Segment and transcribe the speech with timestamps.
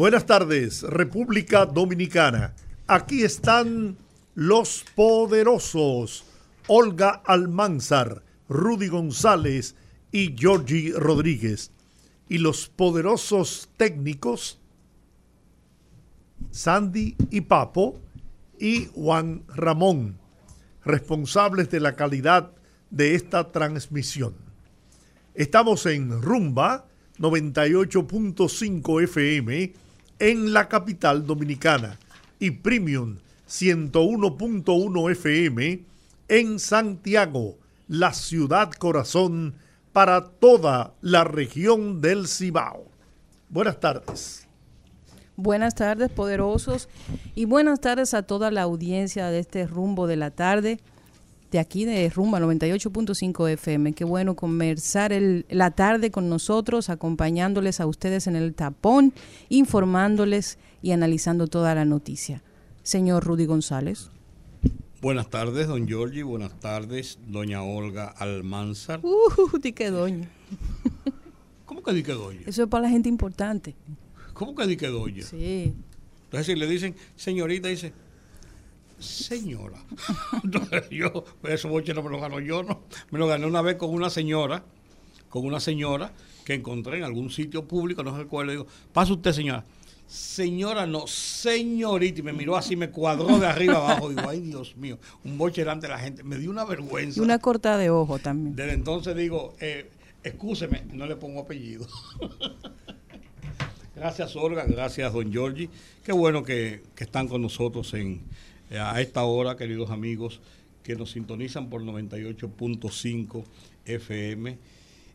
[0.00, 2.54] Buenas tardes, República Dominicana.
[2.86, 3.98] Aquí están
[4.34, 6.24] los poderosos.
[6.68, 9.74] Olga Almanzar, Rudy González
[10.10, 11.70] y Georgie Rodríguez.
[12.30, 14.58] Y los poderosos técnicos
[16.50, 18.00] Sandy y Papo
[18.58, 20.16] y Juan Ramón,
[20.82, 22.52] responsables de la calidad
[22.88, 24.32] de esta transmisión.
[25.34, 26.86] Estamos en Rumba
[27.18, 29.89] 98.5 FM
[30.20, 31.98] en la capital dominicana
[32.38, 33.16] y Premium
[33.48, 35.84] 101.1 FM
[36.28, 37.58] en Santiago,
[37.88, 39.54] la ciudad corazón
[39.92, 42.86] para toda la región del Cibao.
[43.48, 44.46] Buenas tardes.
[45.36, 46.88] Buenas tardes, poderosos,
[47.34, 50.78] y buenas tardes a toda la audiencia de este rumbo de la tarde,
[51.50, 53.92] de aquí de Rumba 98.5 FM.
[53.92, 59.12] Qué bueno conversar el, la tarde con nosotros, acompañándoles a ustedes en el tapón,
[59.48, 62.42] informándoles y analizando toda la noticia.
[62.82, 64.10] Señor Rudy González.
[65.00, 66.22] Buenas tardes, don Giorgi.
[66.22, 69.00] Buenas tardes, doña Olga Almanzar.
[69.02, 70.30] Uh, di que doña.
[71.64, 72.40] ¿Cómo que di que doña?
[72.46, 73.74] Eso es para la gente importante.
[74.34, 75.22] ¿Cómo que di que doña?
[75.22, 75.72] Sí.
[76.24, 77.92] Entonces, si le dicen señorita, dice
[79.00, 79.78] señora.
[80.44, 82.82] Entonces, yo, eso boche no me lo ganó yo, no.
[83.10, 84.62] Me lo gané una vez con una señora,
[85.28, 86.12] con una señora
[86.44, 89.64] que encontré en algún sitio público, no le digo, pasa usted, señora.
[90.06, 94.08] Señora, no, señorita, y me miró así, me cuadró de arriba abajo.
[94.08, 96.24] Digo, ay, Dios mío, un boche delante de la gente.
[96.24, 97.20] Me dio una vergüenza.
[97.20, 98.56] Y una corta de ojo también.
[98.56, 99.88] Desde entonces digo, eh,
[100.24, 101.86] excúseme, no le pongo apellido.
[103.94, 105.70] gracias, Olga, gracias, don Giorgi.
[106.04, 108.22] Qué bueno que, que están con nosotros en,
[108.78, 110.40] a esta hora, queridos amigos,
[110.82, 113.44] que nos sintonizan por 98.5
[113.84, 114.58] FM.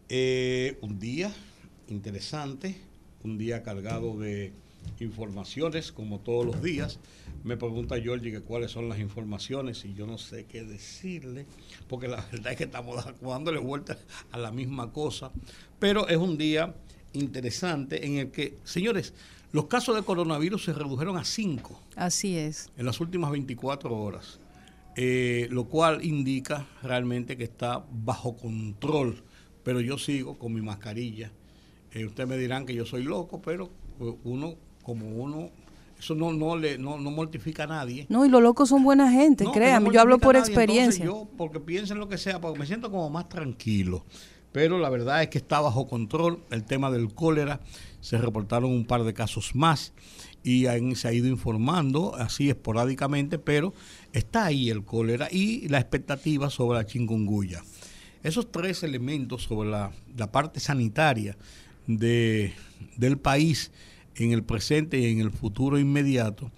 [0.09, 1.33] Eh, un día
[1.87, 2.75] interesante,
[3.23, 4.51] un día cargado de
[4.99, 6.99] informaciones, como todos los días.
[7.43, 11.45] Me pregunta Georgie que cuáles son las informaciones y yo no sé qué decirle,
[11.87, 13.97] porque la verdad es que estamos dándole vuelta
[14.31, 15.31] a la misma cosa.
[15.79, 16.75] Pero es un día
[17.13, 19.13] interesante en el que, señores,
[19.55, 21.79] los casos de coronavirus se redujeron a 5.
[21.95, 22.69] Así es.
[22.75, 24.37] En las últimas 24 horas.
[24.97, 29.23] Eh, lo cual indica realmente que está bajo control.
[29.63, 31.31] Pero yo sigo con mi mascarilla.
[31.93, 33.69] Eh, ustedes me dirán que yo soy loco, pero
[34.01, 35.51] eh, uno, como uno,
[35.97, 38.07] eso no, no, le, no, mortifica a nadie.
[38.09, 41.05] No, y los locos son buena gente, créanme, yo hablo por experiencia.
[41.05, 44.03] yo, porque piensen lo que sea, porque me siento como más tranquilo.
[44.55, 47.59] Pero la verdad es que está bajo control el tema del cólera
[47.99, 49.91] se reportaron un par de casos más
[50.45, 50.63] y
[50.95, 53.73] se ha ido informando así esporádicamente, pero
[54.13, 57.65] está ahí el cólera y la expectativa sobre la chingunguya.
[58.23, 59.91] Esos tres elementos sobre la,
[60.31, 61.35] parte sanitaria
[61.85, 62.53] de,
[62.95, 63.73] del país
[64.15, 66.49] en el presente y en el futuro inmediato,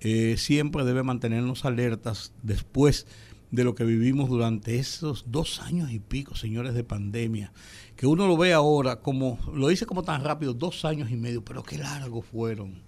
[0.00, 3.06] eh, siempre debe mantenernos alertas después
[3.50, 7.52] de lo que vivimos durante esos dos años y pico, señores, de pandemia,
[7.96, 11.44] que uno lo ve ahora como, lo dice como tan rápido, dos años y medio,
[11.44, 12.82] pero qué largos fueron,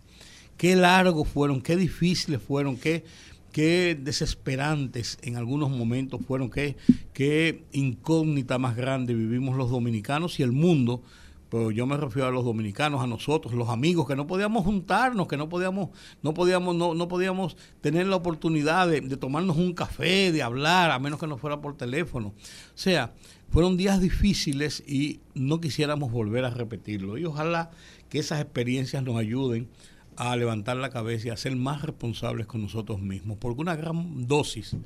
[0.56, 3.04] qué largos fueron, qué difíciles fueron, qué,
[3.52, 6.76] qué desesperantes en algunos momentos fueron, qué,
[7.12, 11.02] qué incógnita más grande vivimos los dominicanos y el mundo
[11.48, 15.28] pero yo me refiero a los dominicanos, a nosotros, los amigos, que no podíamos juntarnos,
[15.28, 15.90] que no podíamos,
[16.22, 20.98] no podíamos, no, no podíamos tener la oportunidad de, tomarnos un café, de hablar, a
[20.98, 22.28] menos que no fuera por teléfono.
[22.28, 22.34] O
[22.74, 23.14] sea,
[23.50, 27.16] fueron días difíciles y no quisiéramos volver a repetirlo.
[27.16, 27.70] Y ojalá
[28.08, 29.68] que esas experiencias nos ayuden
[30.16, 34.26] a levantar la cabeza y a ser más responsables con nosotros mismos, porque una gran
[34.26, 34.76] dosis,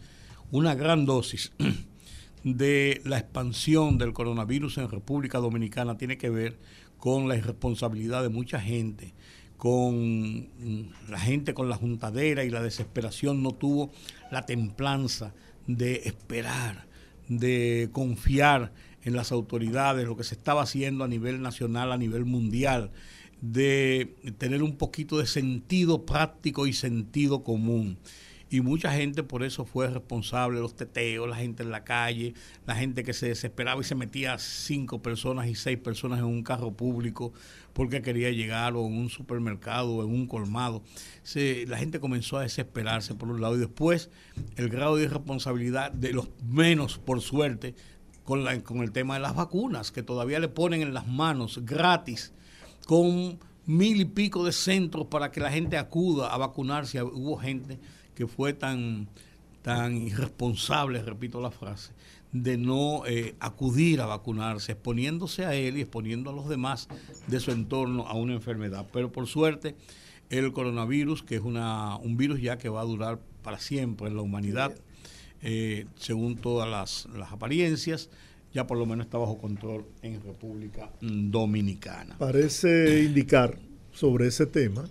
[0.51, 1.53] una gran dosis
[2.45, 6.59] de la expansión del coronavirus en República Dominicana tiene que ver
[6.99, 9.15] con la irresponsabilidad de mucha gente,
[9.57, 10.49] con
[11.09, 13.91] la gente con la juntadera y la desesperación no tuvo
[14.31, 15.35] la templanza
[15.67, 16.87] de esperar,
[17.29, 18.73] de confiar
[19.03, 22.91] en las autoridades, lo que se estaba haciendo a nivel nacional, a nivel mundial,
[23.41, 27.99] de tener un poquito de sentido práctico y sentido común.
[28.51, 32.35] Y mucha gente por eso fue responsable, los teteos, la gente en la calle,
[32.67, 36.43] la gente que se desesperaba y se metía cinco personas y seis personas en un
[36.43, 37.33] carro público
[37.73, 40.83] porque quería llegar o en un supermercado o en un colmado.
[41.35, 44.11] la gente comenzó a desesperarse por un lado y después
[44.57, 47.77] el grado de irresponsabilidad de los menos, por suerte,
[48.25, 51.61] con, la, con el tema de las vacunas, que todavía le ponen en las manos
[51.65, 52.33] gratis,
[52.87, 57.01] con mil y pico de centros para que la gente acuda a vacunarse.
[57.03, 57.79] Hubo gente
[58.15, 59.09] que fue tan,
[59.63, 61.93] tan irresponsable, repito la frase,
[62.33, 66.89] de no eh, acudir a vacunarse, exponiéndose a él y exponiendo a los demás
[67.27, 68.87] de su entorno a una enfermedad.
[68.93, 69.75] Pero por suerte,
[70.31, 74.17] el coronavirus, que es una, un virus ya que va a durar para siempre en
[74.17, 74.75] la humanidad,
[75.43, 78.11] eh, según todas las, las apariencias,
[78.53, 82.17] ya por lo menos está bajo control en República Dominicana.
[82.19, 83.59] Parece indicar
[83.93, 84.89] sobre ese tema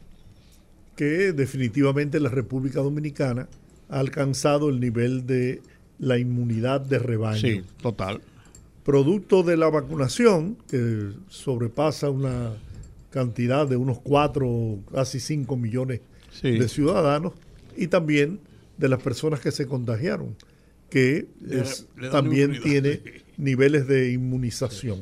[0.99, 3.47] que definitivamente la República Dominicana
[3.87, 5.61] ha alcanzado el nivel de
[5.97, 7.39] la inmunidad de rebaño.
[7.39, 8.19] Sí, total.
[8.83, 12.51] Producto de la vacunación, que sobrepasa una
[13.11, 16.01] cantidad de unos 4, casi 5 millones
[16.41, 17.31] de ciudadanos,
[17.77, 18.41] y también
[18.77, 20.35] de las personas que se contagiaron,
[20.89, 21.27] que
[22.11, 22.99] también tiene
[23.37, 24.99] niveles de inmunización.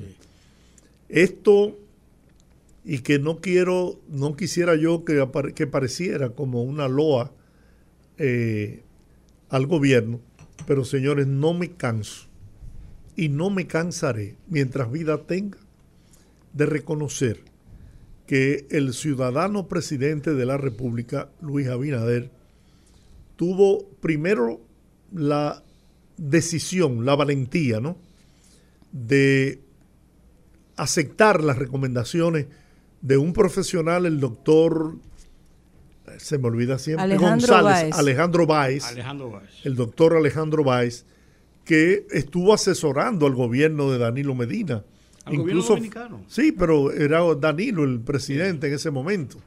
[1.09, 1.75] Esto,
[2.89, 7.33] y que no quiero, no quisiera yo que, que pareciera como una loa
[8.17, 8.81] eh,
[9.49, 10.21] al gobierno,
[10.65, 12.27] pero señores, no me canso
[13.17, 15.57] y no me cansaré mientras vida tenga
[16.53, 17.41] de reconocer
[18.25, 22.31] que el ciudadano presidente de la República, Luis Abinader,
[23.35, 24.61] tuvo primero
[25.13, 25.61] la
[26.15, 27.97] decisión, la valentía, ¿no?
[28.93, 29.59] De
[30.77, 32.45] aceptar las recomendaciones
[33.07, 34.97] de un profesional, el doctor,
[36.17, 38.83] se me olvida siempre, Alejandro González, Alejandro Báez,
[39.63, 41.05] el doctor Alejandro Báez,
[41.63, 44.83] que estuvo asesorando al gobierno de Danilo Medina.
[45.23, 46.21] ¿Al incluso, dominicano?
[46.27, 49.37] Sí, pero era Danilo el presidente en ese momento.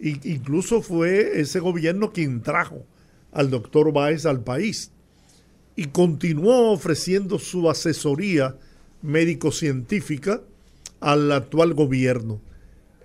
[0.00, 2.84] Y, incluso fue ese gobierno quien trajo
[3.30, 4.90] al doctor Báez al país
[5.76, 8.56] y continuó ofreciendo su asesoría
[9.02, 10.40] médico-científica
[11.00, 12.40] al actual gobierno.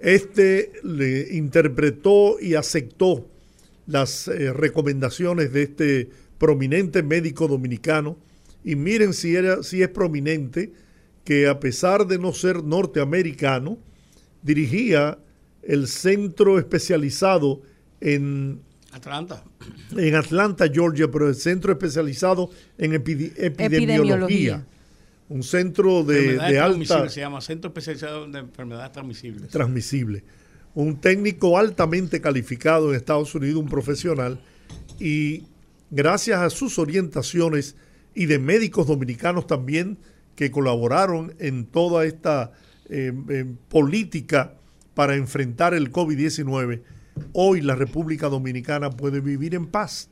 [0.04, 3.26] Este le interpretó y aceptó
[3.88, 8.18] las eh, recomendaciones de este prominente médico dominicano
[8.66, 10.74] y miren si, era, si es prominente
[11.24, 13.78] que a pesar de no ser norteamericano,
[14.42, 15.18] dirigía
[15.62, 17.62] el centro especializado
[18.02, 18.60] en
[18.92, 19.42] Atlanta.
[19.96, 24.66] En Atlanta, Georgia, pero el centro especializado en epidemiología.
[25.30, 27.10] Un centro de, de alta...
[27.10, 29.50] Se llama Centro Especializado en Enfermedades Transmisibles.
[29.50, 30.24] Transmisible.
[30.76, 34.40] Un técnico altamente calificado en Estados Unidos, un profesional,
[35.00, 35.44] y
[35.92, 37.76] gracias a sus orientaciones
[38.16, 39.98] y de médicos dominicanos también
[40.36, 42.52] que colaboraron en toda esta
[42.90, 43.14] eh,
[43.70, 44.56] política
[44.94, 46.82] para enfrentar el COVID-19,
[47.34, 50.10] Hoy la República Dominicana puede vivir en paz.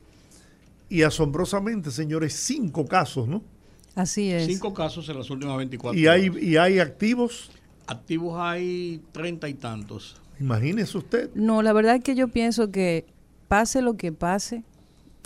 [0.88, 3.42] Y asombrosamente, señores, cinco casos, ¿no?
[3.94, 4.46] Así es.
[4.46, 7.50] Cinco casos en las últimas 24 ¿Y hay, ¿Y hay activos?
[7.86, 10.16] Activos hay treinta y tantos.
[10.40, 11.30] Imagínese usted.
[11.34, 13.06] No, la verdad es que yo pienso que
[13.48, 14.64] pase lo que pase,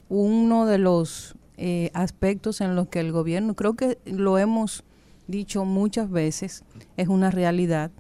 [0.09, 4.85] uno de los eh, aspectos en los que el gobierno, creo que lo hemos
[5.27, 6.65] dicho muchas veces,
[6.97, 7.91] es una realidad,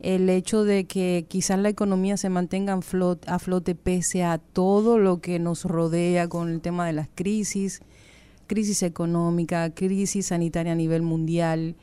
[0.00, 4.38] el hecho de que quizás la economía se mantenga a flote, a flote pese a
[4.38, 7.80] todo lo que nos rodea con el tema de las crisis,
[8.48, 11.76] crisis económica, crisis sanitaria a nivel mundial,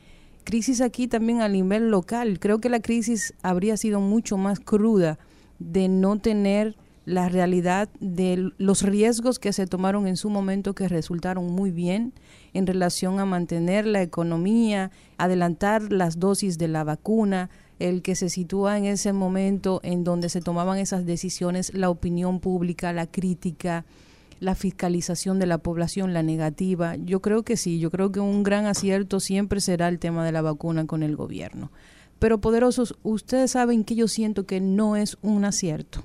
[0.44, 2.40] crisis aquí también a nivel local.
[2.40, 5.18] Creo que la crisis habría sido mucho más cruda
[5.60, 10.88] de no tener la realidad de los riesgos que se tomaron en su momento que
[10.88, 12.14] resultaron muy bien
[12.54, 18.30] en relación a mantener la economía, adelantar las dosis de la vacuna, el que se
[18.30, 23.86] sitúa en ese momento en donde se tomaban esas decisiones, la opinión pública, la crítica,
[24.40, 26.96] la fiscalización de la población, la negativa.
[26.96, 30.32] Yo creo que sí, yo creo que un gran acierto siempre será el tema de
[30.32, 31.72] la vacuna con el gobierno.
[32.20, 36.04] Pero poderosos, ustedes saben que yo siento que no es un acierto.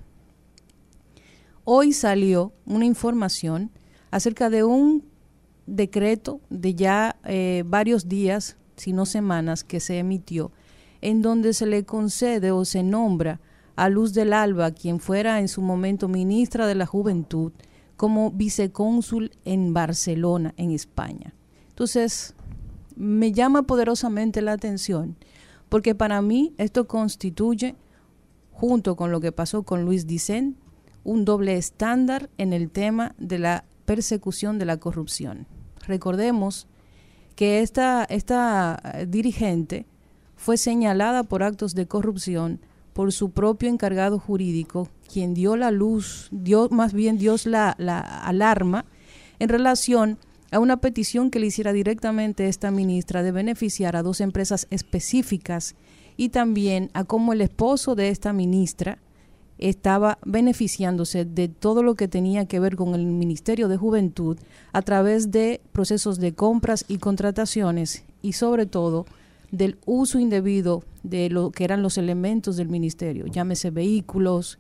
[1.65, 3.71] Hoy salió una información
[4.11, 5.05] acerca de un
[5.67, 10.53] decreto de ya eh, varios días, si no semanas, que se emitió
[11.01, 13.41] en donde se le concede o se nombra
[13.77, 17.53] a Luz del Alba, quien fuera en su momento ministra de la Juventud,
[18.01, 21.35] como vicecónsul en Barcelona, en España.
[21.69, 22.35] Entonces,
[22.97, 25.17] me llama poderosamente la atención,
[25.69, 27.77] porque para mí esto constituye,
[28.53, 30.57] junto con lo que pasó con Luis Dicen,
[31.05, 35.47] un doble estándar en el tema de la persecución de la corrupción.
[35.87, 36.69] Recordemos
[37.37, 39.85] que esta, esta eh, dirigente
[40.37, 42.61] fue señalada por actos de corrupción
[42.95, 48.01] por su propio encargado jurídico, quien dio la luz, dio más bien dio la, la
[48.01, 48.85] alarma
[49.39, 50.19] en relación
[50.51, 55.75] a una petición que le hiciera directamente esta ministra de beneficiar a dos empresas específicas
[56.17, 58.99] y también a cómo el esposo de esta ministra
[59.59, 64.39] estaba beneficiándose de todo lo que tenía que ver con el Ministerio de Juventud
[64.73, 69.07] a través de procesos de compras y contrataciones y sobre todo
[69.51, 74.59] del uso indebido de lo que eran los elementos del ministerio, llámese vehículos,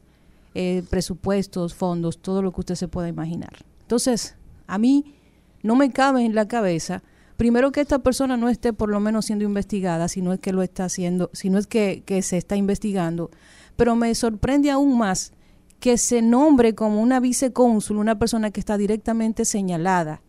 [0.54, 3.52] eh, presupuestos, fondos, todo lo que usted se pueda imaginar.
[3.82, 5.14] Entonces, a mí
[5.62, 7.02] no me cabe en la cabeza,
[7.36, 10.52] primero que esta persona no esté por lo menos siendo investigada, si no es que
[10.52, 13.30] lo está haciendo, si no es que, se está investigando,
[13.76, 15.32] pero me sorprende aún más
[15.78, 20.20] que se nombre como una vicecónsul una persona que está directamente señalada.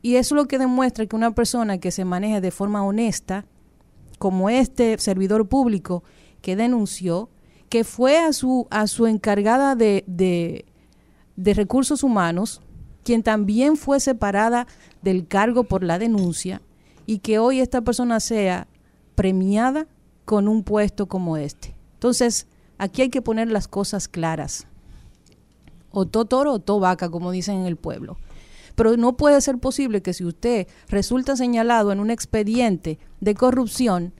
[0.00, 3.46] Y eso es lo que demuestra que una persona que se maneja de forma honesta,
[4.18, 6.04] como este servidor público
[6.40, 7.30] que denunció,
[7.74, 10.64] que fue a su, a su encargada de, de,
[11.34, 12.60] de recursos humanos,
[13.02, 14.68] quien también fue separada
[15.02, 16.62] del cargo por la denuncia,
[17.04, 18.68] y que hoy esta persona sea
[19.16, 19.88] premiada
[20.24, 21.74] con un puesto como este.
[21.94, 22.46] Entonces,
[22.78, 24.68] aquí hay que poner las cosas claras.
[25.90, 28.18] O to toro o to vaca, como dicen en el pueblo.
[28.76, 34.14] Pero no puede ser posible que si usted resulta señalado en un expediente de corrupción,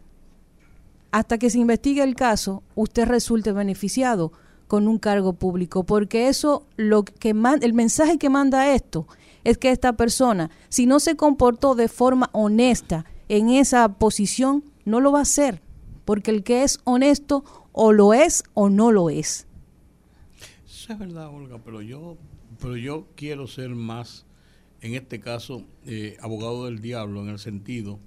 [1.15, 4.33] hasta que se investigue el caso, usted resulte beneficiado
[4.67, 9.07] con un cargo público, porque eso lo que el mensaje que manda esto
[9.45, 14.99] es que esta persona, si no se comportó de forma honesta en esa posición, no
[14.99, 15.63] lo va a hacer,
[16.05, 19.47] porque el que es honesto o lo es o no lo es.
[20.67, 22.17] Eso es verdad, Olga, pero yo,
[22.61, 24.27] pero yo quiero ser más,
[24.81, 28.01] en este caso, eh, abogado del diablo, en el sentido,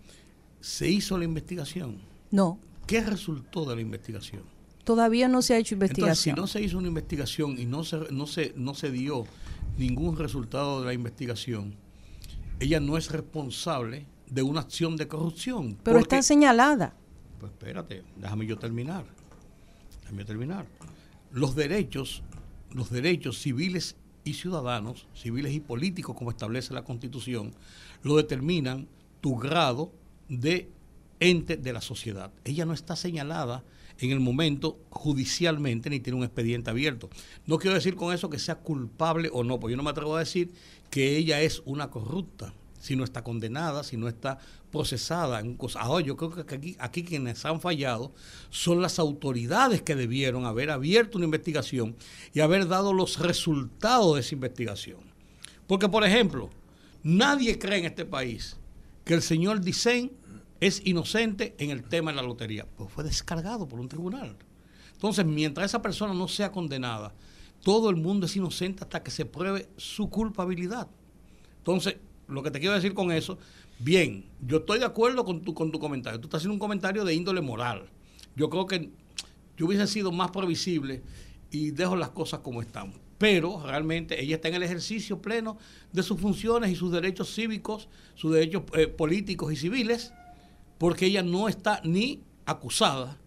[0.59, 2.01] ¿se hizo la investigación?
[2.31, 2.59] No.
[2.87, 4.43] ¿Qué resultó de la investigación?
[4.83, 6.07] Todavía no se ha hecho investigación.
[6.09, 9.25] Entonces, si no se hizo una investigación y no se, no se, no se dio
[9.77, 11.75] ningún resultado de la investigación,
[12.59, 15.77] ella no es responsable de una acción de corrupción.
[15.83, 16.95] Pero está señalada.
[17.39, 19.05] Pues espérate, déjame yo terminar
[20.07, 20.65] déjame terminar.
[21.31, 22.23] Los derechos,
[22.71, 27.53] los derechos civiles y ciudadanos, civiles y políticos, como establece la Constitución,
[28.03, 28.87] lo determinan
[29.19, 29.91] tu grado
[30.29, 30.69] de
[31.19, 32.31] ente de la sociedad.
[32.43, 33.63] Ella no está señalada
[33.99, 37.09] en el momento judicialmente ni tiene un expediente abierto.
[37.45, 40.15] No quiero decir con eso que sea culpable o no, porque yo no me atrevo
[40.15, 40.51] a decir
[40.89, 44.39] que ella es una corrupta si no está condenada, si no está
[44.71, 45.57] procesada en.
[45.75, 48.13] Ahora, yo creo que aquí, aquí quienes han fallado
[48.49, 51.95] son las autoridades que debieron haber abierto una investigación
[52.33, 54.99] y haber dado los resultados de esa investigación.
[55.65, 56.49] Porque, por ejemplo,
[57.03, 58.57] nadie cree en este país
[59.03, 60.11] que el señor Dicen
[60.59, 62.65] es inocente en el tema de la lotería.
[62.77, 64.35] Pues fue descargado por un tribunal.
[64.93, 67.13] Entonces, mientras esa persona no sea condenada,
[67.63, 70.87] todo el mundo es inocente hasta que se pruebe su culpabilidad.
[71.59, 71.97] Entonces,
[72.27, 73.37] lo que te quiero decir con eso,
[73.79, 76.19] bien, yo estoy de acuerdo con tu, con tu comentario.
[76.19, 77.89] Tú estás haciendo un comentario de índole moral.
[78.35, 78.89] Yo creo que
[79.57, 81.03] yo hubiese sido más previsible
[81.51, 82.93] y dejo las cosas como están.
[83.17, 85.57] Pero realmente ella está en el ejercicio pleno
[85.91, 90.13] de sus funciones y sus derechos cívicos, sus derechos eh, políticos y civiles,
[90.77, 93.17] porque ella no está ni acusada,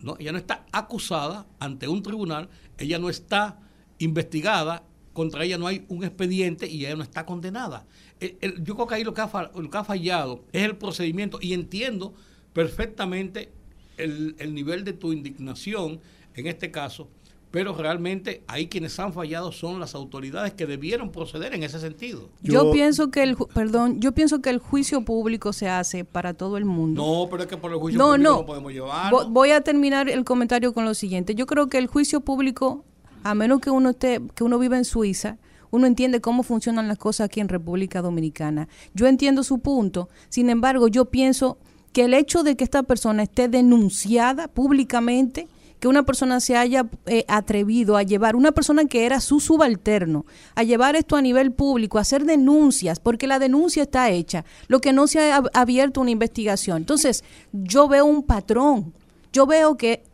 [0.00, 0.16] ¿no?
[0.18, 3.60] ella no está acusada ante un tribunal, ella no está
[3.98, 7.86] investigada, contra ella no hay un expediente y ella no está condenada
[8.20, 11.52] yo creo que ahí lo que, ha, lo que ha fallado es el procedimiento y
[11.52, 12.14] entiendo
[12.52, 13.50] perfectamente
[13.96, 16.00] el, nivel de tu indignación
[16.34, 17.08] en este caso,
[17.54, 22.28] pero realmente ahí quienes han fallado son las autoridades que debieron proceder en ese sentido.
[22.42, 26.56] Yo, pienso que el perdón, yo pienso que el juicio público se hace para todo
[26.56, 27.00] el mundo.
[27.00, 29.12] No, pero es que por el juicio público no, podemos llevar.
[29.28, 31.36] Voy a terminar el comentario con lo siguiente.
[31.36, 32.84] Yo creo que el juicio público,
[33.22, 35.38] a menos que uno esté que uno viva en Suiza,
[35.70, 38.66] uno entiende cómo funcionan las cosas aquí en República Dominicana.
[38.94, 41.58] Yo entiendo su punto, sin embargo, yo pienso
[41.92, 45.46] que el hecho de que esta persona esté denunciada públicamente,
[45.84, 50.24] que una persona se haya eh, atrevido a llevar, una persona que era su subalterno,
[50.54, 54.80] a llevar esto a nivel público, a hacer denuncias, porque la denuncia está hecha, lo
[54.80, 56.78] que no se ha abierto una investigación.
[56.78, 57.22] Entonces,
[57.52, 58.94] yo veo un patrón,
[59.30, 60.04] yo veo que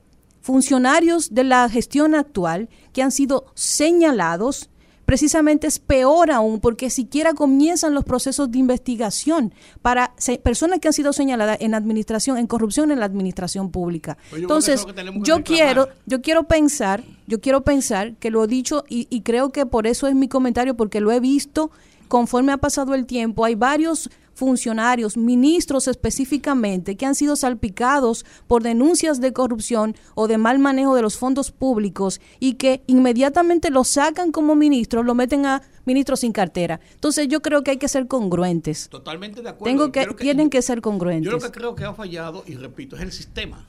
[0.41, 4.71] funcionarios de la gestión actual que han sido señalados
[5.11, 9.53] precisamente es peor aún porque siquiera comienzan los procesos de investigación
[9.83, 10.15] para
[10.45, 14.19] personas que han sido señaladas en administración, en corrupción en la administración pública.
[14.31, 14.87] Pues Entonces,
[15.25, 19.51] yo quiero, yo quiero pensar, yo quiero pensar que lo he dicho y, y creo
[19.51, 21.73] que por eso es mi comentario, porque lo he visto
[22.07, 28.63] conforme ha pasado el tiempo, hay varios funcionarios, ministros específicamente, que han sido salpicados por
[28.63, 33.85] denuncias de corrupción o de mal manejo de los fondos públicos y que inmediatamente lo
[33.85, 36.81] sacan como ministros, lo meten a ministros sin cartera.
[36.95, 38.89] Entonces yo creo que hay que ser congruentes.
[38.89, 39.65] Totalmente de acuerdo.
[39.65, 41.31] Tengo que, tienen que ser congruentes.
[41.31, 43.67] Yo lo que creo que ha fallado, y repito, es el sistema.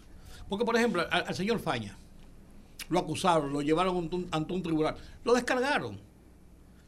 [0.48, 1.98] Porque, por ejemplo, al, señor Faña
[2.88, 6.00] lo acusaron, lo llevaron ante un tribunal, lo descargaron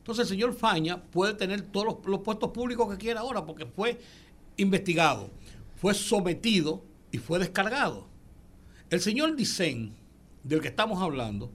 [0.04, 4.02] entonces el señor Faña puede tener todos los, puestos públicos que quiera ahora porque fue
[4.58, 5.30] investigado,
[5.78, 8.10] fue sometido y fue descargado.
[8.90, 9.96] El señor Dicen,
[10.44, 11.54] del que estamos hablando,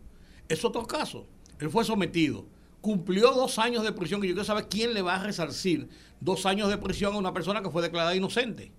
[0.48, 1.26] es otro caso.
[1.60, 2.46] Él fue sometido,
[2.80, 5.86] cumplió dos años de prisión, que yo quiero saber quién le va a resarcir
[6.18, 8.72] dos años de prisión a una persona que fue declarada inocente.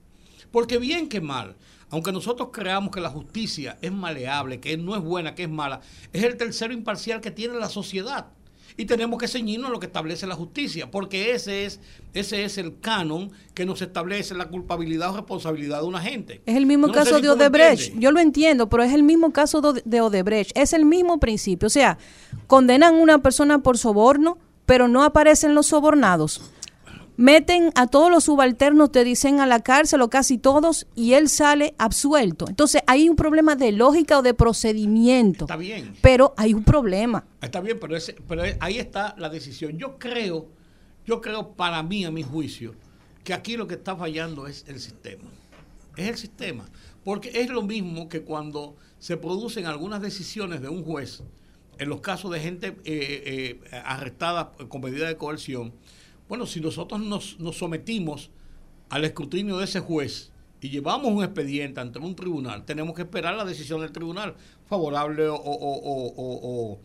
[0.51, 1.57] Porque bien que mal,
[1.91, 5.81] aunque nosotros creamos que la justicia es maleable, que no es buena, que es mala,
[6.11, 8.31] es el tercero imparcial que tiene la sociedad
[8.79, 11.81] y tenemos que ceñirnos a lo que establece la justicia, porque ese es,
[12.13, 16.41] ese es el canon que nos establece la culpabilidad o responsabilidad de una gente.
[16.45, 19.99] Es el mismo caso de Odebrecht, yo lo entiendo, pero es el mismo caso de
[19.99, 21.97] Odebrecht, es el mismo principio, o sea,
[22.47, 26.41] condenan a una persona por soborno, pero no aparecen los sobornados
[27.19, 31.27] meten a todos los subalternos, te dicen a la cárcel o casi todos, y él
[31.27, 32.45] sale absuelto.
[32.47, 35.43] Entonces hay un problema de lógica o de procedimiento.
[35.43, 35.95] Está bien.
[36.01, 37.25] Pero hay un problema.
[37.41, 39.77] Está bien, pero, pero ahí está la decisión.
[39.77, 40.47] Yo creo,
[41.05, 42.73] yo creo para mí, a mi juicio,
[43.25, 45.29] que aquí lo que está fallando es el sistema.
[45.97, 46.69] Es el sistema.
[47.03, 51.21] Porque es lo mismo que cuando se producen algunas decisiones de un juez,
[51.79, 55.73] en los casos de gente eh, eh, arrestada con medida de coerción,
[56.29, 58.29] bueno, si nosotros nos, sometimos
[58.89, 60.31] al escrutinio de ese juez
[60.61, 64.35] y llevamos un expediente ante un tribunal, tenemos que esperar la decisión del tribunal,
[64.67, 66.79] favorable o,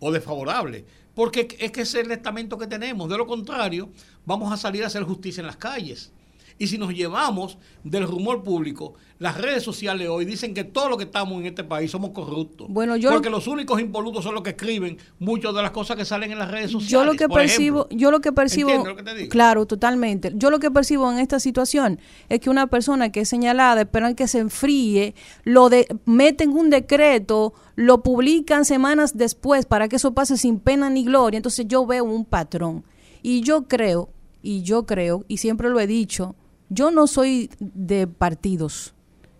[0.00, 0.84] o, desfavorable.
[1.14, 3.08] Porque es que es el estamento que tenemos.
[3.08, 3.88] De lo contrario,
[4.26, 6.12] vamos a salir a hacer justicia en las calles.
[6.58, 10.96] Y si nos llevamos del rumor público, las redes sociales hoy dicen que todo lo
[10.96, 12.68] que estamos en este país somos corruptos.
[12.68, 16.04] Bueno, yo porque los únicos involutos son los que escriben muchas de las cosas que
[16.04, 16.90] salen en las redes sociales.
[16.90, 18.84] Yo lo que percibo, yo lo que percibo,
[19.28, 20.32] claro, totalmente.
[20.34, 24.14] Yo lo que percibo en esta situación es que una persona que es señalada esperan
[24.14, 30.14] que se enfríe, lo de meten un decreto, lo publican semanas después para que eso
[30.14, 31.38] pase sin pena ni gloria.
[31.38, 32.84] Entonces yo veo un patrón
[33.22, 34.10] y yo creo
[34.42, 36.36] y yo creo y siempre lo he dicho
[36.68, 38.94] yo no soy de partidos,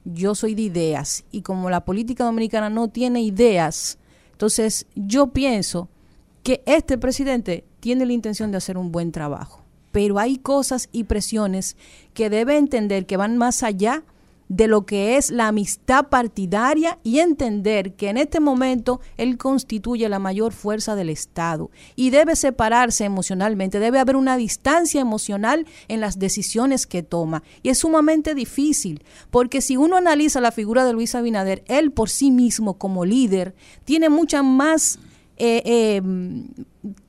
[0.05, 1.25] yo soy de ideas.
[1.31, 3.99] Y como la política dominicana no tiene ideas,
[4.33, 5.89] entonces yo pienso
[6.43, 9.63] que este presidente tiene la intención de hacer un buen trabajo.
[9.93, 11.77] Pero hay cosas y presiones
[12.15, 14.05] que debe entender que van más allá
[14.49, 20.19] lo que es la amistad partidaria y entender que en este momento él constituye la
[20.19, 26.19] mayor fuerza del Estado y debe separarse emocionalmente, debe haber una distancia emocional en las
[26.19, 27.43] decisiones que toma.
[27.63, 32.09] Y es sumamente difícil, porque si uno analiza la figura de Luis Abinader, él por
[32.09, 34.99] sí mismo como líder tiene mucha más
[35.37, 36.03] eh, eh,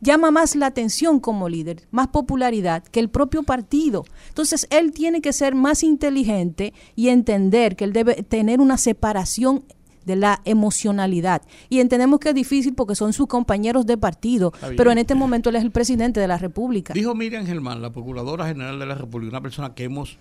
[0.01, 4.05] llama más la atención como líder, más popularidad que el propio partido.
[4.27, 9.63] Entonces, él tiene que ser más inteligente y entender que él debe tener una separación
[10.05, 11.43] de la emocionalidad.
[11.69, 15.49] Y entendemos que es difícil porque son sus compañeros de partido, pero en este momento
[15.49, 16.93] él es el presidente de la República.
[16.93, 20.17] Dijo Miriam Germán, la Procuradora General de la República, una persona que hemos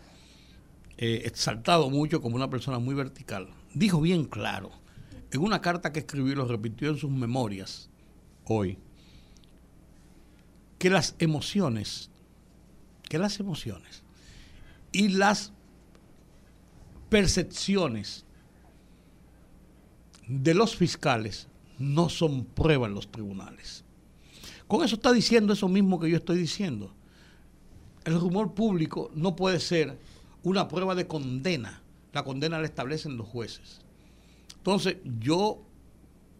[0.98, 3.48] eh, exaltado mucho como una persona muy vertical.
[3.72, 4.70] Dijo bien claro,
[5.30, 7.88] en una carta que escribió lo repitió en sus memorias,
[8.44, 8.78] hoy
[10.78, 12.10] que las emociones,
[13.08, 14.02] que las emociones
[14.92, 15.52] y las
[17.08, 18.24] percepciones
[20.26, 23.84] de los fiscales no son prueba en los tribunales.
[24.66, 26.94] Con eso está diciendo eso mismo que yo estoy diciendo.
[28.04, 29.98] El rumor público no puede ser
[30.42, 31.82] una prueba de condena.
[32.12, 33.80] La condena la establecen los jueces.
[34.56, 35.62] Entonces, yo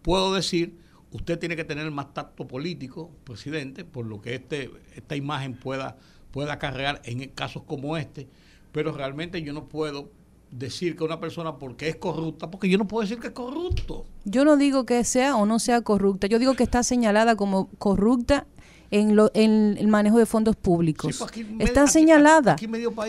[0.03, 0.79] puedo decir
[1.13, 5.97] usted tiene que tener más tacto político, presidente, por lo que este, esta imagen pueda,
[6.31, 8.29] pueda acarrear en casos como este,
[8.73, 10.11] pero realmente yo no puedo
[10.51, 14.07] decir que una persona porque es corrupta, porque yo no puedo decir que es corrupto.
[14.25, 17.69] Yo no digo que sea o no sea corrupta, yo digo que está señalada como
[17.79, 18.47] corrupta
[18.91, 21.19] en, lo, en el manejo de fondos públicos.
[21.19, 22.57] Pues está señalada.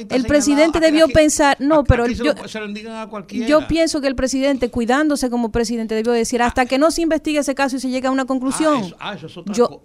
[0.10, 2.34] el presidente debió pensar, no, pero yo,
[3.48, 7.40] yo pienso que el presidente, cuidándose como presidente, debió decir, hasta que no se investigue
[7.40, 8.94] ese caso y se llegue a una conclusión.
[9.00, 9.28] Ah, eso,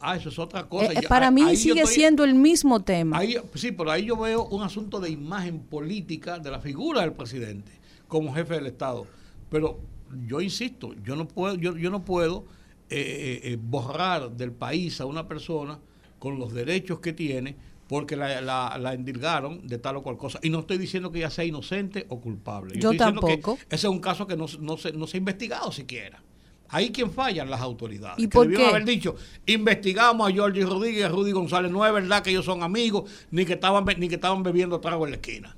[0.00, 0.92] ah, es, otra, cosa.
[0.92, 3.20] Eh, para mí sigue siendo el mismo tema.
[3.54, 7.72] sí, pero ahí yo veo un asunto de imagen política de la figura del presidente
[8.08, 9.06] como jefe del Estado.
[9.50, 9.78] Pero
[10.26, 12.44] yo insisto, yo no puedo, yo, yo no puedo
[12.90, 15.78] eh, eh, borrar del país a una persona
[16.18, 20.38] con los derechos que tiene porque la, la, endilgaron de tal o cual cosa.
[20.42, 22.78] Y no estoy diciendo que ella sea inocente o culpable.
[22.78, 23.58] Yo, tampoco.
[23.68, 26.22] ese es un caso que no, no, se, no se ha investigado siquiera.
[26.68, 28.18] Ahí quien fallan las autoridades.
[28.18, 28.66] ¿Y por qué?
[28.66, 29.14] haber dicho,
[29.46, 31.70] investigamos a Jorge Rodríguez y a Rudy González.
[31.70, 35.04] No es verdad que ellos son amigos, ni que estaban, ni que estaban bebiendo trago
[35.04, 35.56] en la esquina.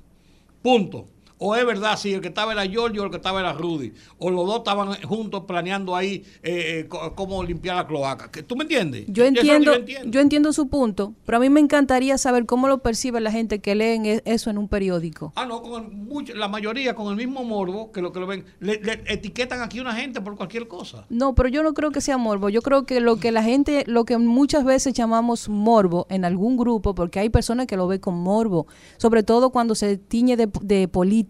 [0.61, 1.07] Punto.
[1.39, 3.93] O es verdad, si el que estaba era Giorgio o el que estaba era Rudy.
[4.17, 8.31] O los dos estaban juntos planeando ahí eh, eh cómo limpiar la cloaca.
[8.43, 9.05] ¿Tú me entiendes?
[9.07, 9.73] Yo entiendo,
[10.05, 13.59] yo entiendo, su punto, pero a mí me encantaría saber cómo lo percibe la gente
[13.59, 15.33] que leen e, eso en un periódico.
[15.35, 18.45] Ah, no, con la mayoría con el mismo morbo que lo que lo ven.
[18.59, 21.05] Le, etiquetan aquí a una gente por cualquier cosa.
[21.09, 22.49] No, pero yo no creo que sea morbo.
[22.49, 26.57] Yo creo que lo que la gente, lo que muchas veces llamamos morbo en algún
[26.57, 28.65] grupo, porque hay personas que lo ven con morbo,
[28.97, 31.26] sobre todo cuando se tiñe de, de política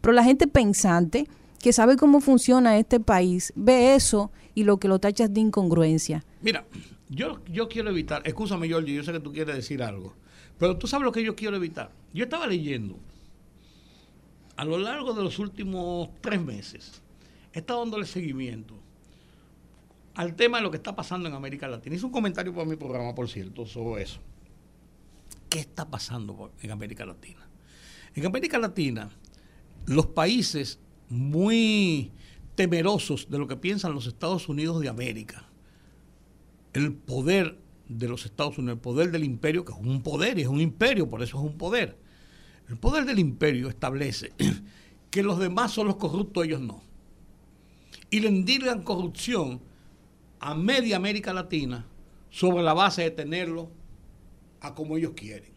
[0.00, 1.26] pero la gente pensante,
[1.60, 6.24] que sabe cómo funciona este país, ve eso y lo que lo tachas de incongruencia.
[6.40, 6.64] Mira,
[7.08, 10.14] yo, yo quiero evitar, escúchame Jorge, yo sé que tú quieres decir algo,
[10.58, 11.90] pero tú sabes lo que yo quiero evitar.
[12.14, 12.98] Yo estaba leyendo
[14.56, 17.02] a lo largo de los últimos tres meses,
[17.52, 18.74] he estado dándole seguimiento
[20.14, 21.96] al tema de lo que está pasando en América Latina.
[21.96, 24.20] Hice un comentario para mi programa, por cierto, sobre eso.
[25.48, 27.40] ¿Qué está pasando en América Latina?
[28.14, 29.10] En América Latina,
[29.86, 32.12] los países muy
[32.54, 35.48] temerosos de lo que piensan los Estados Unidos de América,
[36.72, 40.42] el poder de los Estados Unidos, el poder del imperio, que es un poder y
[40.42, 41.98] es un imperio, por eso es un poder.
[42.68, 44.32] El poder del imperio establece
[45.10, 46.82] que los demás son los corruptos, ellos no.
[48.10, 49.60] Y le endilgan corrupción
[50.38, 51.86] a media América Latina
[52.30, 53.70] sobre la base de tenerlo
[54.60, 55.50] a como ellos quieren.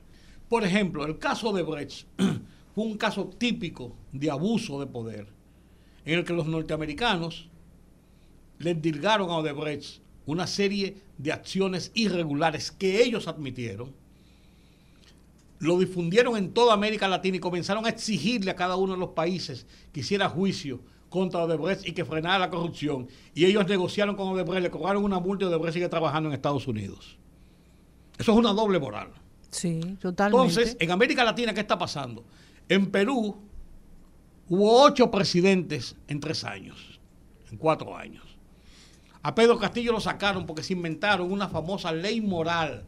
[0.50, 2.08] Por ejemplo, el caso de Brecht
[2.74, 5.28] fue un caso típico de abuso de poder,
[6.06, 7.48] en el que los norteamericanos
[8.60, 13.94] le dilgaron a Odebrecht una serie de acciones irregulares que ellos admitieron,
[15.60, 19.10] lo difundieron en toda América Latina y comenzaron a exigirle a cada uno de los
[19.10, 23.08] países que hiciera juicio contra Odebrecht y que frenara la corrupción.
[23.34, 26.68] Y ellos negociaron con Odebrecht, le cobraron una multa y Odebrecht sigue trabajando en Estados
[26.68, 27.18] Unidos.
[28.18, 29.10] Eso es una doble moral.
[29.52, 30.48] Sí, totalmente.
[30.48, 32.26] Entonces, en América Latina, ¿qué está pasando?
[32.70, 33.38] En Perú
[34.50, 37.00] hubo ocho presidentes en tres años,
[37.52, 38.24] en cuatro años.
[39.22, 42.84] A Pedro Castillo lo sacaron porque se inventaron una famosa ley moral.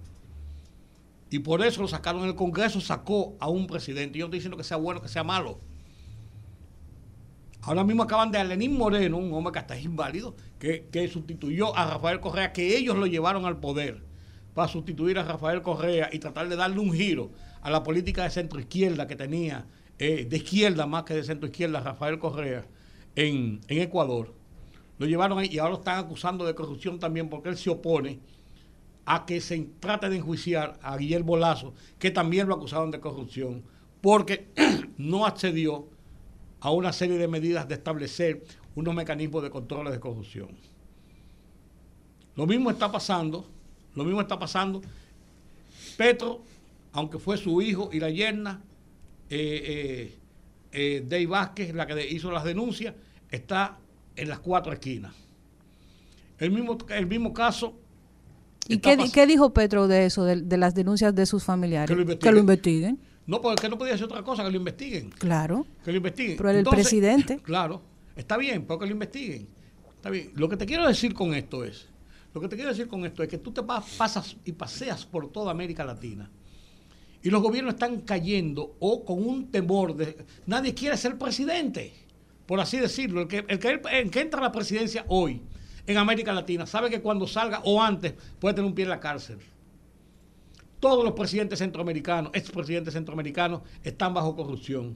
[1.29, 2.25] Y por eso lo sacaron.
[2.25, 4.19] El Congreso sacó a un presidente.
[4.19, 5.59] Yo no estoy diciendo que sea bueno, que sea malo.
[7.61, 11.07] Ahora mismo acaban de a Lenín Moreno, un hombre que hasta es inválido, que, que,
[11.07, 14.03] sustituyó a Rafael Correa, que ellos lo llevaron al poder
[14.53, 17.31] para sustituir a Rafael Correa y tratar de darle un giro
[17.65, 19.65] a la política de centro izquierda que tenía,
[19.97, 22.63] eh, de izquierda más que de centro izquierda, Rafael Correa
[23.15, 24.36] en, Ecuador.
[24.99, 28.19] Lo llevaron ahí y ahora lo están acusando de corrupción también porque él se opone
[29.08, 33.63] a que se trate de enjuiciar a Guillermo Lazo, que también lo acusaron de corrupción,
[33.99, 34.47] porque
[34.99, 35.88] no accedió
[36.60, 38.43] a una serie de medidas de establecer
[38.75, 40.49] unos mecanismos de control de corrupción.
[42.36, 43.47] Lo mismo está pasando,
[43.95, 44.84] lo mismo está pasando.
[45.97, 46.43] Petro
[46.95, 48.62] aunque fue su hijo y la yerna,
[49.29, 50.19] eh, eh,
[50.71, 52.95] eh Dave Vázquez, la que hizo las denuncias,
[53.29, 53.77] está
[54.15, 55.13] en las cuatro esquinas.
[56.39, 57.77] El mismo, el mismo caso.
[58.69, 61.95] ¿Y qué, dijo Petro de eso, de, las denuncias de sus familiares?
[62.17, 62.97] Que lo investiguen.
[63.27, 65.10] No, porque no podía hacer otra cosa, que lo investiguen.
[65.10, 65.67] Claro.
[65.84, 66.38] Que lo investiguen.
[66.38, 67.39] Pero el presidente.
[67.43, 67.81] Claro,
[68.15, 69.49] está bien, porque lo investiguen.
[69.95, 70.31] Está bien.
[70.36, 71.89] Lo que te quiero decir con esto es,
[72.34, 75.29] lo que te quiero decir con esto es que tú te pasas y paseas por
[75.29, 76.31] toda América Latina
[77.25, 80.15] y los gobiernos están cayendo o con un temor de...
[80.45, 81.91] Nadie quiere ser presidente,
[82.45, 83.21] por así decirlo.
[83.21, 85.41] El que, el que, entra a la presidencia hoy
[85.88, 88.99] en América Latina sabe que cuando salga o antes puede tener un pie en la
[88.99, 89.39] cárcel.
[90.79, 94.95] Todos los presidentes centroamericanos, expresidentes centroamericanos, están bajo corrupción,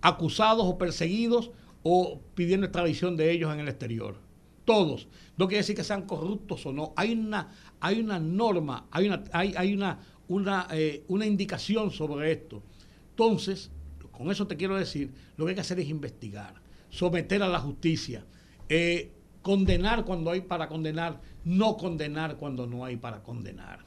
[0.00, 1.52] acusados o perseguidos
[1.84, 4.16] o pidiendo extradición de ellos en el exterior.
[4.64, 5.06] Todos.
[5.36, 6.92] No quiere decir que sean corruptos o no.
[6.96, 12.32] Hay una, hay una norma, hay una, hay, hay una, una, eh, una indicación sobre
[12.32, 12.62] esto.
[13.10, 13.70] Entonces,
[14.10, 16.54] con eso te quiero decir, lo que hay que hacer es investigar,
[16.88, 18.24] someter a la justicia,
[18.68, 19.12] eh,
[19.42, 23.84] condenar cuando hay para condenar, no condenar cuando no hay para condenar.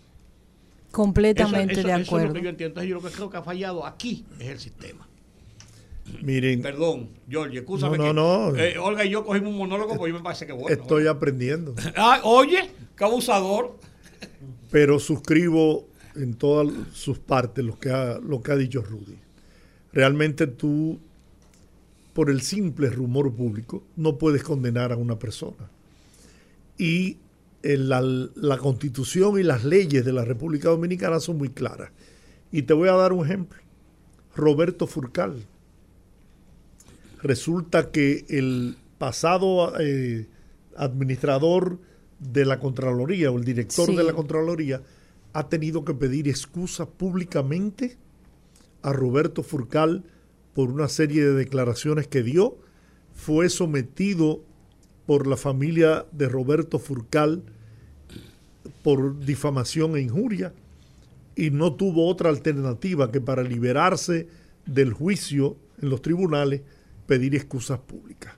[0.92, 2.28] Completamente de acuerdo.
[2.28, 2.82] es lo que yo entiendo.
[2.82, 5.08] Entonces, yo lo que creo que ha fallado aquí es el sistema.
[6.22, 6.62] Miren.
[6.62, 7.98] Perdón, George, escúchame.
[7.98, 8.58] No, no, no.
[8.58, 10.70] Eh, Olga y yo cogimos un monólogo porque me parece que bueno.
[10.70, 11.76] Estoy aprendiendo.
[11.96, 13.78] ah, oye, qué abusador.
[14.72, 19.18] Pero suscribo en todas sus partes lo que ha, lo que ha dicho Rudy.
[19.92, 21.00] Realmente tú,
[22.14, 25.70] por el simple rumor público, no puedes condenar a una persona.
[26.78, 27.18] Y
[27.62, 31.92] la, la constitución y las leyes de la República Dominicana son muy claras.
[32.52, 33.60] Y te voy a dar un ejemplo.
[34.36, 35.46] Roberto Furcal
[37.22, 40.28] resulta que el pasado eh,
[40.78, 41.80] administrador
[42.20, 44.82] de la Contraloría o el director de la Contraloría
[45.34, 47.98] ha tenido que pedir excusa públicamente
[48.82, 50.04] a Roberto Furcal
[50.54, 52.58] por una serie de declaraciones que dio.
[53.14, 54.44] Fue sometido
[55.06, 57.44] por la familia de Roberto Furcal
[58.84, 60.54] por difamación e injuria
[61.36, 64.28] y no tuvo otra alternativa que para liberarse
[64.66, 66.62] del juicio en los tribunales
[67.08, 68.34] pedir excusas públicas.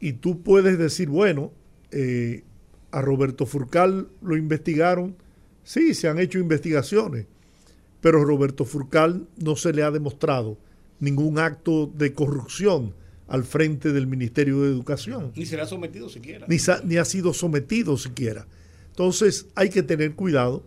[0.00, 1.52] Y tú puedes decir, bueno,
[1.90, 2.44] eh,
[2.90, 5.16] a Roberto Furcal lo investigaron,
[5.64, 7.26] sí, se han hecho investigaciones,
[8.00, 10.58] pero a Roberto Furcal no se le ha demostrado
[11.00, 12.94] ningún acto de corrupción
[13.28, 15.32] al frente del Ministerio de Educación.
[15.34, 16.46] Ni se le ha sometido siquiera.
[16.48, 18.46] Ni, ni ha sido sometido siquiera.
[18.90, 20.62] Entonces hay que tener cuidado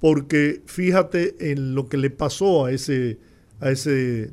[0.00, 3.18] porque fíjate en lo que le pasó a ese,
[3.60, 4.32] a ese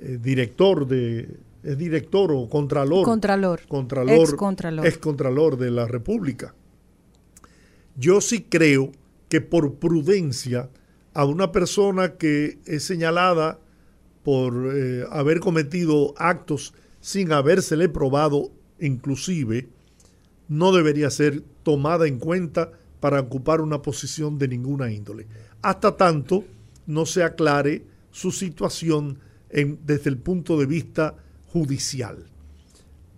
[0.00, 1.28] eh, director de
[1.62, 6.54] es director o contralor contralor contralor ex contralor ex contralor de la República
[7.96, 8.92] yo sí creo
[9.28, 10.70] que por prudencia
[11.14, 13.58] a una persona que es señalada
[14.22, 19.68] por eh, haber cometido actos sin habérsele probado inclusive
[20.48, 25.26] no debería ser tomada en cuenta para ocupar una posición de ninguna índole
[25.62, 26.44] hasta tanto
[26.86, 29.18] no se aclare su situación
[29.50, 32.26] desde el punto de vista judicial.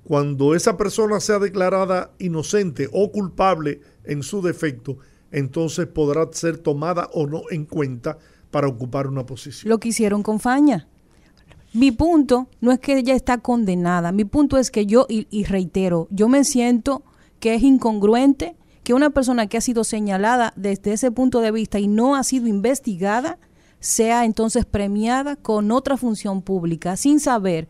[0.04, 4.98] Cuando esa persona sea declarada inocente o culpable en su defecto,
[5.32, 8.18] entonces podrá ser tomada o no en cuenta
[8.50, 9.70] para ocupar una posición.
[9.70, 10.88] Lo que hicieron con Faña.
[11.72, 15.44] Mi punto no es que ella está condenada, mi punto es que yo, y, y
[15.44, 17.04] reitero, yo me siento
[17.38, 21.78] que es incongruente que una persona que ha sido señalada desde ese punto de vista
[21.78, 23.38] y no ha sido investigada,
[23.78, 27.68] sea entonces premiada con otra función pública sin saber,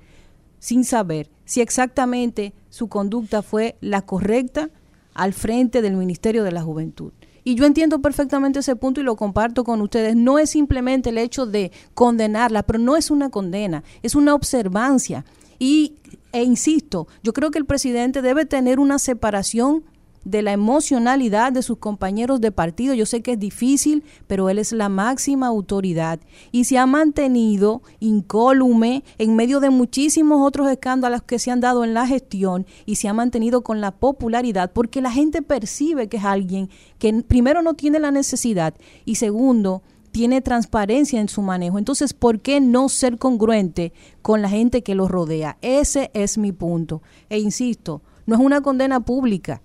[0.59, 4.71] sin saber si exactamente su conducta fue la correcta
[5.15, 7.13] al frente del Ministerio de la Juventud.
[7.45, 10.17] Y yo entiendo perfectamente ese punto y lo comparto con ustedes.
[10.17, 15.25] No es simplemente el hecho de condenarla, pero no es una condena, es una observancia.
[15.59, 15.95] Y,
[16.33, 19.85] e insisto, yo creo que el presidente debe tener una separación
[20.25, 22.95] de la emocionalidad de sus compañeros de partido.
[22.95, 26.21] Yo sé que es difícil, pero él es la máxima autoridad
[26.53, 31.85] y se ha mantenido incólume en medio de muchísimos otros escándalos que se han dado
[31.85, 36.19] en la gestión y se ha mantenido con la popularidad porque la gente percibe que
[36.19, 41.79] es alguien que primero no tiene la necesidad y segundo tiene transparencia en su manejo.
[41.79, 45.57] Entonces, ¿por qué no ser congruente con la gente que lo rodea?
[45.63, 47.01] Ese es mi punto.
[47.29, 49.63] E insisto, no es una condena pública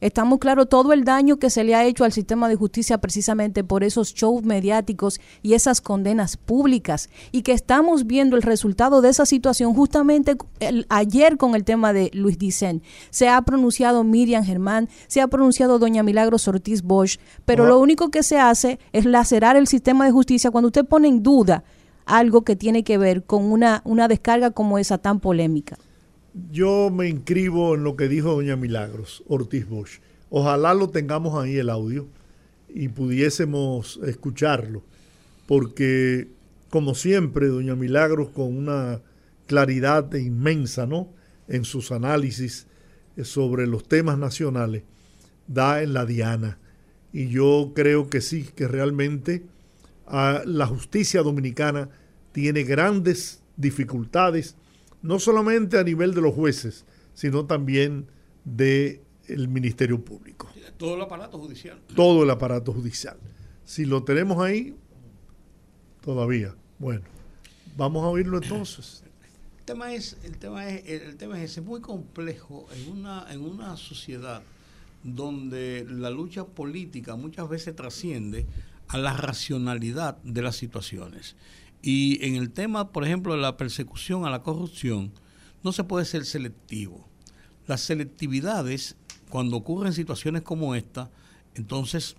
[0.00, 3.64] Estamos claros todo el daño que se le ha hecho al sistema de justicia precisamente
[3.64, 9.08] por esos shows mediáticos y esas condenas públicas y que estamos viendo el resultado de
[9.08, 10.36] esa situación justamente
[10.88, 12.80] ayer con el tema de Luis Dicen.
[13.10, 18.10] Se ha pronunciado Miriam Germán, se ha pronunciado doña Milagros Ortiz Bosch, pero lo único
[18.10, 21.64] que se hace es lacerar el sistema de justicia cuando usted pone en duda
[22.06, 25.76] algo que tiene que ver con una, una descarga como esa tan polémica.
[26.50, 30.00] Yo me inscribo en lo que dijo doña Milagros Ortiz Bosch.
[30.30, 32.06] Ojalá lo tengamos ahí el audio
[32.68, 34.82] y pudiésemos escucharlo,
[35.46, 36.28] porque
[36.70, 39.00] como siempre, doña Milagros con una
[39.46, 41.08] claridad inmensa, ¿no?
[41.48, 42.66] En sus análisis
[43.16, 44.82] eh, sobre los temas nacionales,
[45.46, 46.58] da en la diana.
[47.12, 49.44] Y yo creo que sí, que realmente
[50.06, 51.88] ah, la justicia dominicana
[52.32, 54.56] tiene grandes dificultades
[55.02, 56.84] no solamente a nivel de los jueces,
[57.14, 58.06] sino también
[58.44, 60.48] del el Ministerio Público.
[60.76, 61.80] Todo el aparato judicial.
[61.94, 63.18] Todo el aparato judicial.
[63.64, 64.76] Si lo tenemos ahí,
[66.00, 66.54] todavía.
[66.78, 67.02] Bueno,
[67.76, 69.02] vamos a oírlo entonces.
[69.58, 73.42] El tema es, el tema es, el tema es ese, muy complejo en una, en
[73.42, 74.42] una sociedad
[75.02, 78.46] donde la lucha política muchas veces trasciende
[78.88, 81.36] a la racionalidad de las situaciones.
[81.82, 85.12] Y en el tema, por ejemplo, de la persecución a la corrupción,
[85.62, 87.08] no se puede ser selectivo.
[87.66, 88.96] Las selectividades,
[89.28, 91.10] cuando ocurren situaciones como esta,
[91.54, 92.16] entonces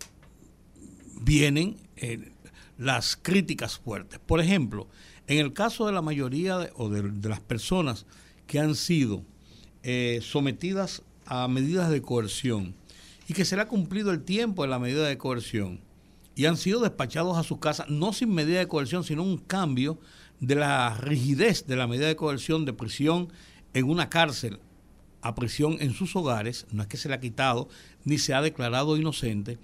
[1.21, 2.31] vienen eh,
[2.77, 4.19] las críticas fuertes.
[4.19, 4.87] Por ejemplo,
[5.27, 8.05] en el caso de la mayoría de, o de, las personas
[8.47, 9.23] que han sido
[9.83, 12.75] eh, sometidas a medidas de coerción
[13.27, 15.81] y que se le ha cumplido el tiempo de la medida de coerción
[16.39, 19.99] y han sido despachados a su casa, no sin medida de coerción, sino un cambio
[20.39, 23.27] de la rigidez de la medida de coerción de prisión
[23.73, 24.61] en una cárcel
[25.21, 27.67] a prisión en sus hogares, no es que se le ha quitado
[28.05, 29.57] ni se ha declarado inocente,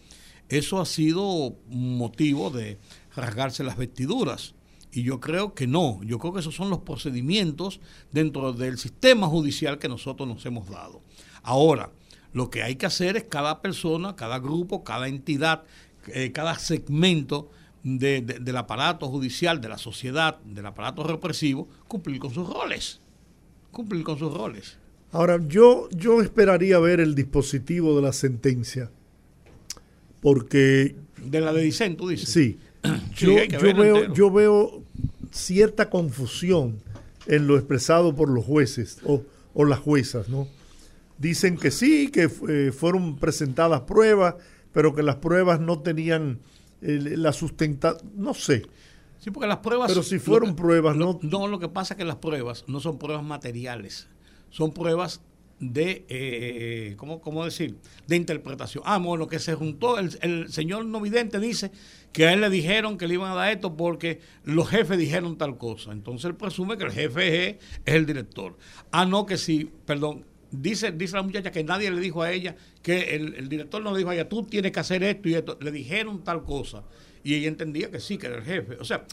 [0.49, 2.77] eso ha sido motivo de
[3.15, 4.53] rasgarse las vestiduras.
[4.91, 7.79] Y yo creo que no, yo creo que esos son los procedimientos
[8.11, 11.01] dentro del sistema judicial que nosotros nos hemos dado.
[11.41, 11.91] Ahora,
[12.33, 15.63] lo que hay que hacer es cada persona, cada grupo, cada entidad,
[16.07, 17.49] eh, cada segmento
[17.83, 22.99] del aparato judicial, de la sociedad, del aparato represivo, cumplir con sus roles.
[23.71, 24.77] Cumplir con sus roles.
[25.11, 28.89] Ahora, yo, yo esperaría ver el dispositivo de la sentencia,
[30.19, 30.95] porque...
[31.23, 32.29] De la de Dicen, tú dices.
[32.29, 32.57] Sí.
[33.15, 33.35] yo,
[33.75, 34.83] veo, yo veo
[35.31, 36.77] cierta confusión
[37.27, 40.47] en lo expresado por los jueces o, o las juezas, ¿no?
[41.17, 44.35] Dicen que sí, que eh, fueron presentadas pruebas,
[44.75, 46.41] pero que las pruebas no tenían
[46.81, 47.95] la sustenta...
[48.13, 48.63] No sé.
[49.19, 49.89] Sí, porque las pruebas...
[49.89, 51.17] Pero si fueron pruebas, no...
[51.21, 54.09] No, lo que pasa es que las pruebas no son pruebas materiales,
[54.49, 55.21] son pruebas
[55.61, 57.77] de, eh, eh, ¿cómo, ¿cómo, decir?
[58.05, 58.83] De interpretación.
[58.85, 61.71] Ah, bueno, que se juntó, el, el, señor no vidente dice
[62.11, 65.37] que a él le dijeron que le iban a dar esto porque los jefes dijeron
[65.37, 65.93] tal cosa.
[65.93, 68.57] Entonces él presume que el jefe es, es el director.
[68.91, 70.25] Ah, no, que sí, perdón,
[70.61, 73.99] Dice, dice la muchacha que nadie le dijo a ella, que el, director no le
[73.99, 75.57] dijo a ella, tú tienes que hacer esto y esto.
[75.61, 76.83] Le dijeron tal cosa.
[77.23, 78.77] Y ella entendía que sí, que era el jefe.
[78.79, 79.05] O sea,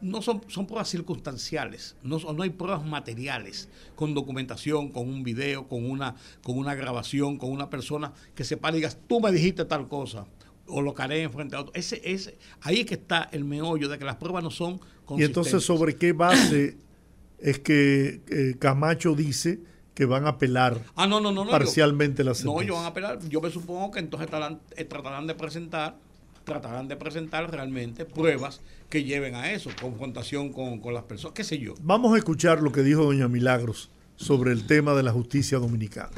[0.00, 5.68] no son, son pruebas circunstanciales, no, no hay pruebas materiales, con documentación, con un video,
[5.68, 9.30] con una, con una grabación, con una persona que se para y digas, tú me
[9.30, 10.26] dijiste tal cosa,
[10.66, 11.72] o lo haré enfrente a otro.
[11.74, 14.80] Ese, ese, ahí es que está el meollo de que las pruebas no son
[15.16, 16.78] Y entonces, ¿sobre qué base
[17.38, 19.60] es que eh, Camacho dice
[19.94, 22.54] que van a apelar ah, no, no, no, parcialmente la sentencia.
[22.54, 23.18] No, ellos van a apelar.
[23.28, 24.28] Yo me supongo que entonces
[24.76, 25.96] eh, tratarán de presentar
[26.44, 31.44] tratarán de presentar realmente pruebas que lleven a eso, confrontación con, con las personas, qué
[31.44, 31.74] sé yo.
[31.80, 36.10] Vamos a escuchar lo que dijo doña Milagros sobre el tema de la justicia dominicana.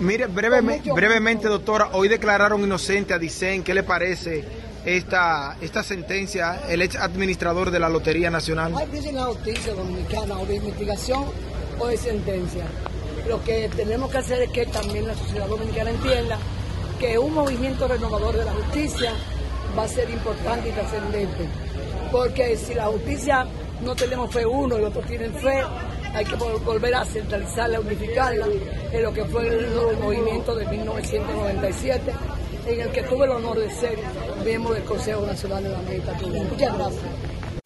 [0.00, 3.62] Mire, brevemente, brevemente, doctora, hoy declararon inocente a Dicen.
[3.62, 4.44] ¿Qué le parece
[4.84, 8.74] esta, esta sentencia, el ex administrador de la Lotería Nacional?
[8.76, 11.26] Hay la justicia dominicana o de investigación
[11.78, 12.64] o de sentencia.
[13.28, 16.38] Lo que tenemos que hacer es que también la sociedad dominicana entienda
[16.98, 19.12] que un movimiento renovador de la justicia
[19.76, 21.48] va a ser importante y trascendente.
[22.10, 23.46] Porque si la justicia
[23.82, 25.62] no tenemos fe uno y otros tienen fe,
[26.16, 28.46] hay que volver a centralizarla, unificarla
[28.90, 32.12] en lo que fue el, movimiento de 1997,
[32.66, 33.98] en el que tuve el honor de ser
[34.42, 36.48] miembro del Consejo Nacional de la Meditación.
[36.48, 37.04] Muchas gracias.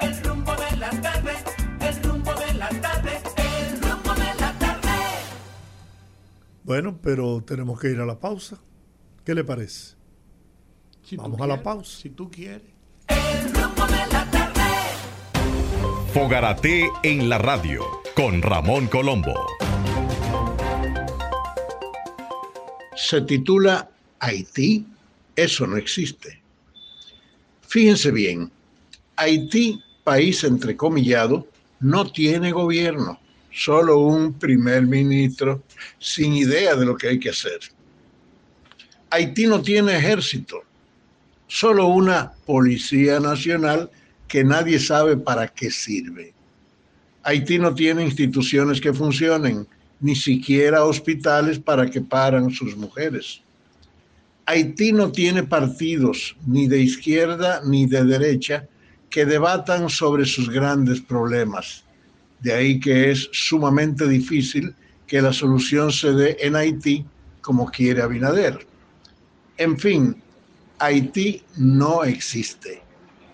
[0.00, 1.32] El rumbo de la tarde,
[1.80, 4.88] el rumbo de la tarde, el rumbo de la tarde.
[6.64, 8.58] Bueno, pero tenemos que ir a la pausa.
[9.24, 9.94] ¿Qué le parece?
[11.12, 12.00] Vamos a la pausa.
[12.00, 12.68] Si tú quieres.
[13.06, 14.60] El rumbo de la tarde.
[16.12, 19.34] Fogarate en la radio con Ramón Colombo.
[22.96, 24.86] Se titula Haití,
[25.36, 26.40] eso no existe.
[27.68, 28.50] Fíjense bien,
[29.16, 31.46] Haití, país entrecomillado,
[31.80, 33.20] no tiene gobierno,
[33.52, 35.62] solo un primer ministro
[35.98, 37.60] sin idea de lo que hay que hacer.
[39.10, 40.62] Haití no tiene ejército,
[41.46, 43.90] solo una policía nacional
[44.28, 46.34] que nadie sabe para qué sirve.
[47.22, 49.66] Haití no tiene instituciones que funcionen,
[50.00, 53.42] ni siquiera hospitales para que paran sus mujeres.
[54.46, 58.66] Haití no tiene partidos ni de izquierda ni de derecha
[59.10, 61.84] que debatan sobre sus grandes problemas.
[62.40, 64.74] De ahí que es sumamente difícil
[65.06, 67.04] que la solución se dé en Haití
[67.42, 68.66] como quiere Abinader.
[69.58, 70.16] En fin,
[70.78, 72.82] Haití no existe.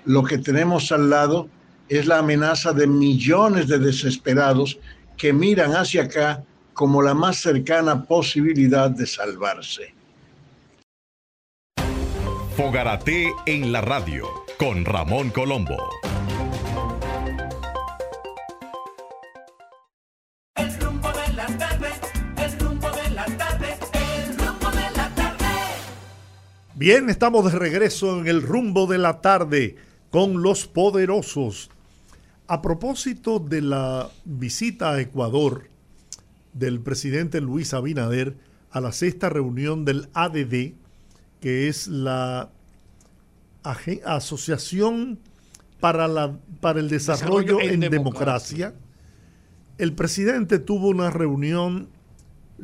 [0.05, 1.49] Lo que tenemos al lado
[1.89, 4.79] es la amenaza de millones de desesperados
[5.17, 6.45] que miran hacia acá
[6.75, 9.95] como la más cercana posibilidad de salvarse.
[12.57, 14.27] Fogarate en la radio
[14.59, 15.77] con Ramón Colombo.
[26.75, 29.77] Bien, estamos de regreso en el rumbo de la tarde
[30.11, 31.71] con los poderosos.
[32.49, 35.69] A propósito de la visita a Ecuador
[36.53, 38.37] del presidente Luis Abinader
[38.71, 40.75] a la sexta reunión del ADD,
[41.41, 42.51] que es la
[44.05, 45.19] Asociación
[45.81, 48.75] para, la, para el Desarrollo, en, democracia.
[49.79, 51.89] El presidente tuvo una reunión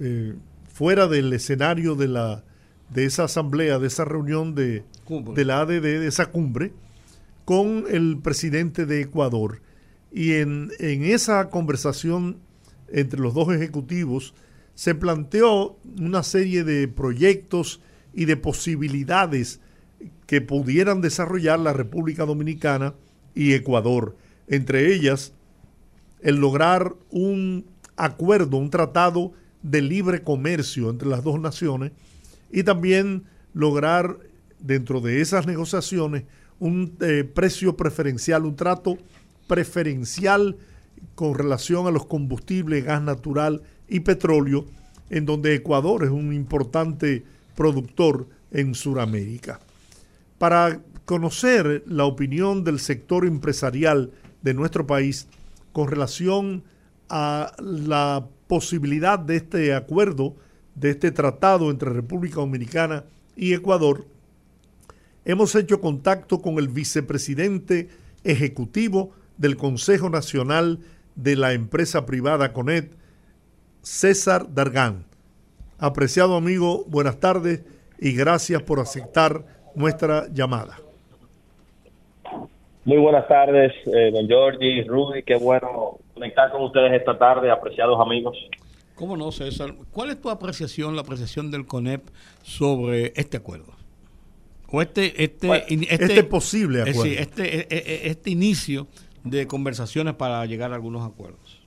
[0.00, 0.34] eh,
[0.72, 2.44] fuera del escenario de, la,
[2.90, 4.84] de esa asamblea, de esa reunión de,
[5.34, 6.72] de la ADD, de esa cumbre,
[7.44, 9.60] con el presidente de Ecuador.
[10.12, 12.38] Y en, en esa conversación
[12.88, 14.34] entre los dos ejecutivos
[14.74, 17.80] se planteó una serie de proyectos
[18.14, 19.60] y de posibilidades
[20.26, 22.94] que pudieran desarrollar la República Dominicana
[23.34, 24.16] y Ecuador.
[24.48, 25.32] Entre ellas,
[26.20, 29.32] el lograr un acuerdo, un tratado
[29.62, 31.92] de libre comercio entre las dos naciones
[32.50, 34.18] y también lograr
[34.58, 36.24] dentro de esas negociaciones
[36.58, 38.98] un eh, precio preferencial, un trato
[39.46, 40.56] preferencial
[41.14, 44.66] con relación a los combustibles, gas natural y petróleo,
[45.10, 47.24] en donde Ecuador es un importante
[47.54, 49.60] productor en Sudamérica.
[50.38, 54.10] Para conocer la opinión del sector empresarial
[54.42, 55.28] de nuestro país
[55.72, 56.62] con relación
[57.08, 60.36] a la posibilidad de este acuerdo,
[60.74, 63.04] de este tratado entre República Dominicana
[63.36, 64.06] y Ecuador,
[65.24, 67.88] hemos hecho contacto con el vicepresidente
[68.24, 69.12] ejecutivo
[69.42, 70.78] del Consejo Nacional
[71.16, 72.94] de la empresa privada CONET,
[73.82, 75.04] César Dargán.
[75.78, 77.64] Apreciado amigo, buenas tardes
[77.98, 80.78] y gracias por aceptar nuestra llamada.
[82.84, 88.00] Muy buenas tardes, eh, don Giorgi, Rudy, qué bueno conectar con ustedes esta tarde, apreciados
[88.00, 88.38] amigos.
[88.94, 89.74] ¿Cómo no, César?
[89.90, 92.02] ¿Cuál es tu apreciación, la apreciación del CONEP
[92.42, 93.72] sobre este acuerdo?
[94.68, 97.04] O este, este, este, este, posible eh, acuerdo.
[97.04, 98.86] este, eh, este inicio
[99.24, 101.62] de conversaciones para llegar a algunos acuerdos.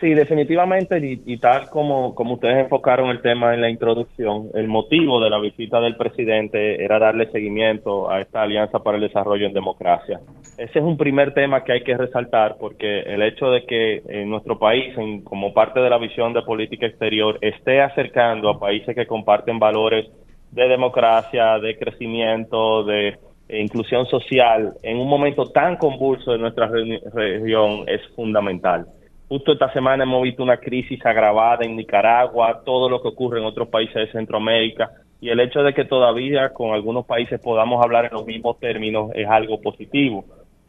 [0.00, 5.20] Sí, definitivamente, y, tal como, como ustedes enfocaron el tema en la introducción, el motivo
[5.20, 9.52] de la visita del presidente era darle seguimiento a esta Alianza para el Desarrollo en
[9.52, 10.18] Democracia.
[10.56, 14.30] Ese es un primer tema que hay que resaltar porque el hecho de que en
[14.30, 18.94] nuestro país, en, como parte de la visión de política exterior, esté acercando a países
[18.94, 20.06] que comparten valores
[20.50, 23.18] de democracia, de crecimiento, de
[23.58, 28.86] inclusión social, en un momento tan convulso de nuestra región es fundamental.
[29.28, 33.46] Justo esta semana hemos visto una crisis agravada en Nicaragua, todo lo que ocurre en
[33.46, 34.90] otros países de Centroamérica
[35.20, 39.10] y el hecho de que todavía con algunos países podamos hablar en los mismos términos
[39.14, 40.24] es algo positivo.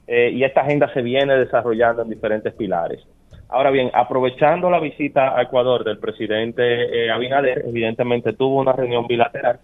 [0.08, 3.00] Eh, y esta agenda se viene desarrollando en diferentes pilares.
[3.48, 9.08] Ahora bien, aprovechando la visita a Ecuador del presidente eh, Abinader, evidentemente tuvo una reunión
[9.08, 9.60] bilateral.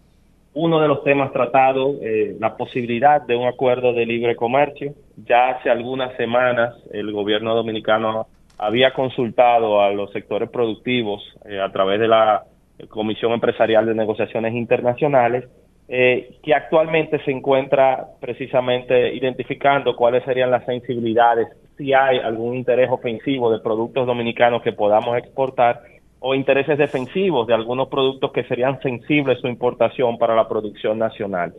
[0.53, 4.93] Uno de los temas tratados, eh, la posibilidad de un acuerdo de libre comercio.
[5.17, 8.27] Ya hace algunas semanas el gobierno dominicano
[8.57, 12.43] había consultado a los sectores productivos eh, a través de la
[12.89, 15.45] Comisión Empresarial de Negociaciones Internacionales,
[15.87, 22.89] eh, que actualmente se encuentra precisamente identificando cuáles serían las sensibilidades, si hay algún interés
[22.89, 25.81] ofensivo de productos dominicanos que podamos exportar
[26.19, 31.53] o intereses defensivos de algunos productos que serían sensibles su importación para la producción nacional.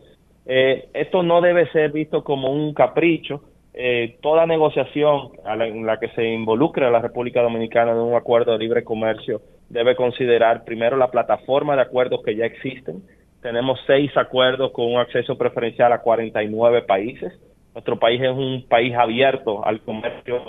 [0.45, 3.41] Eh, esto no debe ser visto como un capricho,
[3.73, 8.51] eh, toda negociación en la que se involucre a la República Dominicana en un acuerdo
[8.51, 13.03] de libre comercio debe considerar primero la plataforma de acuerdos que ya existen.
[13.41, 17.31] Tenemos seis acuerdos con un acceso preferencial a 49 países.
[17.73, 20.41] Nuestro país es un país abierto al comercio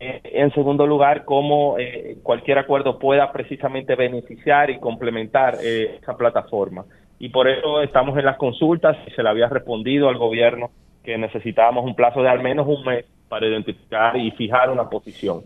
[0.00, 6.84] en segundo lugar, cómo eh, cualquier acuerdo pueda precisamente beneficiar y complementar esa plataforma.
[7.18, 10.70] Y por eso estamos en las consultas y se le había respondido al gobierno
[11.02, 15.42] que necesitábamos un plazo de al menos un mes para identificar y fijar una posición.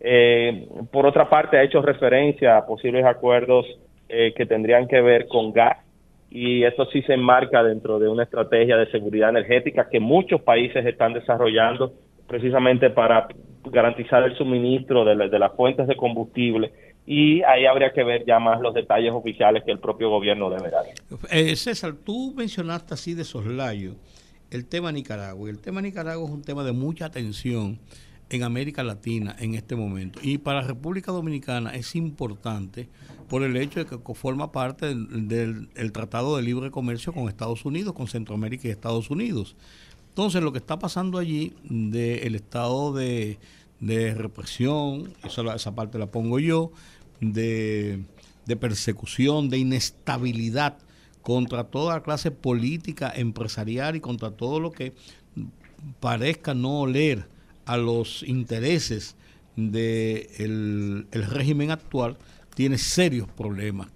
[0.00, 3.66] Eh, por otra parte, ha hecho referencia a posibles acuerdos
[4.08, 5.78] eh, que tendrían que ver con gas
[6.30, 10.84] y esto sí se enmarca dentro de una estrategia de seguridad energética que muchos países
[10.84, 11.92] están desarrollando
[12.26, 13.28] precisamente para
[13.70, 16.72] garantizar el suministro de, las fuentes de combustible
[17.06, 20.82] y ahí habría que ver ya más los detalles oficiales que el propio gobierno deberá.
[21.30, 23.94] Eh, César, tú mencionaste así de soslayo
[24.50, 25.50] el tema Nicaragua.
[25.50, 27.78] El tema Nicaragua es un tema de mucha atención
[28.30, 30.18] en América Latina en este momento.
[30.22, 32.88] Y para la República Dominicana es importante
[33.28, 37.94] por el hecho de que forma parte del, Tratado de Libre Comercio con Estados Unidos,
[37.94, 39.56] con Centroamérica y Estados Unidos.
[40.14, 43.36] Entonces, lo que está pasando allí del estado de,
[43.80, 46.70] represión, esa parte la pongo yo,
[47.20, 48.04] de,
[48.60, 50.78] persecución, de inestabilidad
[51.20, 54.92] contra toda clase política, empresarial y contra todo lo que
[55.98, 57.26] parezca no oler
[57.66, 59.16] a los intereses
[59.56, 62.18] del de el régimen actual,
[62.54, 63.88] tiene serios problemas.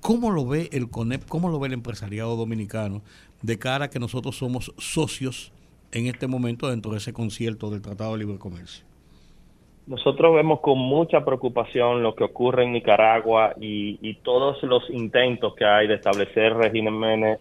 [0.00, 3.02] ¿Cómo lo ve el CONEP, cómo lo ve el empresariado dominicano
[3.42, 5.52] de cara a que nosotros somos socios
[5.92, 8.84] en este momento dentro de ese concierto del Tratado de Libre Comercio?
[9.86, 15.64] Nosotros vemos con mucha preocupación lo que ocurre en Nicaragua y, todos los intentos que
[15.64, 17.40] hay de establecer regímenes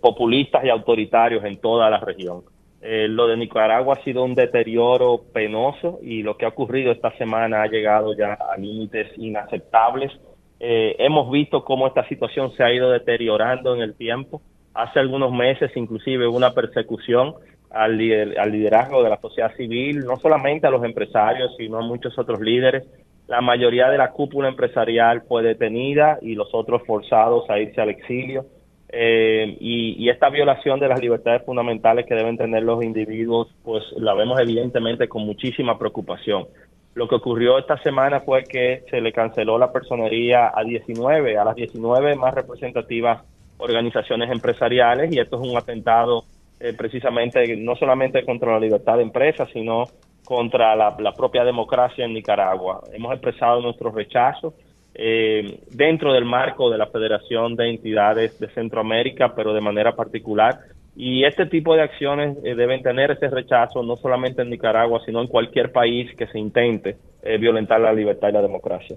[0.00, 2.42] populistas y autoritarios en toda la región.
[2.82, 7.16] Eh, lo de Nicaragua ha sido un deterioro penoso y lo que ha ocurrido esta
[7.18, 10.10] semana ha llegado ya a límites inaceptables.
[10.58, 14.42] Eh, hemos visto cómo esta situación se ha ido deteriorando en el tiempo.
[14.76, 17.34] Hace algunos meses inclusive una persecución
[17.70, 22.40] al, liderazgo de la sociedad civil, no solamente a los empresarios, sino a muchos otros
[22.40, 22.84] líderes.
[23.26, 27.88] La mayoría de la cúpula empresarial fue detenida y los otros forzados a irse al
[27.88, 28.44] exilio.
[28.90, 34.12] Eh, y, esta violación de las libertades fundamentales que deben tener los individuos, pues la
[34.12, 36.46] vemos evidentemente con muchísima preocupación.
[36.94, 41.44] Lo que ocurrió esta semana fue que se le canceló la personería a 19, a
[41.44, 43.22] las 19 más representativas
[43.58, 46.24] organizaciones empresariales y esto es un atentado
[46.58, 49.84] eh, precisamente no solamente contra la libertad de empresa, sino
[50.24, 52.82] contra la, propia democracia en Nicaragua.
[52.92, 54.54] Hemos expresado nuestro rechazo
[54.94, 60.60] eh, dentro del marco de la Federación de Entidades de Centroamérica, pero de manera particular.
[60.96, 65.20] Y este tipo de acciones eh, deben tener ese rechazo no solamente en Nicaragua, sino
[65.20, 66.96] en cualquier país que se intente
[67.40, 68.96] violentar la libertad y la democracia.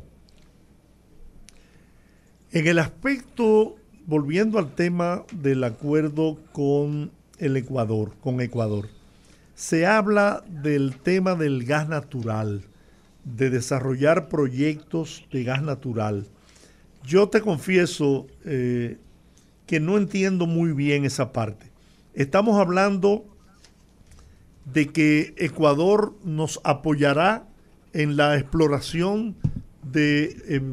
[2.54, 3.76] En el aspecto,
[4.10, 8.90] volviendo al tema del acuerdo con el Ecuador, con Ecuador.
[9.54, 12.64] Se habla del tema del gas natural,
[13.24, 16.26] de desarrollar proyectos de gas natural.
[17.06, 18.98] Yo te confieso eh,
[19.68, 21.68] que no entiendo muy bien esa parte.
[22.16, 23.26] Estamos hablando
[24.74, 27.48] de que Ecuador nos apoyará
[27.94, 29.36] en la exploración
[29.84, 30.64] de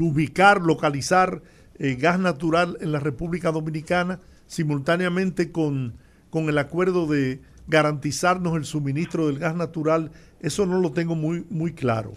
[0.00, 1.42] ubicar, localizar
[1.78, 5.94] eh, gas natural en la República Dominicana simultáneamente con
[6.32, 10.10] con el acuerdo de garantizarnos el suministro del gas natural,
[10.40, 12.12] eso no lo tengo muy, muy claro.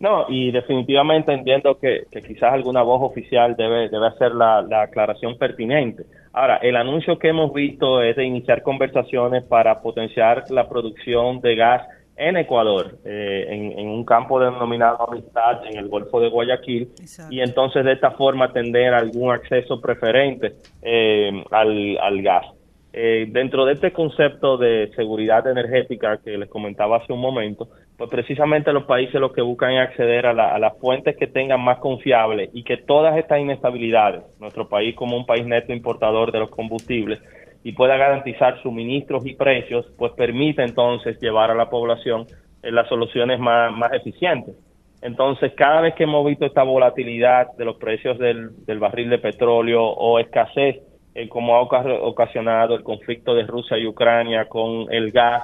[0.00, 6.02] No, y definitivamente entiendo que, quizás alguna voz oficial debe, debe hacer la, aclaración pertinente.
[6.32, 11.54] Ahora, el anuncio que hemos visto es de iniciar conversaciones para potenciar la producción de
[11.54, 11.82] gas
[12.16, 16.90] en Ecuador, eh, en, un campo denominado Amistad en el Golfo de Guayaquil,
[17.30, 22.46] y entonces de esta forma tener algún acceso preferente eh, al, al gas.
[22.94, 28.10] Eh, dentro de este concepto de seguridad energética que les comentaba hace un momento, pues
[28.10, 32.50] precisamente los países lo que buscan es acceder a, las fuentes que tengan más confiables
[32.52, 37.18] y que todas estas inestabilidades, nuestro país como un país neto importador de los combustibles,
[37.64, 42.26] y pueda garantizar suministros y precios, pues permite entonces llevar a la población
[42.62, 44.54] en las soluciones más, más eficientes.
[45.00, 49.18] Entonces, cada vez que hemos visto esta volatilidad de los precios del, del barril de
[49.18, 50.76] petróleo o escasez
[51.14, 55.42] eh, como ha ocasionado el conflicto de Rusia y Ucrania con el gas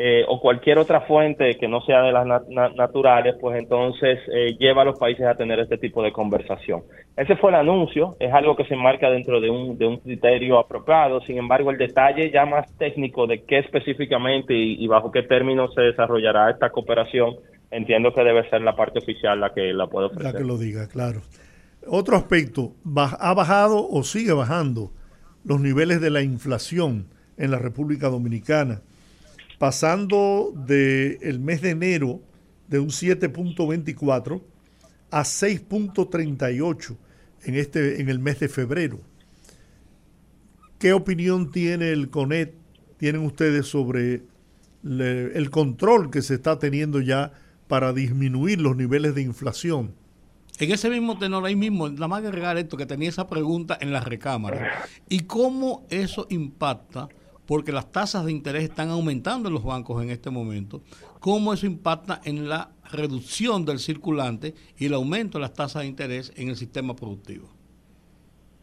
[0.00, 2.24] eh, o cualquier otra fuente que no sea de las
[2.76, 6.84] naturales, pues entonces eh, lleva a los países a tener este tipo de conversación.
[7.16, 10.60] Ese fue el anuncio, es algo que se marca dentro de un, de un criterio
[10.60, 15.74] apropiado, sin embargo el detalle ya más técnico de qué específicamente y, bajo qué términos
[15.74, 17.34] se desarrollará esta cooperación,
[17.72, 20.32] entiendo que debe ser la parte oficial la que la puede ofrecer.
[20.32, 21.22] La que lo diga, claro.
[21.88, 24.92] Otro aspecto, ¿ha bajado o sigue bajando
[25.42, 28.80] los niveles de la inflación en la República Dominicana,
[29.58, 32.20] pasando del el mes de enero
[32.68, 34.42] de un 7.24
[35.10, 36.96] a 6.38
[37.44, 39.00] en, este, en el mes de febrero.
[40.78, 42.54] ¿Qué opinión tiene el CONET,
[42.98, 44.22] tienen ustedes sobre
[44.84, 47.32] el control que se está teniendo ya
[47.66, 49.94] para disminuir los niveles de inflación?
[50.60, 53.92] En ese mismo tenor, ahí mismo, nada más agregar esto, que tenía esa pregunta en
[53.92, 54.84] la recámara.
[55.08, 57.08] ¿Y cómo eso impacta?
[57.48, 60.82] Porque las tasas de interés están aumentando en los bancos en este momento.
[61.18, 65.88] ¿Cómo eso impacta en la reducción del circulante y el aumento de las tasas de
[65.88, 67.48] interés en el sistema productivo?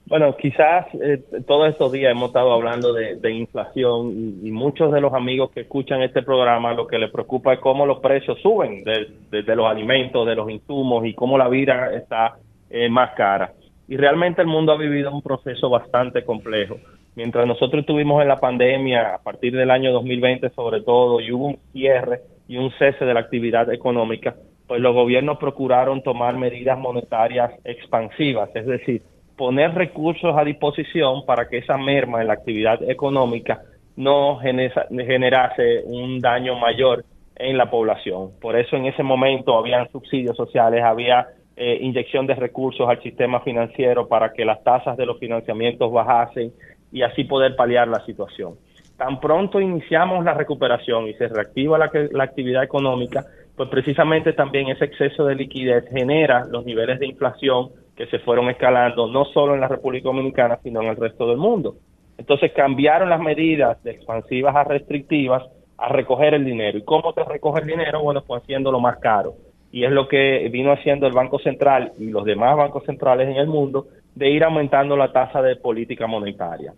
[0.08, 5.12] Bueno, quizás eh, todos estos días hemos estado hablando de, inflación y, muchos de los
[5.14, 9.56] amigos que escuchan este programa lo que les preocupa es cómo los precios suben de,
[9.56, 12.38] los alimentos, de los insumos y cómo la vida está
[12.70, 13.54] eh, más cara.
[13.88, 16.78] Y realmente el mundo ha vivido un proceso bastante complejo.
[17.16, 21.48] Mientras nosotros estuvimos en la pandemia, a partir del año 2020 sobre todo, y hubo
[21.48, 24.36] un cierre y un cese de la actividad económica,
[24.68, 29.02] pues los gobiernos procuraron tomar medidas monetarias expansivas, es decir,
[29.38, 33.62] poner recursos a disposición para que esa merma en la actividad económica
[33.96, 37.06] no generase un daño mayor
[37.38, 38.32] en la población.
[38.42, 43.40] Por eso en ese momento habían subsidios sociales, había eh, inyección de recursos al sistema
[43.42, 46.52] financiero para que las tasas de los financiamientos bajasen
[46.92, 48.56] y así poder paliar la situación.
[48.98, 53.26] Tan pronto iniciamos la recuperación y se reactiva la, la actividad económica,
[53.56, 58.50] pues precisamente también ese exceso de liquidez genera los niveles de inflación que se fueron
[58.50, 61.76] escalando no solo en la República Dominicana, sino en el resto del mundo.
[62.18, 65.44] Entonces cambiaron las medidas de expansivas a restrictivas
[65.78, 66.78] a recoger el dinero.
[66.78, 68.02] ¿Y cómo te recoge el dinero?
[68.02, 69.36] Bueno, pues haciéndolo más caro.
[69.72, 73.36] Y es lo que vino haciendo el Banco Central y los demás bancos centrales en
[73.36, 76.74] el mundo de ir aumentando la tasa de política monetaria.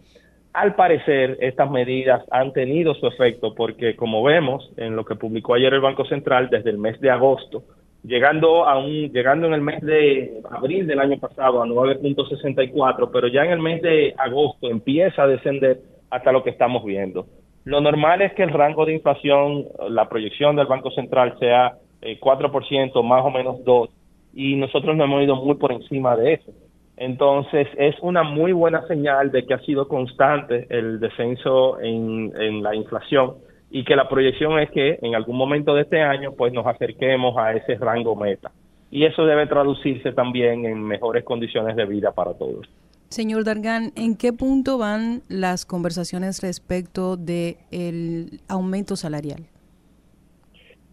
[0.53, 5.53] Al parecer, estas medidas han tenido su efecto porque, como vemos en lo que publicó
[5.53, 7.63] ayer el Banco Central, desde el mes de agosto,
[8.03, 13.27] llegando a un llegando en el mes de abril del año pasado a 9.64, pero
[13.27, 15.79] ya en el mes de agosto empieza a descender
[16.09, 17.27] hasta lo que estamos viendo.
[17.65, 22.99] Lo normal es que el rango de inflación, la proyección del Banco Central sea 4%,
[22.99, 23.89] eh, más o menos 2,
[24.33, 26.51] y nosotros no hemos ido muy por encima de eso.
[26.97, 32.63] Entonces, es una muy buena señal de que ha sido constante el descenso en, en
[32.63, 33.35] la inflación
[33.69, 37.37] y que la proyección es que en algún momento de este año pues nos acerquemos
[37.37, 38.51] a ese rango meta.
[38.89, 42.67] Y eso debe traducirse también en mejores condiciones de vida para todos.
[43.09, 49.45] Señor Dargan, ¿en qué punto van las conversaciones respecto del el aumento salarial?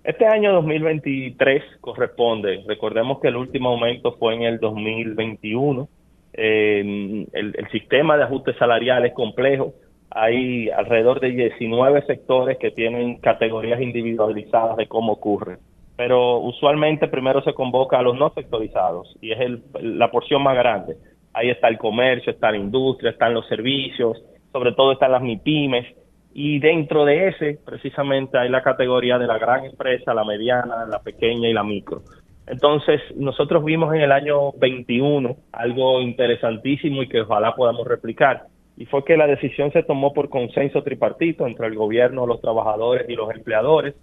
[0.05, 5.89] Este año 2023 corresponde, recordemos que el último aumento fue en el 2021.
[6.35, 9.75] El, el, sistema de ajuste salarial es complejo.
[10.11, 15.59] Hay alrededor de 19 sectores que tienen categorías individualizadas de cómo ocurre.
[15.97, 20.57] Pero usualmente primero se convoca a los no sectorizados y es el, la porción más
[20.57, 20.97] grande
[21.35, 24.23] Ahí está el comercio, está la industria, están los servicios,
[24.53, 25.85] sobre todo están las MIPIMES.
[26.33, 31.01] Y dentro de ese, precisamente, hay la categoría de la gran empresa, la mediana, la
[31.01, 32.03] pequeña y la micro.
[32.47, 38.45] Entonces, nosotros vimos en el año 21 algo interesantísimo y que ojalá podamos replicar.
[38.77, 43.09] Y fue que la decisión se tomó por consenso tripartito entre el gobierno, los trabajadores
[43.09, 43.95] y los empleadores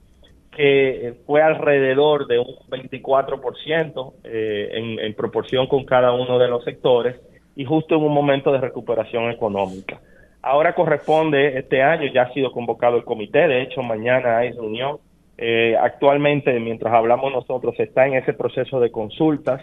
[0.51, 6.63] que fue alrededor de un 24% eh, en, en proporción con cada uno de los
[6.63, 7.15] sectores
[7.55, 10.01] y justo en un momento de recuperación económica.
[10.41, 14.97] Ahora corresponde, este año ya ha sido convocado el comité, de hecho mañana hay reunión.
[15.43, 19.59] Eh, actualmente, mientras hablamos nosotros, está en ese proceso de consultas,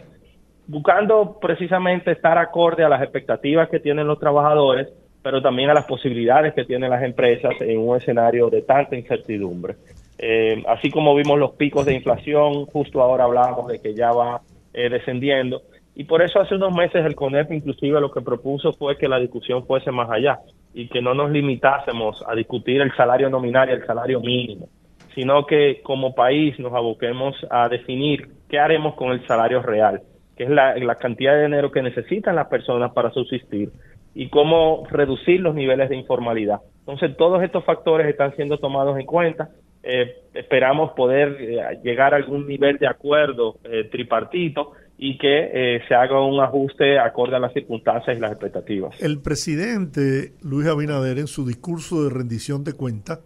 [0.66, 4.88] buscando precisamente estar acorde a las expectativas que tienen los trabajadores,
[5.22, 9.76] pero también a las posibilidades que tienen las empresas en un escenario de tanta incertidumbre.
[10.18, 14.40] Eh, así como vimos los picos de inflación, justo ahora hablábamos de que ya va
[14.74, 15.62] eh, descendiendo.
[15.94, 19.20] Y por eso hace unos meses el CONEP inclusive lo que propuso fue que la
[19.20, 20.40] discusión fuese más allá
[20.74, 24.68] y que no nos limitásemos a discutir el salario nominal y el salario mínimo,
[25.14, 30.02] sino que como país nos aboquemos a definir qué haremos con el salario real,
[30.36, 33.70] que es la, cantidad de dinero que necesitan las personas para subsistir
[34.14, 36.60] y cómo reducir los niveles de informalidad.
[36.80, 39.50] Entonces, todos estos factores están siendo tomados en cuenta
[39.82, 45.94] eh, esperamos poder eh, llegar a algún nivel de acuerdo eh, tripartito y que se
[45.94, 49.00] haga un ajuste acorde a las circunstancias y las expectativas.
[49.00, 53.20] El presidente Luis Abinader en su discurso de rendición de cuentas,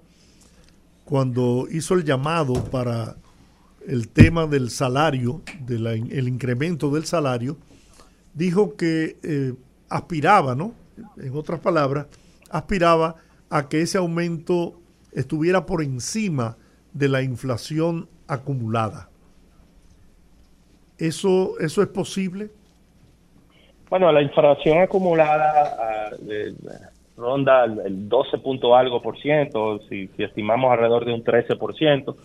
[1.13, 3.17] cuando hizo el llamado para
[3.87, 7.59] el tema del salario, del incremento del salario,
[8.33, 9.55] dijo que
[9.91, 10.73] aspiraba, ¿no?
[11.19, 12.07] En otras palabras,
[12.49, 13.17] aspiraba
[13.51, 14.81] a que ese aumento
[15.13, 16.57] estuviera por encima
[16.95, 19.11] de la inflación acumulada.
[20.97, 22.49] ¿Eso, eso es posible?
[23.91, 26.11] Bueno, la inflación acumulada ah,
[27.17, 32.17] ronda el 12 punto algo por ciento, si, estimamos alrededor de un 13 por ciento,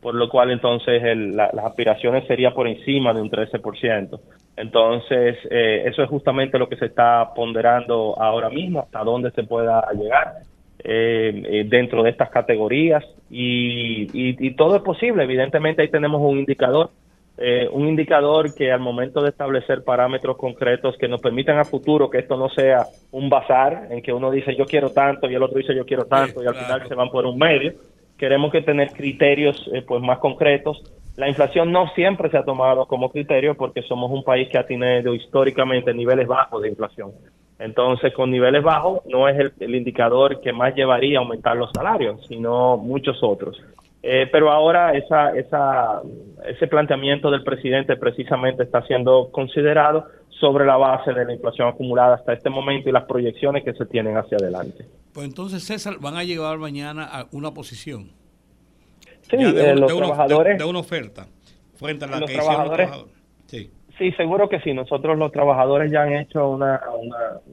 [0.00, 4.20] por lo cual entonces las aspiraciones serían por encima de un 13 por ciento.
[4.56, 9.42] Entonces, eh, eso es justamente lo que se está ponderando ahora mismo, hasta dónde se
[9.42, 10.42] pueda llegar.
[10.88, 15.24] Eh, eh, dentro de estas categorías y, y, todo es posible.
[15.24, 16.90] Evidentemente ahí tenemos un indicador,
[17.38, 22.08] eh, un indicador que al momento de establecer parámetros concretos que nos permitan a futuro
[22.08, 25.42] que esto no sea un bazar en que uno dice yo quiero tanto y el
[25.42, 27.74] otro dice yo quiero tanto y al final se van por un medio.
[28.16, 30.82] Queremos que tener criterios pues más concretos.
[31.16, 34.66] La inflación no siempre se ha tomado como criterio porque somos un país que ha
[34.66, 37.12] tenido históricamente niveles bajos de inflación.
[37.58, 42.26] Entonces, con niveles bajos no es el, indicador que más llevaría a aumentar los salarios,
[42.26, 43.62] sino muchos otros.
[44.02, 46.00] Eh, pero ahora esa, esa,
[46.46, 50.06] ese planteamiento del presidente precisamente está siendo considerado
[50.40, 53.86] sobre la base de la inflación acumulada hasta este momento y las proyecciones que se
[53.86, 54.86] tienen hacia adelante.
[55.12, 58.10] Pues entonces, César, van a llevar mañana a una posición.
[59.22, 60.58] Sí, de, eh, los trabajadores.
[60.58, 61.26] De, una oferta
[61.74, 62.90] frente a la los trabajadores.
[63.46, 64.74] Sí Sí, seguro que sí.
[64.74, 66.80] Nosotros los trabajadores ya han hecho una,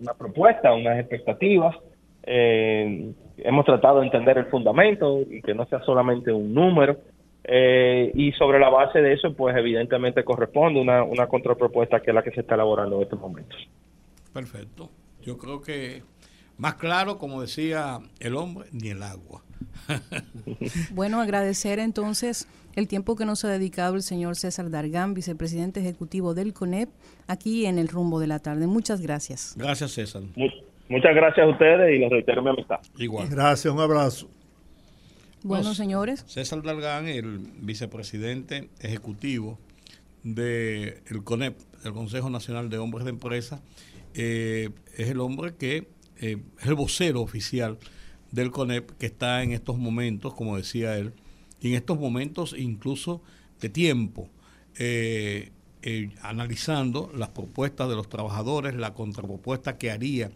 [0.01, 1.75] una, propuesta, unas expectativas.
[2.23, 6.97] Eh, hemos tratado de entender el fundamento y que no sea solamente un número.
[7.45, 12.15] Eh, y sobre la base de eso, pues evidentemente corresponde una, una contrapropuesta que es
[12.15, 13.57] la que se está elaborando en estos momentos.
[14.33, 14.89] Perfecto.
[15.21, 16.03] Yo creo que
[16.57, 19.43] más claro, como decía el hombre, ni el agua.
[20.91, 26.33] bueno, agradecer entonces el tiempo que nos ha dedicado el señor César Dargán, vicepresidente ejecutivo
[26.33, 26.89] del CONEP,
[27.27, 28.67] aquí en el rumbo de la tarde.
[28.67, 29.55] Muchas gracias.
[29.57, 30.23] Gracias, César.
[30.89, 32.79] Muchas gracias a ustedes y les reitero mi amistad.
[32.97, 33.27] Igual.
[33.29, 34.29] Gracias, un abrazo.
[35.43, 36.23] Bueno, señores.
[36.27, 39.59] César Dargán, el vicepresidente ejecutivo
[40.23, 43.61] del CONEP, el Consejo Nacional de Hombres de Empresa,
[44.13, 45.87] eh, es el hombre que
[46.19, 47.77] eh, es el vocero oficial
[48.31, 51.13] del CONEP que está en estos momentos, como decía él,
[51.59, 53.21] y en estos momentos incluso
[53.59, 54.29] de tiempo,
[54.77, 60.31] eh, eh, analizando las propuestas de los trabajadores, la contrapropuesta que haría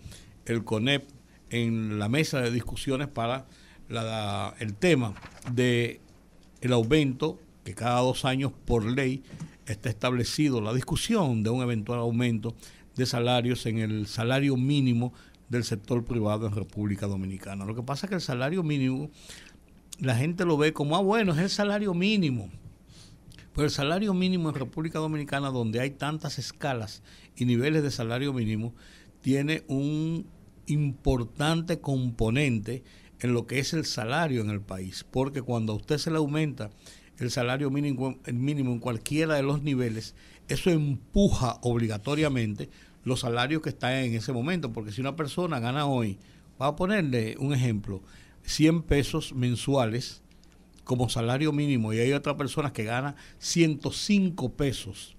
[0.47, 1.07] el CONEP
[1.49, 3.45] en la mesa de discusiones para
[4.59, 5.13] el tema
[5.51, 6.01] de
[6.69, 9.23] aumento que cada dos años por ley
[9.65, 12.55] está establecido la discusión de un eventual aumento
[12.95, 15.13] de salarios en el salario mínimo
[15.49, 17.65] del sector privado en República Dominicana.
[17.65, 19.09] Lo que pasa es que el salario mínimo
[19.99, 22.49] la gente lo ve como, ah, bueno, es el salario mínimo.
[23.53, 27.01] Pero el salario mínimo en República Dominicana, donde hay tantas escalas
[27.35, 28.73] y niveles de salario mínimo,
[29.21, 30.27] tiene un
[30.67, 32.83] importante componente
[33.19, 35.05] en lo que es el salario en el país.
[35.09, 36.69] Porque cuando a usted se le aumenta
[37.17, 40.15] el salario mínimo, el mínimo en cualquiera de los niveles,
[40.47, 42.69] eso empuja obligatoriamente
[43.03, 44.71] los salarios que están en ese momento.
[44.71, 46.19] Porque si una persona gana hoy,
[46.61, 48.01] va a ponerle un ejemplo,
[48.43, 50.21] 100 pesos mensuales
[50.83, 55.16] como salario mínimo y hay otra persona que gana 105 pesos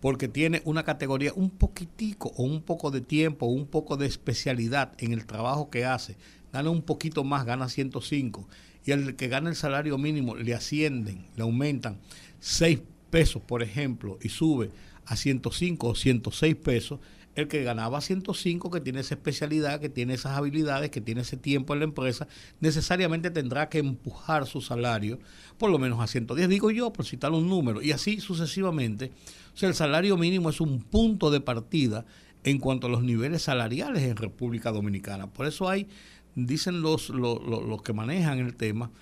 [0.00, 4.92] porque tiene una categoría un poquitico o un poco de tiempo un poco de especialidad
[4.98, 6.16] en el trabajo que hace,
[6.52, 8.48] gana un poquito más, gana 105
[8.84, 11.98] y el que gana el salario mínimo le ascienden, le aumentan
[12.40, 12.80] 6
[13.10, 14.70] pesos, por ejemplo, y sube
[15.04, 17.00] a 105 o 106 pesos,
[17.34, 21.36] el que ganaba 105, que tiene esa especialidad, que tiene esas habilidades, que tiene ese
[21.36, 22.26] tiempo en la empresa,
[22.60, 25.20] necesariamente tendrá que empujar su salario
[25.56, 29.12] por lo menos a 110, digo yo, por citar un número, y así sucesivamente.
[29.58, 32.06] Sea, el salario mínimo es un punto de partida
[32.44, 35.26] en cuanto a los niveles salariales en República Dominicana.
[35.26, 35.88] Por eso hay,
[36.36, 38.92] dicen los, los, que manejan el tema,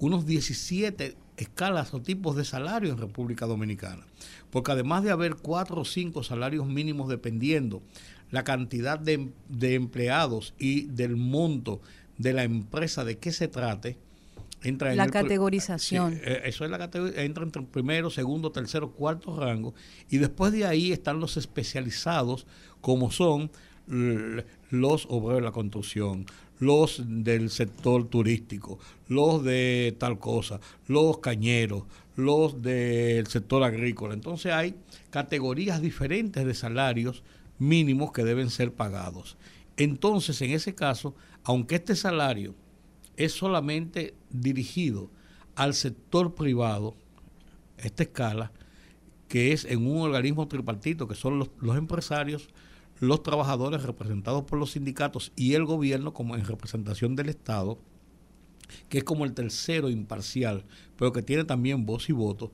[0.00, 4.04] unos 17 escalas o tipos de salario en República Dominicana.
[4.50, 7.80] Porque además de haber cuatro o cinco salarios mínimos dependiendo
[8.32, 9.30] la cantidad de,
[9.60, 11.80] empleados y del monto
[12.18, 13.96] de la empresa de qué se trate,
[14.62, 16.20] entra en la categorización.
[16.22, 19.74] Eh, eso es la categoría, entra entre primero, segundo, tercero, cuarto rango
[20.08, 22.46] y después de ahí están los especializados
[22.80, 23.50] como son
[23.86, 26.26] los obreros de la construcción,
[26.60, 31.84] los del sector turístico, los de tal cosa, los cañeros,
[32.14, 34.14] los del sector agrícola.
[34.14, 34.76] Entonces hay
[35.10, 37.24] categorías diferentes de salarios
[37.58, 39.36] mínimos que deben ser pagados.
[39.76, 42.54] Entonces, en ese caso, aunque este salario
[43.16, 45.10] es solamente dirigido
[45.54, 46.94] al sector privado,
[47.78, 48.52] esta escala,
[49.28, 52.48] que es en un organismo tripartito, que son los, empresarios,
[52.98, 57.78] los trabajadores representados por los sindicatos y el gobierno como en representación del Estado,
[58.88, 60.64] que es como el tercero imparcial,
[60.96, 62.52] pero que tiene también voz y voto,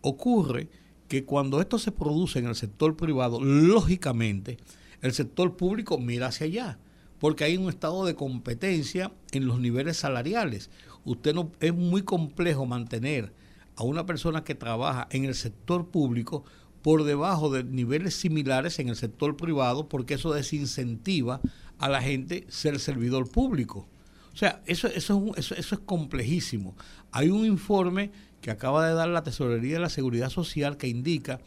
[0.00, 0.68] ocurre
[1.08, 4.58] que cuando esto se produce en el sector privado, lógicamente
[5.00, 6.78] el sector público mira hacia allá,
[7.22, 10.70] porque hay un estado de competencia en los niveles salariales.
[11.04, 13.32] Usted no es muy complejo mantener
[13.76, 16.42] a una persona que trabaja en el sector público
[16.82, 21.40] por debajo de niveles similares en el sector privado porque eso desincentiva
[21.78, 23.86] a la gente ser servidor público.
[24.34, 26.74] O sea, eso, eso, es, eso, es complejísimo.
[27.12, 28.10] Hay un informe
[28.40, 31.38] que acaba de dar la Tesorería de la Seguridad Social que indica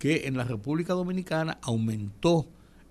[0.00, 2.48] que en la República Dominicana aumentó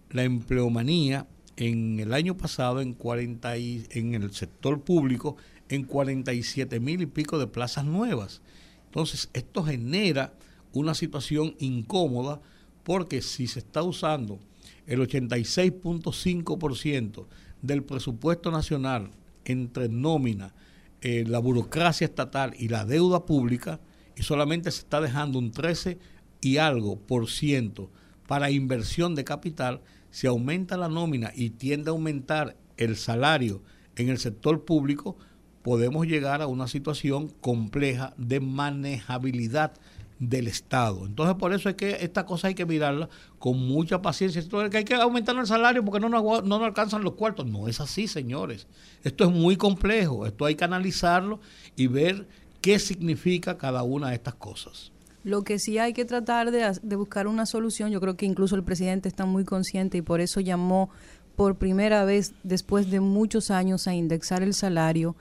[0.09, 1.27] la empleomanía
[1.59, 5.35] en el año pasado en 40 en el sector público
[5.67, 8.41] en 47 mil y pico de plazas nuevas.
[8.85, 10.33] Entonces, esto genera
[10.71, 12.39] una situación incómoda
[12.83, 14.39] porque si se está usando
[14.87, 17.25] el 86.5%
[17.61, 19.11] del presupuesto nacional
[19.43, 20.55] entre nómina,
[21.01, 23.81] eh, la burocracia estatal y la deuda pública,
[24.15, 25.99] y solamente se está dejando un 13
[26.41, 27.91] y algo por ciento
[28.27, 29.81] para inversión de capital,
[30.11, 33.61] si aumenta la nómina y tiende a aumentar el salario
[33.95, 35.17] en el sector público,
[35.61, 39.73] podemos llegar a una situación compleja de manejabilidad
[40.19, 41.05] del Estado.
[41.05, 44.43] Entonces, por eso es que esta cosa hay que mirarla con mucha paciencia.
[44.69, 47.45] que hay que aumentar el salario porque no no nos alcanzan los cuartos.
[47.45, 48.67] No es así, señores.
[49.03, 50.25] Esto es muy complejo.
[50.25, 51.39] Esto hay que analizarlo
[51.75, 52.27] y ver
[52.61, 54.91] qué significa cada una de estas cosas.
[55.23, 58.55] Lo que sí hay que tratar de, de, buscar una solución, yo creo que incluso
[58.55, 60.89] el presidente está muy consciente y por eso llamó
[61.35, 65.15] por primera vez después de muchos años a indexar el salario,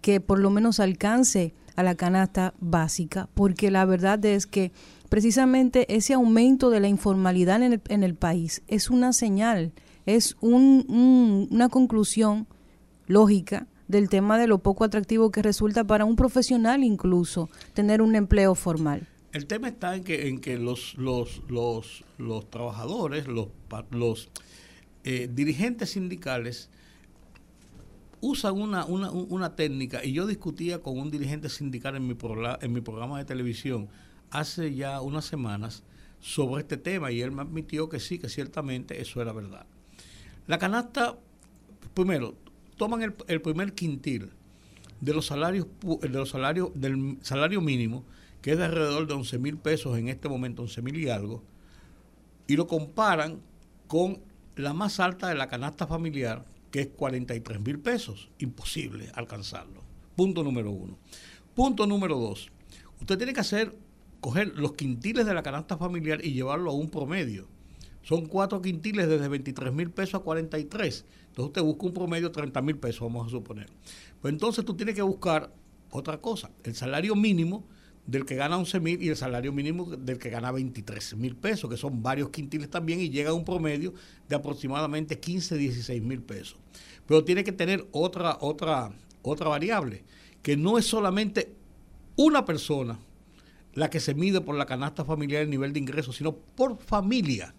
[0.00, 4.72] que por lo menos alcance a la canasta básica, porque la verdad es que
[5.08, 9.72] precisamente ese aumento de la informalidad en el, en el país es una señal,
[10.06, 12.46] es un, una conclusión
[13.06, 18.14] lógica del tema de lo poco atractivo que resulta para un profesional incluso tener un
[18.14, 19.06] empleo formal.
[19.38, 23.46] El tema está en que, en que los, los, los, los trabajadores, los,
[23.92, 24.30] los
[25.04, 26.70] eh, dirigentes sindicales
[28.20, 32.16] usan una, una, una, técnica, y yo discutía con un dirigente sindical en mi,
[32.60, 33.88] en mi programa de televisión
[34.32, 35.84] hace ya unas semanas
[36.18, 39.66] sobre este tema, y él me admitió que sí, que ciertamente eso era verdad.
[40.48, 41.16] La canasta,
[41.94, 42.34] primero,
[42.76, 44.30] toman el, el primer quintil
[45.00, 45.68] de los salarios
[46.00, 48.04] de los salarios del salario mínimo
[48.42, 51.44] que es de alrededor de 11 mil pesos en este momento 11 mil y algo
[52.48, 53.40] y lo comparan
[53.86, 54.20] con
[54.56, 58.30] la más alta de la canasta familiar, que es 43 mil pesos.
[58.38, 59.82] Imposible alcanzarlo.
[60.16, 60.98] Punto número uno.
[61.54, 62.50] Punto número dos.
[63.00, 63.76] Usted tiene que hacer,
[64.20, 67.46] coger los quintiles de la canasta familiar y llevarlo a un promedio.
[68.02, 71.04] Son cuatro quintiles desde 23 mil pesos a 43.
[71.28, 73.68] Entonces usted busca un promedio de 30 mil pesos, vamos a suponer.
[74.20, 75.52] Pues entonces tú tienes que buscar
[75.90, 76.50] otra cosa.
[76.64, 77.66] El salario mínimo
[78.08, 81.68] del que gana 11 mil y el salario mínimo del que gana 23 mil pesos,
[81.68, 83.92] que son varios quintiles también, y llega a un promedio
[84.26, 86.56] de aproximadamente 15, 16 mil pesos.
[87.06, 88.90] Pero tiene que tener otra, otra,
[89.20, 90.04] otra variable,
[90.40, 91.52] que no es solamente
[92.16, 92.98] una persona
[93.74, 97.54] la que se mide por la canasta familiar el nivel de ingresos, sino por familia.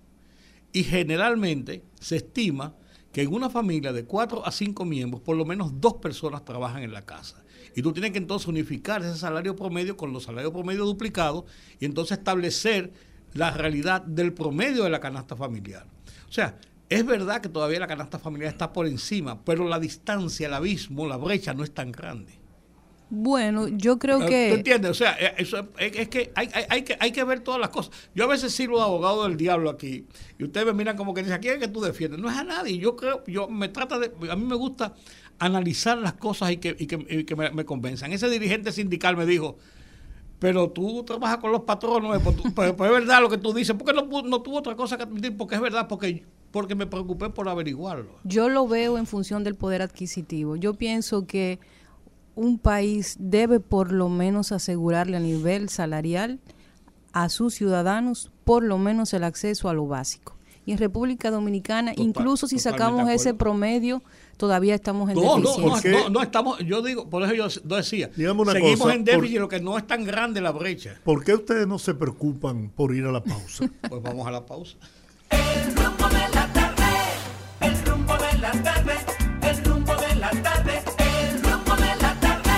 [0.73, 2.75] Y generalmente se estima
[3.11, 6.81] que en una familia de 4 a 5 miembros, por lo menos dos personas trabajan
[6.81, 7.43] en la casa.
[7.75, 11.45] Y tú tienes que entonces unificar ese salario promedio con los salarios promedio duplicados
[11.79, 12.91] y entonces establecer
[13.33, 15.85] la realidad del promedio de la canasta familiar.
[16.27, 16.57] O sea,
[16.89, 21.07] es verdad que todavía la canasta familiar está por encima, pero la distancia, el abismo,
[21.07, 22.39] la brecha no es tan grande.
[23.11, 24.49] Bueno, yo creo que...
[24.51, 24.91] ¿Tú entiendes?
[24.91, 27.91] O sea, eh, es, que hay, hay, que hay que ver todas las cosas.
[28.13, 30.05] Yo a veces sirvo de abogado del diablo aquí
[30.37, 32.19] y ustedes me miran como que dicen, ¿a quién es que tú defiendes?
[32.19, 32.77] No es a nadie.
[32.77, 34.11] Yo creo, yo me trata de...
[34.29, 34.93] A mí me gusta
[35.39, 38.11] analizar las cosas y que, y que, me, convenzan.
[38.11, 39.57] Ese dirigente sindical me dijo,
[40.37, 43.75] pero tú trabajas con los patronos, pues, pues, pues, es verdad lo que tú dices,
[43.77, 47.29] porque no, no tuvo otra cosa que admitir, porque es verdad, porque, porque me preocupé
[47.29, 48.19] por averiguarlo.
[48.23, 50.55] Yo lo veo en función del poder adquisitivo.
[50.55, 51.59] Yo pienso que
[52.35, 56.39] un país debe por lo menos asegurarle a nivel salarial
[57.11, 60.35] a sus ciudadanos por lo menos el acceso a lo básico.
[60.65, 64.03] Y en República Dominicana, incluso si sacamos ese promedio,
[64.39, 65.91] todavía estamos en déficit.
[65.91, 68.47] No, no, no, estamos, yo digo, por eso yo decía, seguimos
[68.93, 70.97] en déficit, lo que no es tan grande la brecha.
[71.03, 73.69] ¿Por qué ustedes no se preocupan por ir a la pausa?
[73.89, 74.77] pues vamos a la pausa.
[75.29, 76.85] El rumbo de la tarde,
[77.59, 78.93] el rumbo de la tarde,
[79.41, 82.49] el rumbo de la tarde, el rumbo de la tarde.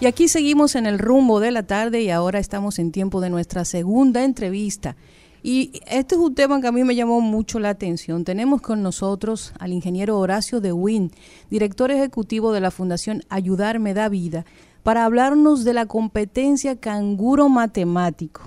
[0.00, 3.30] Y aquí seguimos en el rumbo de la tarde y ahora estamos en tiempo de
[3.30, 4.96] nuestra segunda entrevista.
[5.42, 8.24] Y este es un tema que a mí me llamó mucho la atención.
[8.24, 11.10] Tenemos con nosotros al ingeniero Horacio de Win,
[11.50, 14.44] director ejecutivo de la Fundación Ayudarme da Vida,
[14.84, 18.42] para hablarnos de la competencia canguro matemático.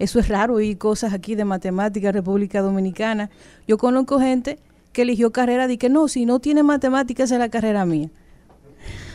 [0.00, 3.30] Eso es raro y cosas aquí de matemática República Dominicana.
[3.68, 4.58] Yo conozco gente
[4.92, 8.10] que eligió carrera de que no, si no tiene matemáticas es la carrera mía.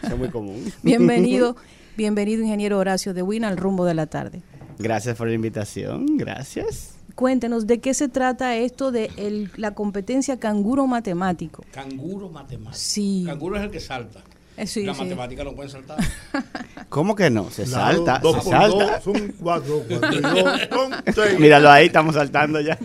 [0.03, 0.71] es muy común.
[0.83, 1.57] bienvenido,
[1.97, 4.41] bienvenido ingeniero Horacio de Win al rumbo de la tarde.
[4.77, 6.98] Gracias por la invitación, gracias.
[7.19, 11.65] Cuéntenos de qué se trata esto de la competencia canguro matemático.
[11.69, 12.79] Canguro matemático.
[12.79, 13.25] Sí.
[13.27, 14.21] Canguro es el que salta.
[14.55, 15.97] Eh, la matemática no puede saltar.
[16.89, 17.49] ¿Cómo que no?
[17.49, 18.19] Se salta.
[18.19, 19.01] Dos se salta.
[19.01, 19.83] son cuatro,
[21.39, 22.77] Míralo ahí, estamos saltando ya.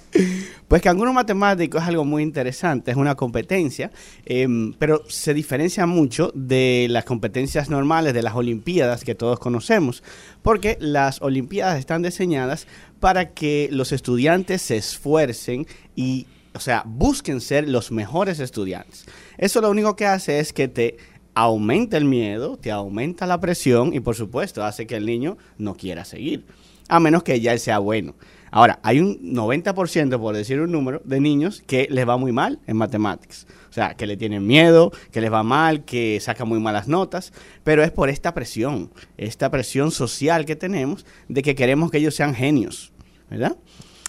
[0.68, 3.90] pues canguro matemático es algo muy interesante, es una competencia,
[4.24, 10.02] em, pero se diferencia mucho de las competencias normales de las Olimpiadas que todos conocemos,
[10.42, 12.66] porque las Olimpiadas están diseñadas
[13.00, 19.06] para que los estudiantes se esfuercen y, o sea, busquen ser los mejores estudiantes.
[19.38, 20.98] Eso lo único que hace es que te
[21.34, 25.74] aumenta el miedo, te aumenta la presión y por supuesto hace que el niño no
[25.74, 26.44] quiera seguir,
[26.88, 28.14] a menos que ya él sea bueno.
[28.50, 32.58] Ahora, hay un 90%, por decir un número, de niños que les va muy mal
[32.66, 33.46] en matemáticas.
[33.68, 37.32] O sea, que le tienen miedo, que les va mal, que sacan muy malas notas,
[37.62, 42.16] pero es por esta presión, esta presión social que tenemos de que queremos que ellos
[42.16, 42.92] sean genios,
[43.30, 43.56] ¿verdad?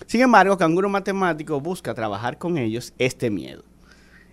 [0.08, 3.64] Sin embargo, Canguro Matemático busca trabajar con ellos este miedo.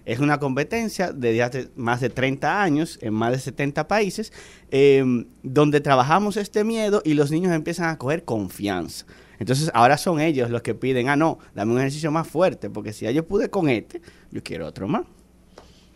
[0.06, 4.32] Es una competencia desde hace más de 30 años en más de 70 países,
[4.70, 5.04] eh,
[5.42, 9.04] donde trabajamos este miedo y los niños empiezan a coger confianza.
[9.38, 12.92] Entonces ahora son ellos los que piden, ah, no, dame un ejercicio más fuerte, porque
[12.92, 15.04] si ya yo pude con este, yo quiero otro más.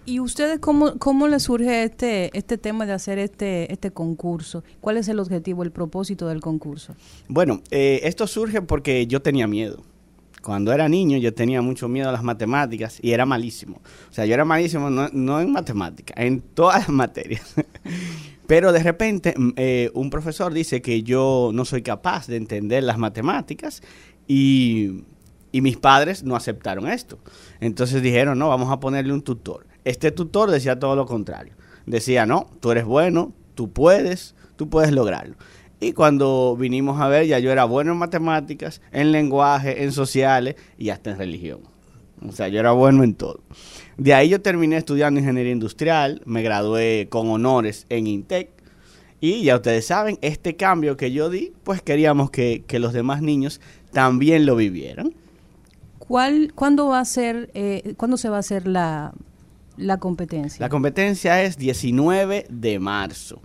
[0.04, 4.64] ¿Y ustedes cómo, cómo les surge este, este tema de hacer este, este concurso?
[4.80, 6.96] ¿Cuál es el objetivo, el propósito del concurso?
[7.28, 9.84] Bueno, eh, esto surge porque yo tenía miedo.
[10.42, 13.80] Cuando era niño yo tenía mucho miedo a las matemáticas y era malísimo.
[14.10, 17.54] O sea, yo era malísimo no, no en matemáticas, en todas las materias.
[18.52, 22.82] Pero de repente mm, eh, un profesor dice que yo no soy capaz de entender
[22.82, 23.82] las matemáticas
[24.28, 25.04] y,
[25.52, 27.18] y mis padres no aceptaron esto.
[27.60, 29.66] Entonces dijeron, no, vamos a ponerle un tutor.
[29.86, 31.54] Este tutor decía todo lo contrario.
[31.86, 35.36] Decía, no, tú eres bueno, tú puedes, tú puedes lograrlo.
[35.80, 40.56] Y cuando vinimos a ver, ya yo era bueno en matemáticas, en lenguaje, en sociales
[40.76, 41.71] y hasta en religión.
[42.28, 43.40] O sea, yo era bueno en todo.
[43.96, 48.50] De ahí yo terminé estudiando ingeniería industrial, me gradué con honores en INTEC.
[49.20, 53.22] Y ya ustedes saben, este cambio que yo di, pues queríamos que, que los demás
[53.22, 53.60] niños
[53.92, 55.14] también lo vivieran.
[55.98, 59.12] ¿Cuál, ¿Cuándo va a ser, eh, cuándo se va a hacer la,
[59.76, 60.58] la competencia?
[60.60, 63.40] La competencia es 19 de marzo.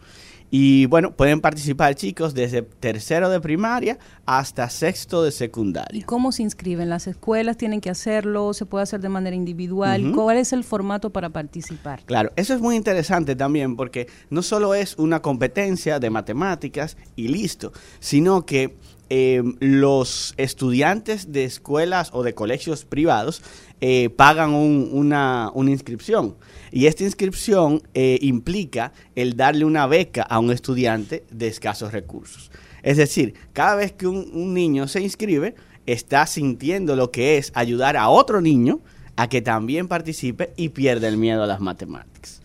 [0.50, 6.00] Y bueno, pueden participar chicos desde tercero de primaria hasta sexto de secundaria.
[6.00, 6.90] ¿Y cómo se inscriben?
[6.90, 8.54] ¿Las escuelas tienen que hacerlo?
[8.54, 10.14] ¿Se puede hacer de manera individual?
[10.14, 12.04] ¿Cuál es el formato para participar?
[12.06, 17.28] Claro, eso es muy interesante también porque no solo es una competencia de matemáticas y
[17.28, 18.76] listo, sino que
[19.10, 23.42] eh, los estudiantes de escuelas o de colegios privados
[23.82, 26.36] eh, pagan un- una, inscripción.
[26.72, 32.52] Y esta inscripción eh, implica el darle una beca a un estudiante de escasos recursos.
[32.84, 35.56] Es decir, cada vez que un, un niño se inscribe,
[35.86, 38.82] está sintiendo lo que es ayudar a otro niño
[39.16, 42.42] a que también participe y pierda el miedo a las matemáticas.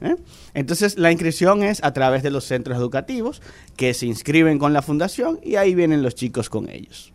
[0.00, 0.16] ¿eh?
[0.54, 3.42] Entonces, la inscripción es a través de los centros educativos
[3.76, 7.13] que se inscriben con la fundación y ahí vienen los chicos con ellos.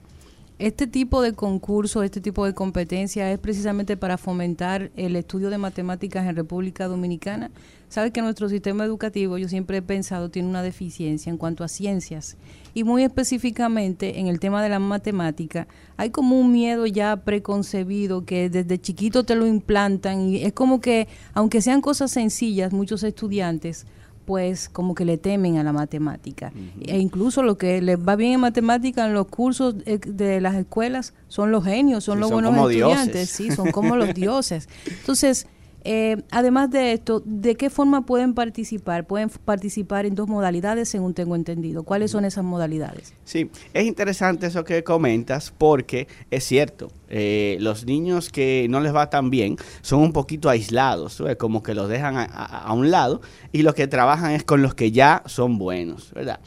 [0.59, 5.57] Este tipo de concurso, este tipo de competencia es precisamente para fomentar el estudio de
[5.57, 7.49] matemáticas en República Dominicana.
[7.87, 11.69] Sabes que nuestro sistema educativo, yo siempre he pensado, tiene una deficiencia en cuanto a
[11.69, 12.35] ciencias.
[12.73, 18.25] Y muy específicamente en el tema de la matemática, hay como un miedo ya preconcebido
[18.25, 23.03] que desde chiquito te lo implantan y es como que, aunque sean cosas sencillas, muchos
[23.03, 23.85] estudiantes
[24.29, 26.53] pues como que le temen a la matemática.
[26.85, 30.53] E incluso lo que les va bien en matemática en los cursos eh, de las
[30.53, 33.29] escuelas son los genios, son Sí, los son buenos estudiantes, dioses.
[33.31, 34.69] sí, son como los dioses.
[34.85, 35.47] Entonces,
[35.83, 39.07] eh, además de esto, ¿de qué forma pueden participar?
[39.07, 41.83] Pueden participar en dos modalidades, según tengo entendido.
[41.83, 43.13] ¿Cuáles son esas modalidades?
[43.23, 48.93] Sí, es interesante eso que comentas porque es cierto, eh, los niños que no les
[48.93, 51.37] va tan bien son un poquito aislados, ¿sabes?
[51.37, 53.21] como que los dejan a un lado
[53.51, 56.39] y los que trabajan es con los que ya son buenos, ¿verdad?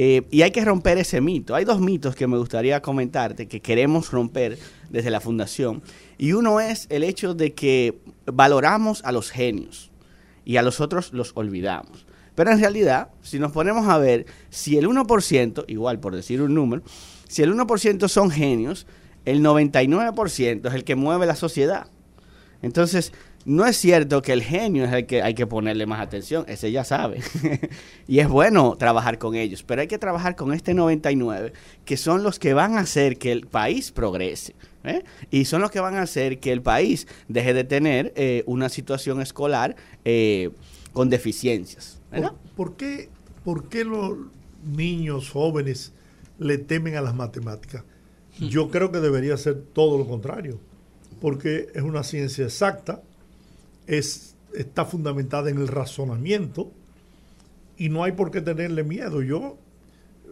[0.00, 1.56] Eh, y hay que romper ese mito.
[1.56, 4.56] Hay dos mitos que me gustaría comentarte que queremos romper
[4.90, 5.82] desde la fundación.
[6.18, 9.90] Y uno es el hecho de que valoramos a los genios
[10.44, 12.06] y a los otros los olvidamos.
[12.34, 16.54] Pero en realidad, si nos ponemos a ver, si el 1%, igual por decir un
[16.54, 16.82] número,
[17.28, 18.86] si el 1% son genios,
[19.24, 21.88] el 99% es el que mueve la sociedad.
[22.62, 23.12] Entonces,
[23.44, 26.70] no es cierto que el genio es el que hay que ponerle más atención, ese
[26.70, 27.20] ya sabe.
[28.08, 31.52] y es bueno trabajar con ellos, pero hay que trabajar con este 99,
[31.84, 34.54] que son los que van a hacer que el país progrese.
[34.84, 35.04] ¿Eh?
[35.30, 38.68] Y son los que van a hacer que el país deje de tener eh, una
[38.68, 40.50] situación escolar eh,
[40.92, 42.00] con deficiencias.
[42.10, 42.32] ¿verdad?
[42.56, 43.08] ¿Por, por qué,
[43.44, 44.16] ¿Por qué los
[44.64, 45.92] niños jóvenes
[46.38, 47.84] le temen a las matemáticas?
[48.38, 50.60] Yo creo que debería ser todo lo contrario,
[51.20, 53.02] porque es una ciencia exacta,
[53.86, 56.70] es, está fundamentada en el razonamiento
[57.76, 59.22] y no hay por qué tenerle miedo.
[59.22, 59.58] Yo,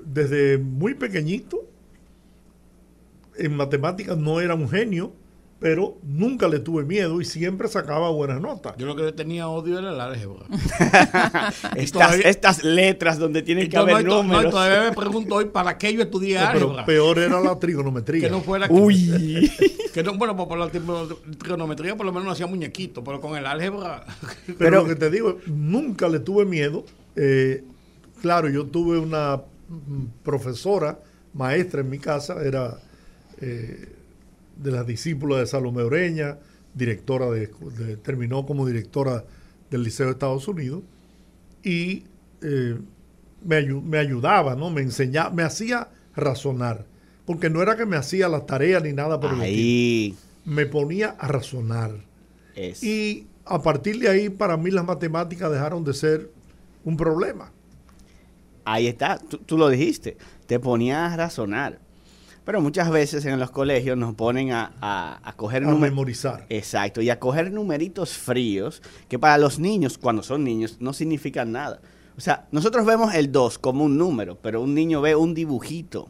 [0.04, 1.68] desde muy pequeñito,
[3.38, 5.12] en matemáticas no era un genio,
[5.58, 8.74] pero nunca le tuve miedo y siempre sacaba buenas notas.
[8.76, 10.44] Yo lo que le tenía odio era el álgebra.
[11.76, 14.50] estas, todavía- estas letras donde tienen que haber no, números.
[14.50, 16.84] todavía me pregunto hoy para qué yo estudié No, pero álgebra.
[16.84, 18.20] peor era la trigonometría.
[18.22, 19.50] Que no fuera Uy.
[19.94, 23.18] Que no, bueno, pues por la tri- trigonometría por lo menos no hacía muñequitos, pero
[23.18, 24.04] con el álgebra.
[24.46, 26.84] Pero, Pero- lo que te digo, nunca le tuve miedo.
[27.16, 27.64] Eh,
[28.20, 30.98] claro, yo tuve una mm, profesora,
[31.32, 32.76] maestra en mi casa, era
[33.40, 33.88] eh,
[34.62, 36.38] de las discípulas de Salomé Oreña,
[36.74, 39.24] directora de, de- terminó como directora
[39.70, 40.82] del Liceo de Estados Unidos
[41.62, 42.04] y
[42.42, 42.78] eh,
[43.44, 44.70] me, ayu- me ayudaba, ¿no?
[44.70, 46.86] Me enseñaba, me hacía razonar,
[47.26, 49.40] porque no era que me hacía las tareas ni nada por el.
[49.40, 50.14] Ahí
[50.44, 51.92] Me ponía a razonar.
[52.54, 52.82] es.
[52.82, 56.30] Y a partir de ahí, para mí las matemáticas dejaron de ser
[56.84, 57.52] un problema.
[58.64, 60.16] Ahí está, tú, tú lo dijiste,
[60.46, 61.78] te ponías a razonar.
[62.46, 66.46] Pero muchas veces en los colegios nos ponen a, a, a coger A memorizar.
[66.48, 71.52] Exacto, y a coger numeritos fríos que para los niños, cuando son niños, no significan
[71.52, 71.80] nada.
[72.16, 76.08] O sea, nosotros vemos el 2 como un número, pero un niño ve un dibujito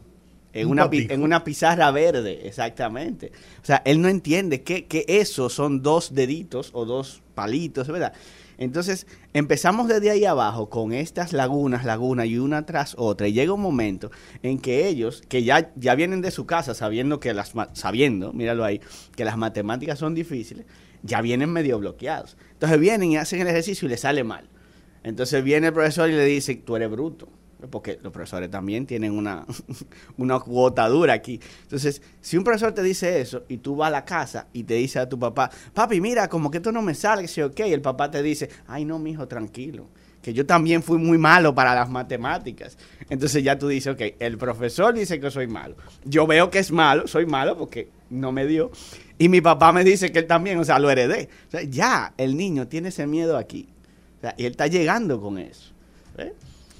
[0.53, 3.31] en, Un una, pi- en una pizarra verde, exactamente.
[3.61, 8.13] O sea, él no entiende que, que eso son dos deditos o dos palitos, ¿verdad?
[8.57, 13.27] Entonces, empezamos desde ahí abajo con estas lagunas, lagunas y una tras otra.
[13.27, 17.19] Y llega un momento en que ellos, que ya, ya vienen de su casa sabiendo
[17.19, 18.81] que las sabiendo, míralo ahí,
[19.15, 20.65] que las matemáticas son difíciles,
[21.03, 22.37] ya vienen medio bloqueados.
[22.53, 24.49] Entonces vienen y hacen el ejercicio y les sale mal.
[25.03, 27.29] Entonces viene el profesor y le dice, tú eres bruto.
[27.69, 29.45] Porque los profesores también tienen una,
[30.17, 31.39] una cuota dura aquí.
[31.63, 34.75] Entonces, si un profesor te dice eso y tú vas a la casa y te
[34.75, 37.59] dice a tu papá, papi, mira, como que esto no me sale, que sí, ok,
[37.61, 39.87] el papá te dice, ay, no, mijo, tranquilo,
[40.21, 42.77] que yo también fui muy malo para las matemáticas.
[43.09, 45.75] Entonces ya tú dices, ok, el profesor dice que soy malo.
[46.03, 48.71] Yo veo que es malo, soy malo porque no me dio.
[49.17, 51.29] Y mi papá me dice que él también, o sea, lo heredé.
[51.47, 53.67] O sea, ya el niño tiene ese miedo aquí.
[54.17, 55.71] O sea, y él está llegando con eso.
[56.17, 56.33] ¿eh?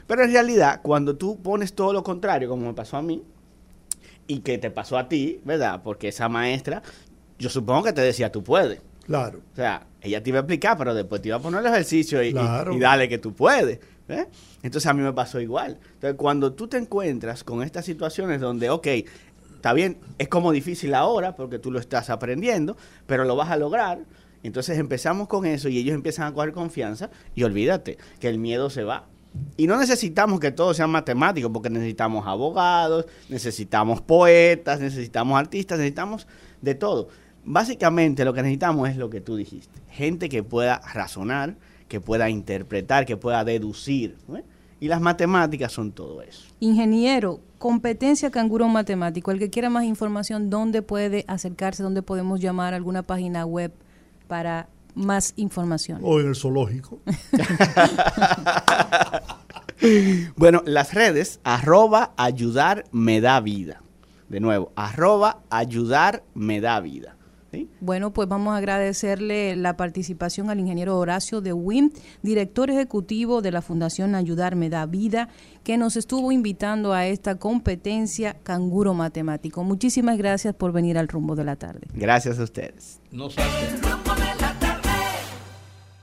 [0.07, 3.21] Pero en realidad, cuando tú pones todo lo contrario, como me pasó a mí,
[4.25, 5.81] y que te pasó a ti, ¿verdad?
[5.83, 6.81] Porque esa maestra,
[7.39, 8.81] yo supongo que te decía, tú puedes.
[9.05, 9.39] Claro.
[9.53, 12.21] O sea, ella te iba a explicar, pero después te iba a poner el ejercicio
[12.23, 12.73] y, y- Claro.
[12.73, 13.79] y dale que tú puedes.
[14.09, 14.25] ¿eh?
[14.63, 15.79] Entonces a mí me pasó igual.
[15.93, 18.87] Entonces cuando tú te encuentras con estas situaciones donde, ok,
[19.55, 23.55] está bien, es como difícil ahora porque tú lo estás aprendiendo, pero lo vas a
[23.57, 23.99] lograr.
[24.43, 28.69] Entonces empezamos con eso y ellos empiezan a coger confianza y olvídate que el miedo
[28.69, 29.05] se va.
[29.57, 36.27] Y no necesitamos que todo sea matemático, porque necesitamos abogados, necesitamos poetas, necesitamos artistas, necesitamos
[36.61, 37.09] de todo.
[37.43, 39.81] Básicamente lo que necesitamos es lo que tú dijiste.
[39.89, 41.55] Gente que pueda razonar,
[41.87, 44.17] que pueda interpretar, que pueda deducir.
[44.79, 46.45] Y las matemáticas son todo eso.
[46.59, 49.31] Ingeniero, competencia canguro matemático.
[49.31, 51.81] El que quiera más información, ¿dónde puede acercarse?
[51.81, 53.71] ¿Dónde podemos llamar a alguna página web
[54.27, 54.67] para
[54.97, 56.01] más información?
[56.03, 56.99] O en el zoológico.
[60.35, 63.81] Bueno, las redes, arroba ayudar me da vida.
[64.29, 67.15] De nuevo, arroba ayudar me da vida.
[67.51, 67.69] ¿sí?
[67.79, 71.91] Bueno, pues vamos a agradecerle la participación al ingeniero Horacio de WIM,
[72.21, 75.29] director ejecutivo de la Fundación Ayudar Me Da Vida,
[75.63, 79.63] que nos estuvo invitando a esta competencia canguro matemático.
[79.63, 81.87] Muchísimas gracias por venir al rumbo de la tarde.
[81.93, 82.99] Gracias a ustedes.
[83.11, 83.47] No sabe.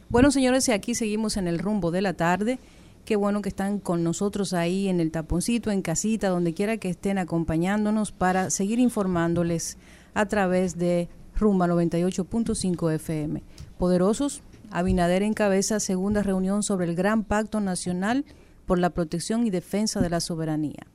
[0.09, 2.59] Bueno, señores, y aquí seguimos en el rumbo de la tarde.
[3.05, 6.89] Qué bueno que están con nosotros ahí en el taponcito, en casita, donde quiera que
[6.89, 9.77] estén acompañándonos para seguir informándoles
[10.15, 13.43] a través de Rumba 98.5 FM.
[13.77, 18.25] Poderosos, Abinader encabeza segunda reunión sobre el Gran Pacto Nacional
[18.67, 20.87] por la Protección y Defensa de la Soberanía.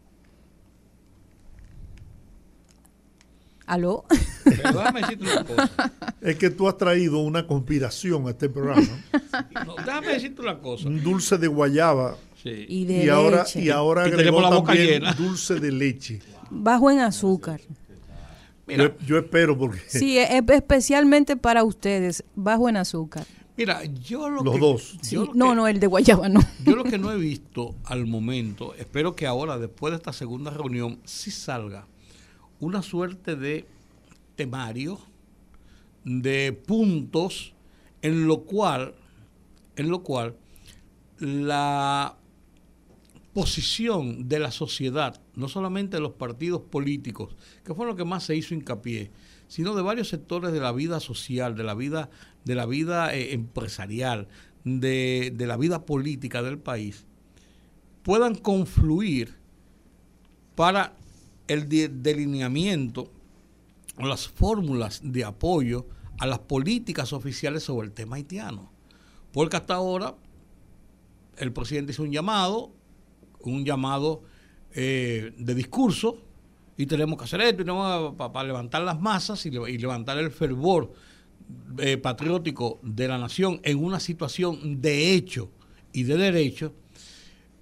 [3.70, 4.06] ¿Aló?
[4.44, 5.92] Pero déjame decirte una cosa.
[6.22, 8.88] Es que tú has traído una conspiración a este programa.
[9.66, 10.88] No, déjame decirte una cosa.
[10.88, 12.18] Un dulce de guayaba.
[12.42, 12.66] Sí.
[12.68, 13.62] Y de Y ahora, leche.
[13.62, 15.14] y ahora Y agregó tenemos la boca también llena.
[15.14, 16.20] dulce de leche.
[16.50, 17.62] Bajo en azúcar.
[18.66, 23.26] Mira, Yo, yo espero porque Sí, es especialmente para ustedes, bajo en azúcar.
[23.58, 24.98] mira, yo lo los que, dos.
[25.02, 26.40] Sí, yo lo no, que- no, el de guayaba no.
[26.66, 30.50] Yo lo que no he visto al momento, espero que ahora, después de esta segunda
[30.52, 31.86] reunión, sí salga
[32.60, 33.66] una suerte de
[34.36, 35.00] temario,
[36.04, 37.54] de puntos,
[38.02, 38.96] en lo cual,
[39.76, 40.36] en lo cual
[41.20, 42.18] la
[43.34, 48.24] posición de la sociedad, no solamente de los partidos políticos, que fue lo que más
[48.24, 49.12] se hizo hincapié,
[49.48, 52.10] sino de varios sectores de la vida social, de la vida,
[52.46, 54.28] de la vida eh, empresarial,
[54.64, 57.06] de, de la vida política del país,
[58.04, 59.36] puedan confluir
[60.56, 60.94] para
[61.50, 63.12] el de- delineamiento
[63.98, 65.86] o las fórmulas de apoyo
[66.18, 68.72] a las políticas oficiales sobre el tema haitiano.
[69.34, 70.16] Porque hasta ahora
[71.38, 72.72] el presidente hizo un llamado,
[73.42, 74.22] un llamado
[74.74, 76.22] eh, de discurso,
[76.78, 80.94] y tenemos que hacer esto, y tenemos para levantar las masas y levantar el fervor
[81.78, 85.50] eh, patriótico de la nación en una situación de hecho
[85.92, 86.74] y de derecho,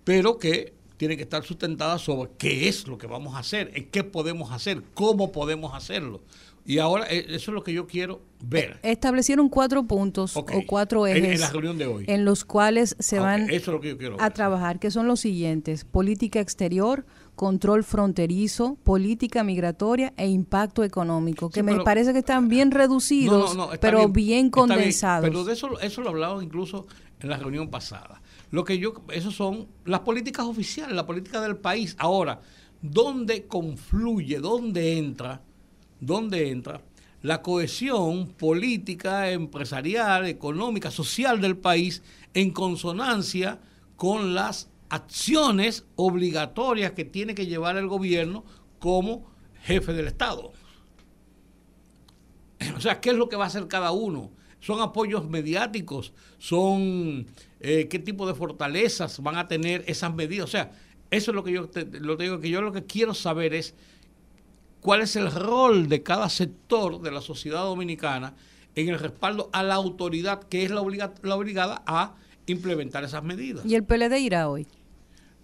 [0.03, 3.86] pero que tiene que estar sustentada sobre qué es lo que vamos a hacer, en
[3.90, 6.22] qué podemos hacer, cómo podemos hacerlo.
[6.65, 8.78] Y ahora eh, eso es lo que yo quiero ver.
[8.84, 12.03] Establecieron cuatro puntos o cuatro ejes en la reunión de hoy.
[12.10, 15.07] en los cuales se van eso es lo que yo quiero a trabajar, que son
[15.07, 17.06] los siguientes: política exterior,
[17.36, 23.53] control fronterizo, política migratoria e impacto económico, que Sí, me parece que están bien reducidos,
[23.53, 25.26] No, no, no, está pero bien, condensados.
[25.30, 26.86] pero de eso, eso lo hablaban incluso
[27.22, 28.22] en la reunión pasada.
[28.49, 31.95] Lo que yo, esos son las políticas oficiales, la política del país.
[31.99, 32.41] Ahora,
[32.82, 35.41] ¿dónde confluye, dónde entra,
[35.99, 36.82] dónde entra
[37.22, 42.03] la cohesión política, empresarial, económica, social del país
[42.34, 43.60] en consonancia
[43.95, 48.45] con las acciones obligatorias que tiene que llevar el gobierno
[48.80, 49.26] como
[49.64, 50.53] jefe del Estado?
[52.76, 54.32] O sea, ¿qué es lo que va a hacer cada uno?
[54.60, 56.14] ¿Son apoyos mediáticos?
[56.38, 57.26] ¿Son
[57.59, 60.45] eh, qué tipo de fortalezas van a tener esas medidas?
[60.45, 60.71] O sea,
[61.11, 63.73] eso es lo que yo te, lo digo que yo lo que quiero saber es
[64.81, 68.35] cuál es el rol de cada sector de la sociedad dominicana
[68.75, 72.15] en el respaldo a la autoridad que es la, obliga- la obligada a
[72.45, 73.65] implementar esas medidas.
[73.65, 74.67] Y el PLD irá hoy.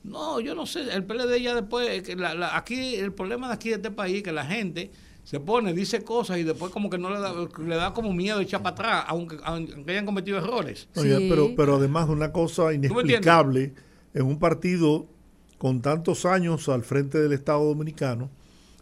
[0.04, 3.70] No, yo no sé, el PLD ya después, la- la- aquí el problema de aquí
[3.70, 4.92] de este país es que la gente
[5.24, 8.40] se pone, dice cosas y después como que no le da, le da como miedo
[8.40, 10.88] echar para atrás, aunque, aunque hayan cometido errores.
[10.96, 13.74] Oye, pero, pero además una cosa inexplicable
[14.14, 15.08] en un partido
[15.58, 18.30] con tantos años al frente del Estado Dominicano,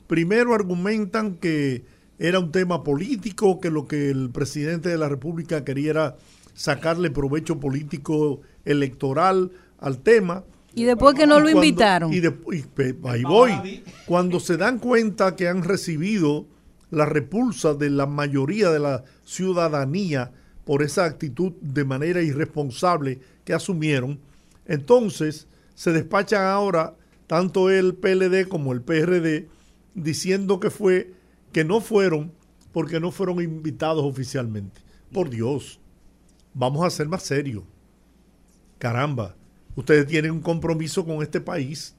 [0.08, 1.86] primero argumentan que
[2.18, 6.16] era un tema político, que lo que el presidente de la República quería era
[6.54, 10.44] sacarle provecho político electoral al tema.
[10.74, 12.14] Y después que no lo cuando- invitaron.
[12.14, 12.22] Y,
[13.08, 13.84] ahí voy.
[14.06, 16.46] Cuando se dan cuenta que han recibido
[16.90, 20.32] la repulsa de la mayoría de la ciudadanía
[20.66, 24.20] por esa actitud de manera irresponsable que asumieron,
[24.66, 26.96] entonces se despachan ahora
[27.28, 29.48] tanto el PLD como el PRD
[29.96, 31.14] diciendo que fue
[31.52, 32.32] que no fueron
[32.72, 34.82] porque no fueron invitados oficialmente.
[35.12, 35.80] Por Dios,
[36.54, 37.64] vamos a ser más serios.
[38.78, 39.36] Caramba,
[39.76, 41.96] ustedes tienen un compromiso con este país.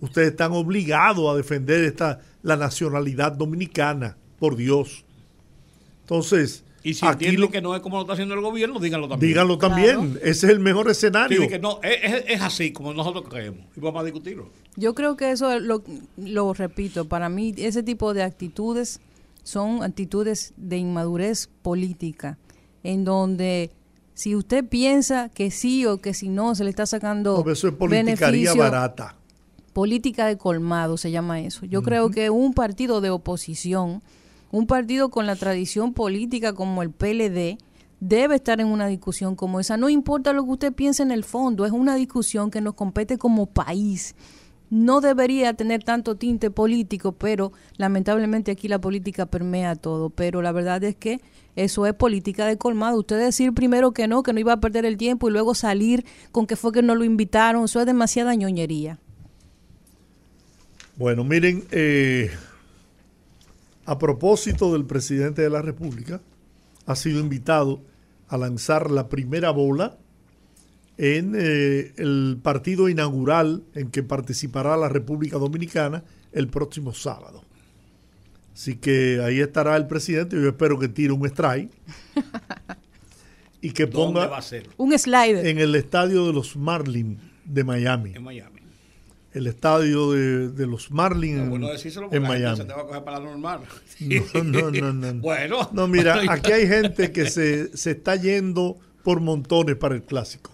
[0.00, 5.04] Ustedes están obligados a defender esta la nacionalidad dominicana, por Dios.
[6.02, 8.80] Entonces, Y si aquí entienden lo- que no es como lo está haciendo el gobierno,
[8.80, 9.28] díganlo también.
[9.30, 10.18] díganlo también.
[10.22, 11.42] Ese es el mejor escenario.
[11.42, 13.66] Sí, que no, es, es- es así como nosotros creemos.
[13.76, 14.48] Y vamos a discutirlo.
[14.76, 15.82] Yo creo que eso lo,
[16.16, 19.00] lo repito, para mí ese tipo de actitudes
[19.42, 22.38] son actitudes de inmadurez política,
[22.82, 23.70] en donde
[24.14, 27.52] si usted piensa que sí o que si no se le está sacando No, pero
[27.52, 29.16] eso es politicaría barata.
[29.72, 31.64] política de colmado se llama eso.
[31.66, 34.02] Yo creo que un partido de oposición,
[34.50, 37.58] un partido con la tradición política como el PLD,
[38.00, 39.76] debe estar en una discusión como esa.
[39.76, 43.18] No importa lo que usted piense en el fondo, es una discusión que nos compete
[43.18, 44.14] como país.
[44.70, 50.10] No debería tener tanto tinte político, pero lamentablemente aquí la política permea todo.
[50.10, 51.20] Pero la verdad es que
[51.56, 52.98] eso es política de colmado.
[52.98, 56.04] Usted decir primero que no, que no iba a perder el tiempo y luego salir
[56.30, 58.98] con que fue que no lo invitaron, eso es demasiada ñoñería.
[60.96, 62.30] Bueno, miren, eh,
[63.86, 66.20] a propósito del presidente de la República,
[66.86, 67.80] ha sido invitado
[68.28, 69.98] a lanzar la primera bola
[71.00, 77.42] en eh, el partido inaugural en que participará la República Dominicana el próximo sábado.
[78.52, 80.36] Así que ahí estará el presidente.
[80.36, 81.70] Yo espero que tire un strike
[83.62, 84.68] y que ¿Dónde ponga va a ser?
[84.76, 85.46] Un slider.
[85.46, 88.12] en el estadio de los Marlins de Miami.
[88.14, 88.60] En Miami.
[89.32, 92.56] El estadio de, de los Marlins en, bueno Miami.
[92.58, 93.60] se te va a coger para la normal.
[94.00, 95.12] No, no, no, no.
[95.14, 95.14] no.
[95.22, 95.70] Bueno.
[95.72, 100.50] No, mira, aquí hay gente que se, se está yendo por montones para el clásico.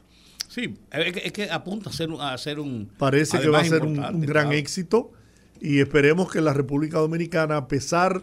[0.57, 2.89] Sí, es que, es que apunta a ser, un- a ser un...
[2.97, 4.53] Parece que va a ser un, gran claro.
[4.53, 5.13] éxito
[5.61, 8.23] y esperemos que la República Dominicana, a pesar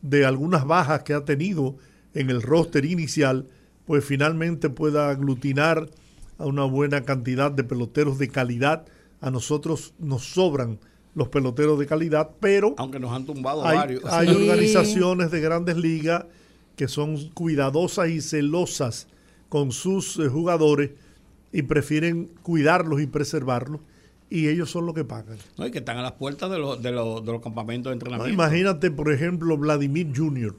[0.00, 1.76] de algunas bajas que ha tenido
[2.14, 3.44] en el roster inicial,
[3.84, 5.90] pues finalmente pueda aglutinar
[6.38, 8.86] a una buena cantidad de peloteros de calidad.
[9.20, 10.78] A nosotros nos sobran
[11.14, 14.04] los peloteros de calidad, pero Aunque nos han tumbado hay, varios.
[14.06, 14.34] hay Sí.
[14.34, 16.24] organizaciones de grandes ligas
[16.74, 19.08] que son cuidadosas y celosas
[19.50, 20.92] con sus eh, jugadores
[21.56, 23.80] y prefieren cuidarlos y preservarlos
[24.28, 25.38] y ellos son los que pagan.
[25.56, 25.66] ¿no?
[25.66, 28.00] Y que están a las puertas de los, de los, de los campamentos de ¿no?
[28.00, 28.32] entrenamiento.
[28.32, 30.54] Imagínate, por ejemplo, Vladimir Jr.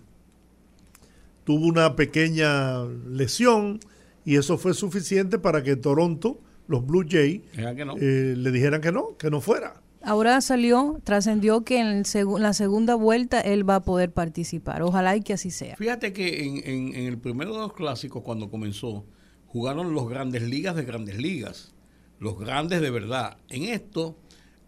[1.44, 3.80] tuvo una pequeña lesión
[4.26, 7.96] y eso fue suficiente para que Toronto, los Blue Jays, no.
[7.98, 9.82] eh, le dijeran que no, que no fuera.
[10.04, 12.04] Ahora salió, trascendió que en
[12.40, 14.82] la segunda vuelta él va a poder participar.
[14.82, 15.76] Ojalá y que así sea.
[15.76, 19.06] Fíjate que en, en- en el primero de los clásicos, cuando comenzó,
[19.48, 21.74] jugaron los grandes ligas de grandes ligas.
[22.20, 23.38] los grandes de verdad.
[23.50, 24.18] En esto,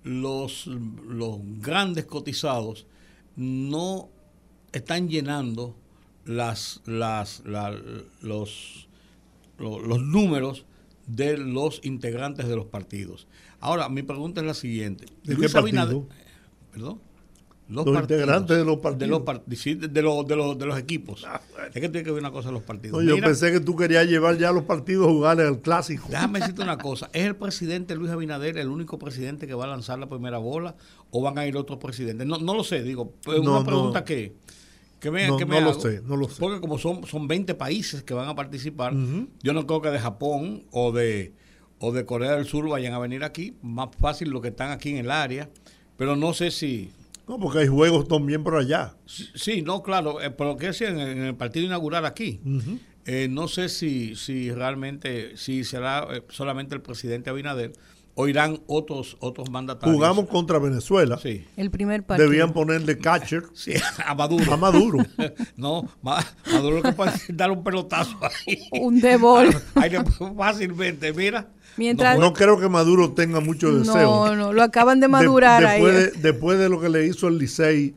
[0.03, 2.85] los, los grandes cotizados
[3.35, 4.09] no
[4.71, 5.75] están llenando
[6.25, 7.75] las, las, la-
[8.21, 8.87] los,
[9.57, 10.65] lo- los números
[11.07, 13.27] de los integrantes de los partidos.
[13.59, 15.05] Ahora, mi pregunta es la siguiente.
[15.23, 16.07] ¿De Luis qué Abinader- partido?
[16.71, 17.01] ¿Perdón?
[17.69, 18.99] Los integrantes de los partidos.
[18.99, 21.23] De los, par- sí, de, de los, de los, de los equipos.
[21.67, 23.01] Es que tiene que ver una cosa los partidos.
[23.03, 26.07] No, yo Mira, pensé que tú querías llevar ya los partidos a jugar al clásico.
[26.09, 27.09] Déjame decirte una cosa.
[27.13, 30.75] ¿Es el presidente Luis Abinader el único presidente que va a lanzar la primera bola
[31.11, 32.25] o van a ir otros presidentes?
[32.25, 33.13] No, no lo sé, digo.
[33.27, 33.65] Es No, una no.
[33.65, 34.33] pregunta que,
[34.99, 35.81] que me, No, que me no lo hago.
[35.81, 36.39] sé, no lo sé.
[36.39, 38.93] Porque como son, son 20 países que van a participar,
[39.43, 41.33] yo no creo que de Japón o de,
[41.77, 43.53] o de Corea del Sur vayan a venir aquí.
[43.61, 45.49] Más fácil los que están aquí en el área.
[45.97, 46.91] Pero no sé si...
[47.29, 48.95] No, porque hay juegos también por allá.
[49.05, 52.41] Sí, no, claro, eh, pero que decía en, en el partido inaugural aquí.
[53.05, 57.71] Eh, no sé si, si realmente, si será eh, solamente el presidente Abinader
[58.15, 59.95] o irán otros otros mandatarios.
[59.95, 61.17] Jugamos contra Venezuela.
[61.19, 61.45] Sí.
[61.55, 62.27] El primer partido.
[62.29, 63.73] Debían ponerle catcher Sí,
[64.05, 64.51] a Maduro.
[64.53, 64.97] a Maduro.
[65.55, 68.67] no, Ma- Maduro lo que puede es dar un pelotazo ahí.
[68.81, 69.49] Un de bol.
[69.75, 69.91] Ahí
[70.35, 71.47] fácilmente, mira.
[71.79, 73.95] Mientras- No creo que Maduro tenga mucho deseo.
[74.27, 76.03] No, no, lo acaban de De- madurar después, ahí.
[76.03, 77.95] de, después de lo que le hizo el Licey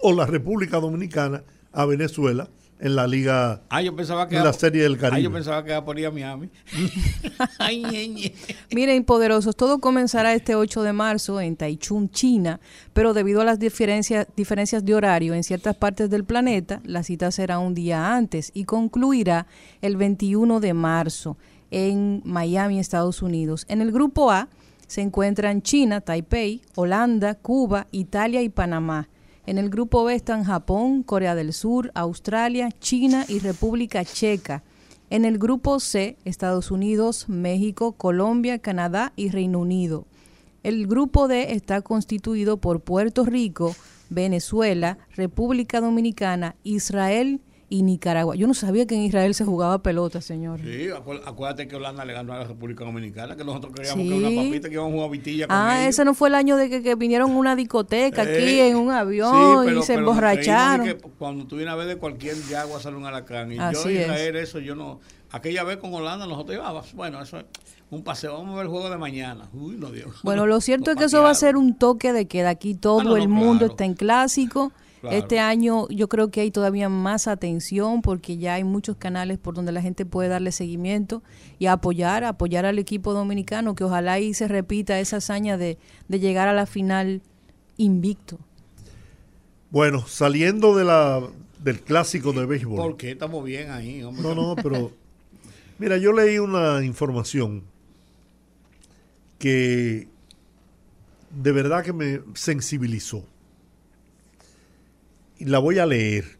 [0.00, 1.42] o la República Dominicana
[1.72, 2.48] a Venezuela
[2.78, 5.30] en la Liga, Ah, yo pensaba que en la Serie del Ah, yo Caribe.
[5.30, 6.50] pensaba que iba a poner a Miami.
[7.58, 8.34] Ay, ñe, ñe.
[8.74, 12.58] Miren, poderosos, todo comenzará este 8 de marzo en Taichung, China,
[12.92, 17.30] pero debido a las diferencias, diferencias de horario en ciertas partes del planeta, la cita
[17.30, 19.46] será un día antes y concluirá
[19.80, 21.38] el 21 de marzo
[21.72, 23.64] en Miami, Estados Unidos.
[23.68, 24.48] En el grupo A
[24.86, 29.08] se encuentran China, Taipei, Holanda, Cuba, Italia y Panamá.
[29.46, 34.62] En el grupo B están Japón, Corea del Sur, Australia, China y República Checa.
[35.10, 40.06] En el grupo C, Estados Unidos, México, Colombia, Canadá y Reino Unido.
[40.62, 43.74] El grupo D está constituido por Puerto Rico,
[44.10, 47.40] Venezuela, República Dominicana, Israel
[47.74, 48.36] y Nicaragua.
[48.36, 50.60] Yo no sabía que en Israel se jugaba pelota, señor.
[50.60, 54.08] Sí, acu- acuérdate que Holanda le ganó a la República Dominicana, que nosotros creíamos Sí.
[54.10, 55.88] que era una papita que íbamos a jugar vitilla con Ah, ellos.
[55.94, 58.76] ese no fue el año de que, que vinieron a una discoteca aquí Eh, en
[58.76, 60.86] un sí, avión pero- y se pero emborracharon.
[60.86, 63.50] que cuando tú vienes a ver de cualquier yagua sale un alacrán.
[63.52, 64.02] Y yo Así es.
[64.06, 65.00] Israel, eso yo no.
[65.30, 67.46] Aquella vez con Holanda nosotros íbamos, bueno, eso es
[67.90, 68.34] un paseo.
[68.34, 69.48] Vamos a ver el juego de mañana.
[69.54, 70.16] Uy, no Dios.
[70.22, 72.50] Bueno, lo cierto es que eso va a ser un toque de queda.
[72.50, 73.72] Aquí todo Ah, no, el no, mundo claro.
[73.72, 74.72] está en clásico.
[75.02, 75.16] Claro.
[75.16, 79.52] Este año yo creo que hay todavía más atención porque ya hay muchos canales por
[79.52, 81.24] donde la gente puede darle seguimiento
[81.58, 85.76] y apoyar, apoyar al equipo dominicano, que ojalá y se repita esa hazaña de,
[86.06, 87.20] de llegar a la final
[87.78, 88.38] invicto.
[89.70, 91.20] Bueno, saliendo de la,
[91.58, 92.76] del clásico de béisbol.
[92.76, 94.04] ¿Por qué estamos bien ahí?
[94.04, 94.22] hombre?
[94.22, 94.92] No, no, pero
[95.80, 97.64] mira, yo leí una información
[99.40, 100.06] que
[101.30, 103.24] de verdad que me sensibilizó.
[105.44, 106.38] La voy a leer.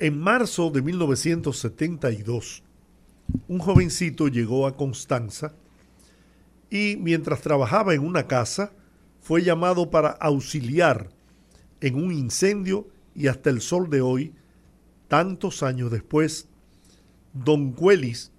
[0.00, 2.64] En marzo de 1972,
[3.46, 5.54] un jovencito llegó a Constanza
[6.68, 8.72] y mientras trabajaba en una casa,
[9.20, 11.10] fue llamado para auxiliar
[11.80, 14.32] en un incendio y hasta el sol de hoy,
[15.06, 16.48] tantos años después,
[17.32, 18.32] Don Cuelis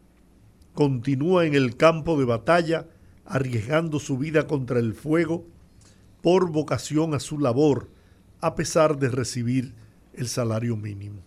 [0.74, 2.86] continúa en el campo de batalla
[3.24, 5.46] arriesgando su vida contra el fuego
[6.22, 7.88] por vocación a su labor,
[8.42, 9.74] a pesar de recibir
[10.14, 11.22] el salario mínimo.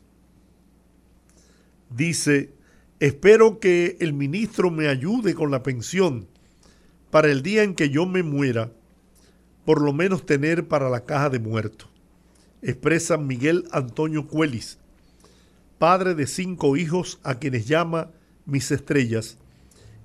[1.91, 2.55] Dice,
[3.01, 6.27] espero que el ministro me ayude con la pensión
[7.11, 8.73] para el día en que yo me muera,
[9.65, 11.89] por lo menos tener para la caja de muertos.
[12.63, 14.79] Expresa Miguel Antonio Cuelis,
[15.79, 18.11] padre de cinco hijos a quienes llama
[18.47, 19.37] mis estrellas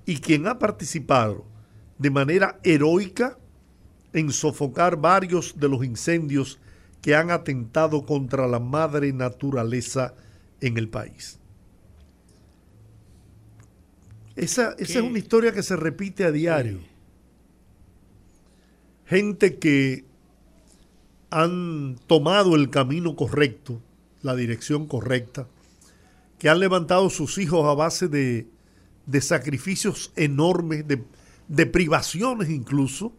[0.04, 1.44] y quien ha participado
[1.98, 3.38] de manera heroica
[4.12, 6.58] en sofocar varios de los incendios
[7.02, 10.14] que han atentado contra la madre naturaleza
[10.60, 11.38] en el país.
[14.36, 16.78] Esa, esa es una historia que se repite a diario.
[19.06, 20.04] Gente que
[21.30, 23.80] han tomado el camino correcto,
[24.22, 25.48] la dirección correcta,
[26.38, 28.46] que han levantado sus hijos a base de,
[29.06, 31.04] de sacrificios enormes, de,
[31.48, 33.12] de privaciones incluso,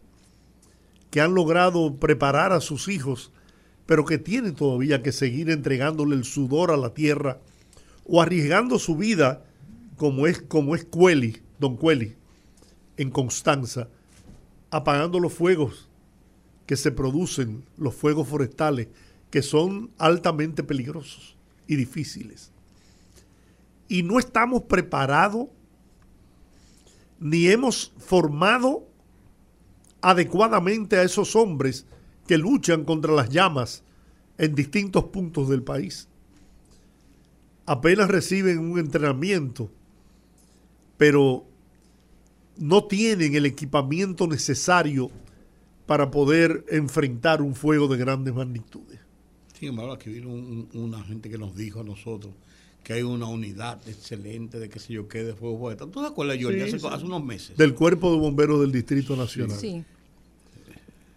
[1.10, 3.32] que han logrado preparar a sus hijos,
[3.90, 7.40] pero que tienen todavía que seguir entregándole el sudor a la tierra
[8.04, 9.42] o arriesgando su vida,
[9.96, 12.14] como es, como es Cueli, don Cueli,
[12.96, 13.88] en Constanza,
[14.70, 15.88] apagando los fuegos
[16.66, 18.86] que se producen, los fuegos forestales,
[19.28, 21.34] que son altamente peligrosos
[21.66, 22.52] y difíciles.
[23.88, 25.48] Y no estamos preparados.
[27.18, 28.86] ni hemos formado
[30.00, 31.86] adecuadamente a esos hombres
[32.30, 33.82] que luchan contra las llamas
[34.38, 36.06] en distintos puntos del país.
[37.66, 39.68] Apenas reciben un entrenamiento,
[40.96, 41.44] pero
[42.56, 45.10] no tienen el equipamiento necesario
[45.86, 49.00] para poder enfrentar un fuego de grandes magnitudes.
[49.58, 52.32] Sin embargo, aquí vino un- un- una gente que nos dijo a nosotros
[52.84, 55.84] que hay una unidad excelente de que sé yo qué de fuego poeta.
[55.86, 56.60] ¿Tú te acuerdas, Jordi?
[56.60, 56.86] Sí, hace, sí.
[56.88, 57.56] hace unos meses.
[57.56, 59.58] Del Cuerpo de Bomberos del Distrito Nacional.
[59.58, 59.82] Sí.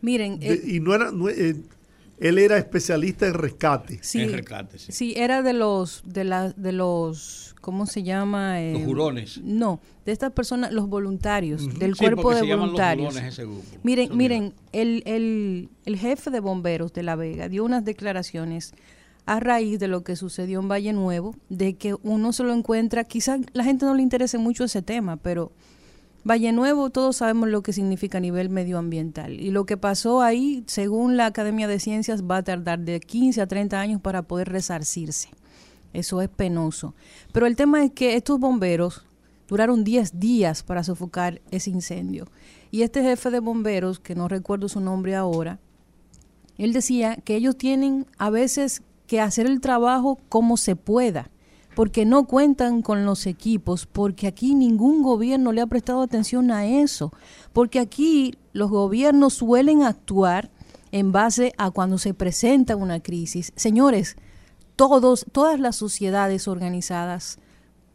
[0.04, 1.56] Miren, De- eh, y no era, no, eh,
[2.20, 4.00] él era especialista en rescate.
[4.04, 4.28] sí,
[4.90, 8.62] sí, era de los, de la, de los, ¿cómo se llama?
[8.62, 9.40] Eh, Los jurones.
[9.44, 13.14] No, de estas personas, los voluntarios, del Sí, cuerpo de se llaman los voluntarios.
[13.14, 13.64] jurones ese grupo.
[13.84, 18.74] Miren, miren, el, el, el jefe de bomberos de La Vega dio unas declaraciones
[19.26, 23.06] a raíz de lo que sucedió en Valle Nuevo, de que uno se lo encuentra,
[23.06, 25.54] quizás la gente no le interese mucho ese tema, pero
[26.26, 29.42] Valle Nuevo todos sabemos lo que significa a nivel medioambiental.
[29.42, 33.42] Y lo que pasó ahí, según la Academia de Ciencias, va a tardar de 15
[33.42, 35.30] a 30 años para poder resarcirse.
[35.92, 36.96] Eso es penoso.
[37.34, 39.06] Pero el tema es que estos bomberos
[39.50, 42.28] duraron 10 días para sofocar ese incendio.
[42.72, 45.60] Y este jefe de bomberos, que no recuerdo su nombre ahora,
[46.58, 51.30] él decía que ellos tienen a veces que hacer el trabajo como se pueda,
[51.76, 56.66] porque no cuentan con los equipos, porque aquí ningún gobierno le ha prestado atención a
[56.66, 57.12] eso,
[57.52, 60.50] porque aquí los gobiernos suelen actuar
[60.92, 63.52] en base a cuando se presenta una crisis.
[63.56, 64.16] Señores,
[64.76, 67.40] todos, todas las sociedades organizadas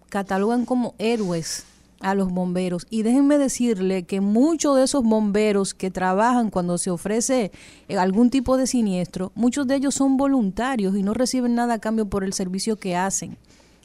[0.08, 1.64] catalogan como héroes
[2.00, 2.86] a los bomberos.
[2.90, 7.50] Y déjenme decirle que muchos de esos bomberos que trabajan cuando se ofrece
[7.88, 11.78] eh, algún tipo de siniestro, muchos de ellos son voluntarios y no reciben nada a
[11.78, 13.36] cambio por el servicio que hacen.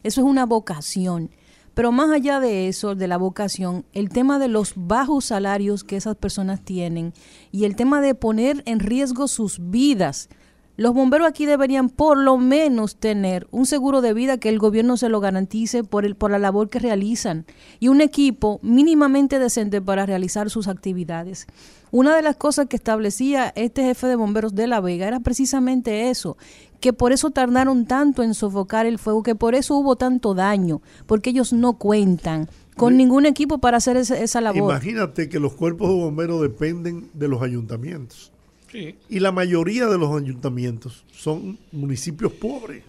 [0.03, 1.31] Eso es una vocación.
[1.73, 5.95] Pero más allá de eso, de la vocación, el tema de los bajos salarios que
[5.95, 7.13] esas personas tienen
[7.51, 10.29] y el tema de poner en riesgo sus vidas.
[10.75, 14.97] Los bomberos aquí deberían por lo menos tener un seguro de vida que el gobierno
[14.97, 17.45] se lo garantice por, el, por la labor que realizan
[17.79, 21.45] y un equipo mínimamente decente para realizar sus actividades.
[21.91, 26.09] Una de las cosas que establecía este jefe de bomberos de La Vega era precisamente
[26.09, 26.37] eso,
[26.79, 30.81] que por eso tardaron tanto en sofocar el fuego, que por eso hubo tanto daño,
[31.05, 34.71] porque ellos no cuentan con ningún equipo para hacer esa, esa labor.
[34.71, 38.32] Imagínate que los cuerpos de bomberos dependen de los ayuntamientos.
[38.73, 38.95] Sí.
[39.07, 42.83] Y la mayoría de los ayuntamientos son municipios pobres,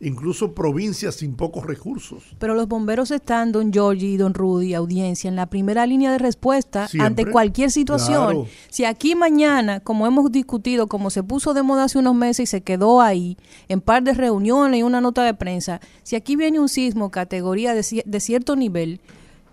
[0.00, 2.22] incluso provincias sin pocos recursos.
[2.38, 6.18] Pero los bomberos están, don Giorgi y don Rudy, audiencia, en la primera línea de
[6.18, 7.06] respuesta Siempre.
[7.06, 8.30] ante cualquier situación.
[8.30, 8.46] Claro.
[8.70, 12.46] Si aquí mañana, como hemos discutido, como se puso de moda hace unos meses y
[12.46, 13.36] se quedó ahí,
[13.68, 17.74] en par de reuniones y una nota de prensa, si aquí viene un sismo categoría
[17.74, 19.00] de, de cierto nivel,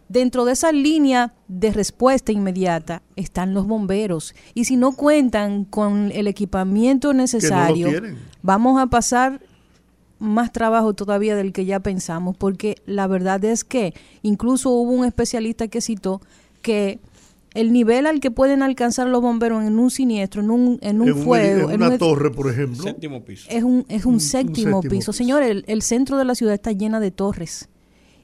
[0.10, 4.34] Dentro de esa línea de respuesta inmediata están los bomberos.
[4.54, 7.90] Y si no cuentan con el equipamiento necesario,
[8.42, 9.42] vamos a pasar
[10.20, 13.94] más trabajo todavía del que ya pensamos, porque la verdad es que
[14.24, 16.22] incluso hubo un especialista que citó
[16.62, 17.00] que
[17.54, 21.08] el nivel al que pueden alcanzar los bomberos en un siniestro, en un, en un
[21.10, 22.82] en, un- fuego, en en una un- torre, por ejemplo.
[22.84, 23.48] Séptimo piso.
[23.50, 24.90] es un, es un, Un- un séptimo, séptimo piso.
[24.92, 25.14] piso.
[25.14, 27.68] Señores, el, el centro de la ciudad está llena de torres.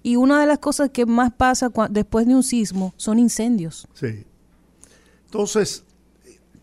[0.03, 3.87] Y una de las cosas que más pasa después de un sismo son incendios.
[3.93, 4.25] Sí.
[5.25, 5.85] Entonces,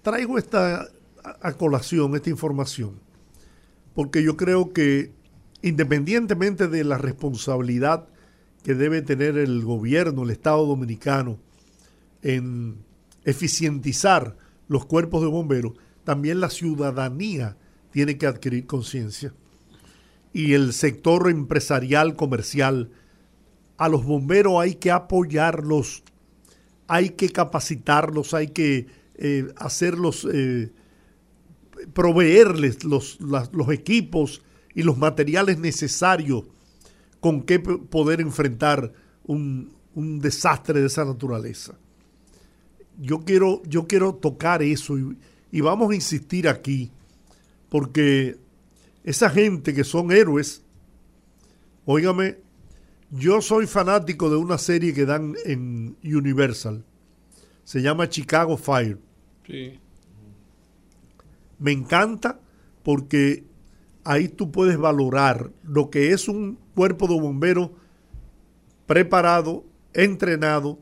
[0.03, 0.89] traigo esta
[1.23, 3.01] a colación, esta información,
[3.95, 5.13] porque yo creo que
[5.63, 8.07] independientemente de la responsabilidad
[8.63, 11.39] que debe tener el gobierno, el Estado dominicano,
[12.23, 12.77] en
[13.25, 14.37] eficientizar
[14.69, 15.73] los cuerpos de bomberos,
[16.05, 17.57] también la ciudadanía
[17.91, 19.33] tiene que adquirir conciencia.
[20.33, 22.91] Y el sector empresarial, comercial,
[23.81, 26.03] a los bomberos hay que apoyarlos,
[26.87, 30.71] hay que capacitarlos, hay que eh, hacerlos, eh,
[31.95, 34.43] proveerles los, los equipos
[34.75, 36.45] y los materiales necesarios
[37.21, 38.93] con que poder enfrentar
[39.25, 41.79] un, un desastre de esa naturaleza.
[42.99, 45.17] Yo quiero, yo quiero tocar eso y,
[45.53, 46.91] y vamos a insistir aquí,
[47.71, 48.37] porque
[49.05, 50.63] esa gente que son héroes,
[51.87, 52.50] óigame,
[53.11, 56.85] yo soy fanático de una serie que dan en Universal.
[57.65, 58.99] Se llama Chicago Fire.
[59.47, 59.79] Sí.
[61.59, 62.41] Me encanta
[62.83, 63.45] porque
[64.05, 67.71] ahí tú puedes valorar lo que es un cuerpo de bomberos
[68.87, 70.79] preparado, entrenado,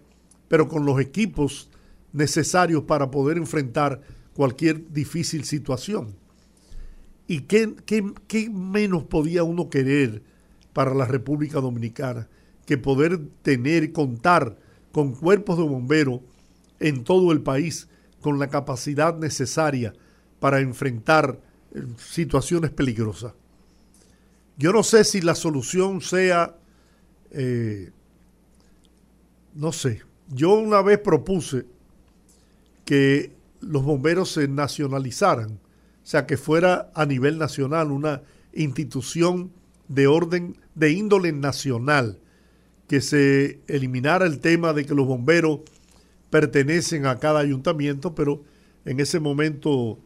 [0.48, 1.68] pero con los equipos
[2.12, 4.00] necesarios para poder enfrentar
[4.34, 6.14] cualquier difícil situación.
[7.26, 10.22] ¿Y qué, qué- qué menos podía uno querer
[10.78, 12.28] para la República Dominicana
[12.64, 16.20] que poder tener contar con con cuerpos de bomberos
[16.80, 17.88] en todo el país,
[18.20, 19.92] con la capacidad necesaria
[20.40, 21.40] para enfrentar
[21.74, 23.34] eh, situaciones peligrosas.
[24.56, 26.56] Yo no sé si la solución sea,
[27.30, 27.90] eh,
[29.54, 31.64] no sé, yo una vez propuse
[32.84, 38.22] que los bomberos se nacionalizaran, o sea, que fuera a nivel nacional una
[38.52, 39.52] institución
[39.88, 42.18] de orden de índole nacional,
[42.86, 45.60] que se eliminara el tema de que los bomberos
[46.30, 48.42] pertenecen a cada ayuntamiento, pero
[48.84, 49.98] en ese momento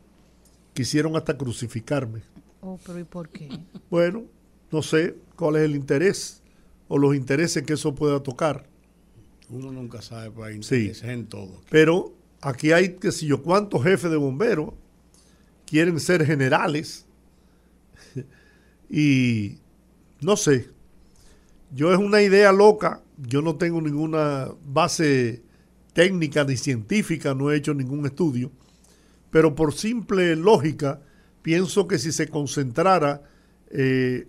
[0.74, 2.22] quisieron hasta crucificarme.
[2.60, 3.48] Oh, pero ¿y por qué?
[3.90, 4.24] Bueno,
[4.70, 6.42] no sé cuál es el interés
[6.88, 8.66] o los intereses que eso pueda tocar.
[9.50, 10.74] Uno nunca sabe, pues hay Sí.
[10.76, 11.60] intereses en todo.
[11.70, 14.70] Pero aquí hay, qué sé yo, cuántos jefes de bomberos
[15.66, 17.04] quieren ser generales.
[18.90, 19.58] y
[20.22, 20.70] no sé,
[21.74, 25.42] yo es una idea loca, yo no tengo ninguna base
[25.92, 28.50] técnica ni científica, no he hecho ningún estudio,
[29.30, 31.00] pero por simple lógica,
[31.42, 33.22] pienso que si se concentrara
[33.70, 34.28] eh,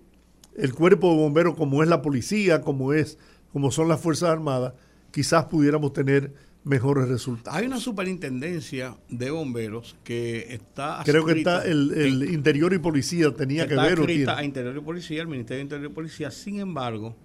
[0.55, 3.17] el cuerpo de bomberos como es la policía, como es,
[3.51, 4.73] como son las Fuerzas Armadas,
[5.11, 6.33] quizás pudiéramos tener
[6.63, 7.59] mejores resultados.
[7.59, 12.79] Hay una superintendencia de bomberos que está Creo que está el, el en- interior y
[12.79, 14.41] policía tenía que está ver o adscrita tiene.
[14.41, 16.31] a Interior y Policía, el Ministerio de Interior y Policía.
[16.31, 17.15] Sin embargo,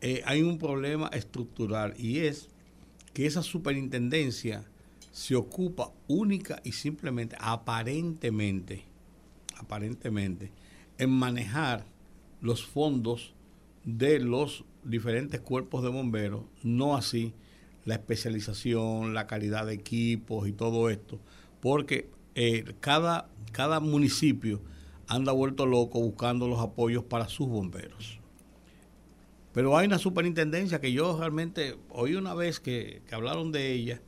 [0.00, 2.48] eh, hay un problema estructural y es
[3.12, 4.64] que esa superintendencia
[5.10, 8.84] se ocupa única y simplemente, aparentemente,
[9.58, 10.50] aparentemente,
[10.98, 11.84] en manejar
[12.40, 13.34] los fondos
[13.84, 17.34] de los diferentes cuerpos de bomberos, no así
[17.84, 21.20] la especialización, la calidad de equipos y todo esto,
[21.60, 24.60] porque eh, cada, cada municipio
[25.08, 28.20] anda vuelto loco buscando los apoyos para sus bomberos.
[29.52, 34.00] Pero hay una superintendencia que yo realmente oí una vez que, que hablaron de ella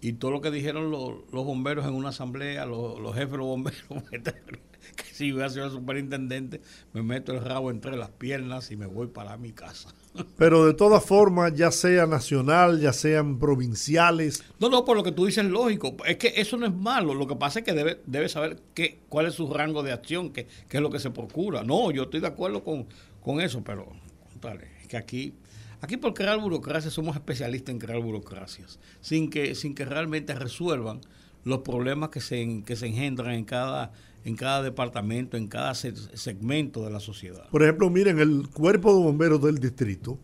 [0.00, 3.82] y todo lo que dijeron los, bomberos en una asamblea, los, jefes de los bomberos,
[4.10, 6.60] que si voy a ser superintendente,
[6.92, 9.92] me meto el rabo entre las piernas y me voy para mi casa.
[10.36, 15.12] Pero de todas formas, ya sea nacional, ya sean provinciales, No, no, por lo que
[15.12, 15.96] tú dices es lógico.
[16.06, 17.14] Es que eso no es malo.
[17.14, 20.30] Lo que pasa es que debe, debe saber qué, cuál es su rango de acción,
[20.32, 21.62] qué, qué es lo que se procura.
[21.62, 22.86] No, yo estoy de acuerdo con,
[23.22, 23.86] con eso, pero
[24.30, 25.34] contale, es que aquí,
[25.80, 31.00] aquí por crear burocracias somos especialistas en crear burocracias, sin que, sin que realmente resuelvan
[31.44, 33.92] los problemas que se, que se engendran en cada,
[34.24, 37.48] en cada departamento, en cada se- segmento de la sociedad.
[37.50, 40.18] por ejemplo, miren, el cuerpo de bomberos del distrito,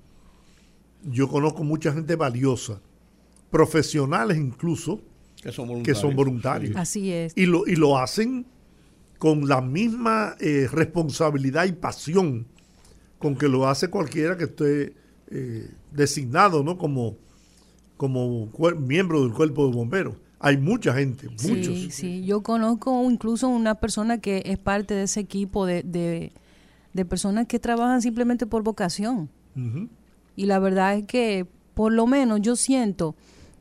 [1.05, 2.81] yo conozco mucha gente valiosa,
[3.51, 5.01] profesionales incluso,
[5.43, 5.99] Que son que voluntarios.
[6.01, 6.77] son voluntarios.
[6.77, 7.33] Así es.
[7.37, 8.47] Y lo, y lo hacen
[9.19, 12.47] con la misma eh, responsabilidad y pasión
[13.19, 14.95] con que lo hace cualquiera que esté
[15.31, 16.77] eh, designado ¿no?
[16.77, 17.17] como,
[17.97, 18.51] como
[18.81, 20.17] miembro del cuerpo de bomberos.
[20.47, 21.79] Hay mucha gente, muchos.
[21.79, 22.25] Sí, sí.
[22.25, 26.33] Yo conozco incluso una persona que es parte de ese equipo de, de,
[26.93, 29.31] de personas que trabajan simplemente por vocación.
[30.37, 33.15] Y la verdad es que, por lo menos, yo siento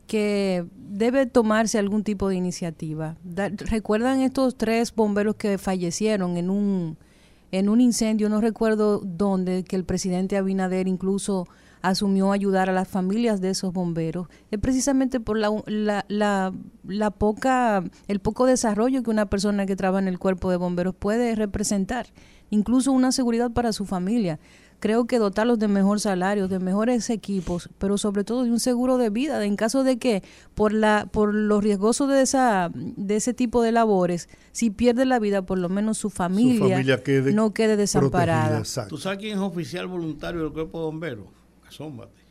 [0.06, 3.16] que debe tomarse algún tipo de iniciativa.
[3.24, 6.98] Da- ¿Recuerdan estos tres bomberos que fallecieron en un,
[7.52, 8.28] en un incendio?
[8.28, 11.46] No recuerdo dónde, que el presidente Abinader incluso
[11.84, 14.28] asumió ayudar a las familias de esos bomberos.
[14.50, 16.52] Es precisamente por la, la, la,
[16.86, 20.94] la poca, el poco desarrollo que una persona que trabaja en el cuerpo de bomberos
[20.94, 22.06] puede representar,
[22.48, 24.40] incluso una seguridad para su familia
[24.80, 28.98] creo que dotarlos de mejor salario, de mejores equipos, pero sobre todo de un seguro
[28.98, 30.22] de vida, en caso de que
[30.54, 35.18] por la por lo riesgoso de esa de ese tipo de labores, si pierde la
[35.18, 38.62] vida, por lo menos su familia, familia quede no quede desamparada.
[38.88, 41.43] ¿Tú sabes quién es oficial voluntario del cuerpo de bomberos?
[41.74, 42.22] Asómbate.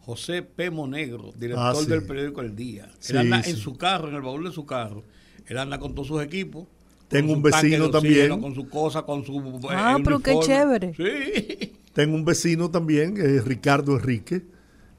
[0.00, 0.70] José P.
[0.70, 1.86] Monegro, director Ah, sí.
[1.86, 2.90] del periódico El Día.
[2.98, 3.50] Sí, él anda sí.
[3.50, 5.02] en su carro, en el baúl de su carro.
[5.46, 6.66] Él anda con todos sus equipos.
[7.08, 8.40] Tengo un vecino oxígeno, también.
[8.40, 9.38] Con su cosa, con su.
[9.38, 10.92] eh, Ah, pero qué chévere.
[10.94, 11.72] Sí.
[11.92, 14.42] Tengo un vecino también, que es Ricardo Enrique,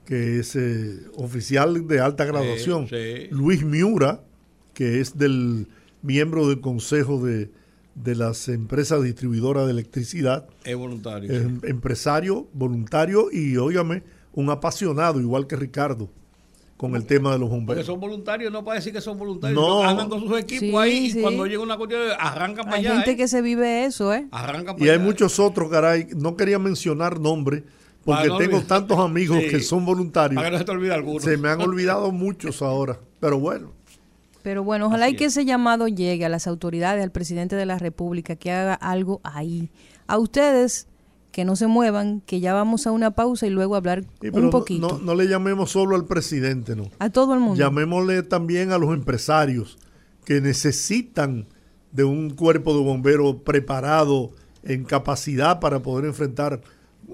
[0.06, 2.88] que es eh, oficial de alta graduación.
[2.88, 3.28] sí.
[3.32, 4.22] Luis Miura,
[4.74, 5.68] que es del
[6.02, 7.50] miembro del consejo de,
[7.96, 10.46] de las empresas distribuidoras de electricidad.
[10.64, 11.32] Es voluntario.
[11.32, 11.46] Es sí.
[11.46, 14.04] em- empresario, voluntario y, óigame,
[14.34, 16.10] un apasionado, igual que Ricardo,
[16.76, 17.86] con el tema de los Porque bomberos.
[17.86, 19.58] son voluntarios, no para decir que son voluntarios.
[19.60, 19.82] No.
[19.82, 21.20] andan con sus equipos Sí, ahí sí.
[21.20, 22.96] y cuando llega una cuestión, arrancan para Hay allá.
[22.98, 23.16] gente ¿eh?
[23.18, 24.28] que se vive eso, ¿eh?
[24.32, 25.06] Arrancan Y para hay allá.
[25.06, 27.64] muchos otros, caray, no quería mencionar nombres,
[28.04, 28.68] porque no tengo olvidar.
[28.68, 29.50] tantos amigos Sí.
[29.52, 30.36] que son voluntarios.
[30.36, 31.20] Para que no se te olvide alguno.
[31.22, 33.72] Se me han olvidado muchos ahora, pero bueno.
[34.46, 35.32] Pero bueno, ojalá Así y que es.
[35.34, 39.72] ese llamado llegue a las autoridades, al presidente de la República, que haga algo ahí.
[40.06, 40.88] A ustedes
[41.32, 44.44] que no se muevan, que ya vamos a una pausa y luego hablar Sí, un
[44.44, 44.88] no- poquito.
[44.88, 46.92] No, no le llamemos solo al presidente, ¿no?
[47.00, 47.56] a todo el mundo.
[47.58, 49.80] Llamémosle también a los empresarios
[50.26, 51.48] que necesitan
[51.92, 54.30] de un cuerpo de bomberos preparado
[54.64, 56.62] en capacidad para poder enfrentar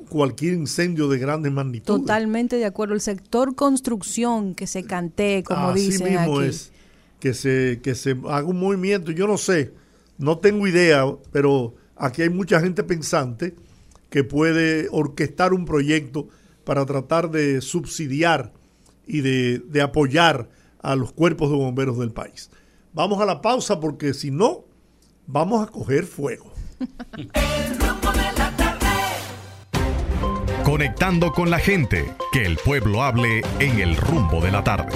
[0.09, 2.01] cualquier incendio de grandes magnitudes.
[2.01, 2.93] Totalmente de acuerdo.
[2.93, 6.47] El sector construcción que se cantee, como Así dicen mismo aquí.
[6.49, 6.71] es
[7.21, 9.11] que se, que se haga un movimiento.
[9.11, 9.71] Yo no sé,
[10.17, 13.55] no tengo idea, pero aquí hay mucha gente pensante
[14.09, 16.27] que puede orquestar un proyecto
[16.65, 18.51] para tratar de subsidiar
[19.07, 20.49] y de, de apoyar
[20.81, 22.49] a los cuerpos de bomberos del país.
[22.91, 24.65] Vamos a la pausa porque si no,
[25.27, 26.51] vamos a coger fuego.
[30.65, 34.91] Conectando con la gente, que el pueblo hable en el rumbo de la tarde.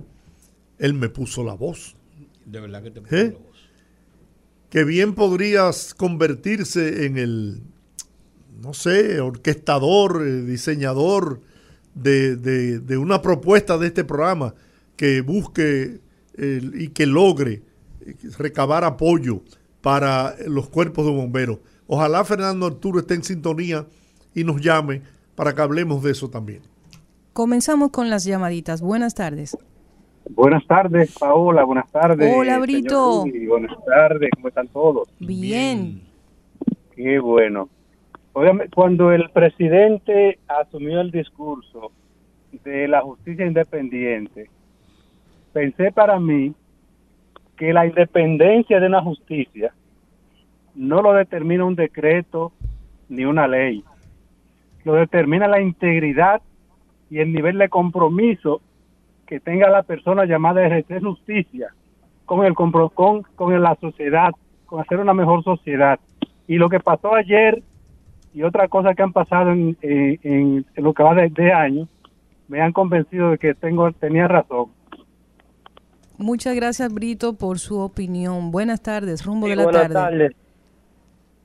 [0.78, 1.94] Él me puso la voz.
[2.44, 3.36] De verdad que te ¿Eh?
[4.70, 7.62] Que bien podrías convertirse en el,
[8.60, 11.40] no sé, orquestador, eh, diseñador
[11.94, 14.54] de, de- de una propuesta de este programa
[14.96, 16.00] que busque
[16.36, 17.62] eh, y que logre
[18.04, 19.42] eh, recabar apoyo
[19.80, 21.58] para los cuerpos de bomberos.
[21.86, 23.86] Ojalá Fernando Arturo esté en sintonía
[24.34, 25.02] y nos llame
[25.34, 26.62] para que hablemos de eso también.
[27.32, 28.80] Comenzamos con las llamaditas.
[28.80, 29.56] Buenas tardes.
[30.30, 31.64] Buenas tardes, Paola.
[31.64, 32.32] Buenas tardes.
[32.34, 33.24] Hola, Brito.
[33.26, 34.30] Rudy, Buenas tardes.
[34.34, 35.08] ¿Cómo están todos?
[35.18, 36.00] Bien.
[36.94, 37.68] Qué bueno.
[38.74, 41.92] Cuando el presidente asumió el discurso
[42.64, 44.48] de la justicia independiente,
[45.52, 46.54] pensé para mí
[47.56, 49.72] que la independencia de una justicia
[50.74, 52.52] no lo determina un decreto
[53.08, 53.84] ni una ley.
[54.84, 56.42] Lo determina la integridad
[57.10, 58.60] y el nivel de compromiso
[59.26, 61.68] que tenga la persona llamada a ejercer justicia
[62.26, 64.32] con el compro- con, con la sociedad,
[64.66, 65.98] con hacer una mejor sociedad.
[66.46, 67.62] Y lo que pasó ayer
[68.34, 71.52] y otra cosa que han pasado en, en- en- en lo que va de, de
[71.52, 71.88] año
[72.48, 74.66] me han convencido de que tengo tenía razón.
[76.18, 78.50] Muchas gracias, Brito, por su opinión.
[78.50, 79.94] Buenas tardes, rumbo Sí, de la buenas tarde.
[79.94, 80.36] tardes.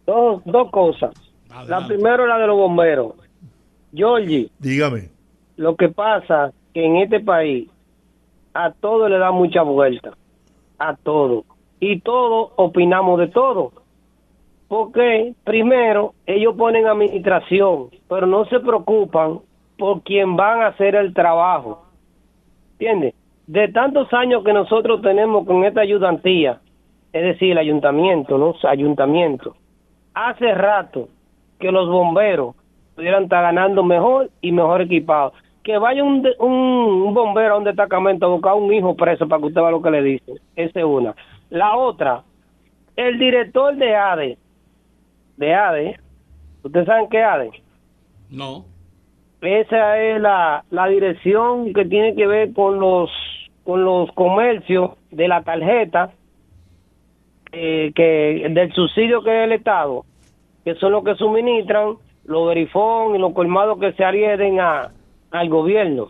[0.05, 1.11] Dos, dos cosas.
[1.67, 3.13] La primera la de los bomberos.
[3.93, 5.09] Georgie, Dígame.
[5.57, 7.69] lo que pasa que en este país
[8.53, 10.13] a todo le da mucha vuelta.
[10.77, 11.43] A todo.
[11.79, 13.71] Y todos opinamos de todo.
[14.67, 19.39] Porque primero ellos ponen administración, pero no se preocupan
[19.77, 21.85] por quien van a hacer el trabajo.
[22.73, 23.15] ¿Entiendes?
[23.47, 26.61] De tantos años que nosotros tenemos con esta ayudantía,
[27.11, 28.53] es decir, el ayuntamiento, ¿no?
[28.67, 29.55] Ayuntamiento.
[30.13, 31.07] Hace rato
[31.59, 32.55] que los bomberos
[32.99, 35.31] pudieran estar ganando mejor y mejor equipados.
[35.63, 39.39] Que vaya un, un, un bombero a un destacamento a buscar un hijo preso para
[39.39, 40.35] que usted vea lo que le dicen.
[40.57, 41.15] Esa es una.
[41.49, 42.23] La otra,
[42.97, 44.38] el director de ADE,
[45.38, 45.99] de ADE,
[46.61, 47.51] ¿ustedes saben qué es ADE?
[48.30, 48.65] No.
[49.41, 53.09] Esa es la, la dirección que tiene que ver con los
[53.63, 56.11] con los comercios de la tarjeta
[57.53, 60.03] eh, que del subsidio que es el Estado,
[60.65, 64.91] que son los que suministran los verifón y los colmados que se adhieren a,
[65.31, 66.07] al gobierno.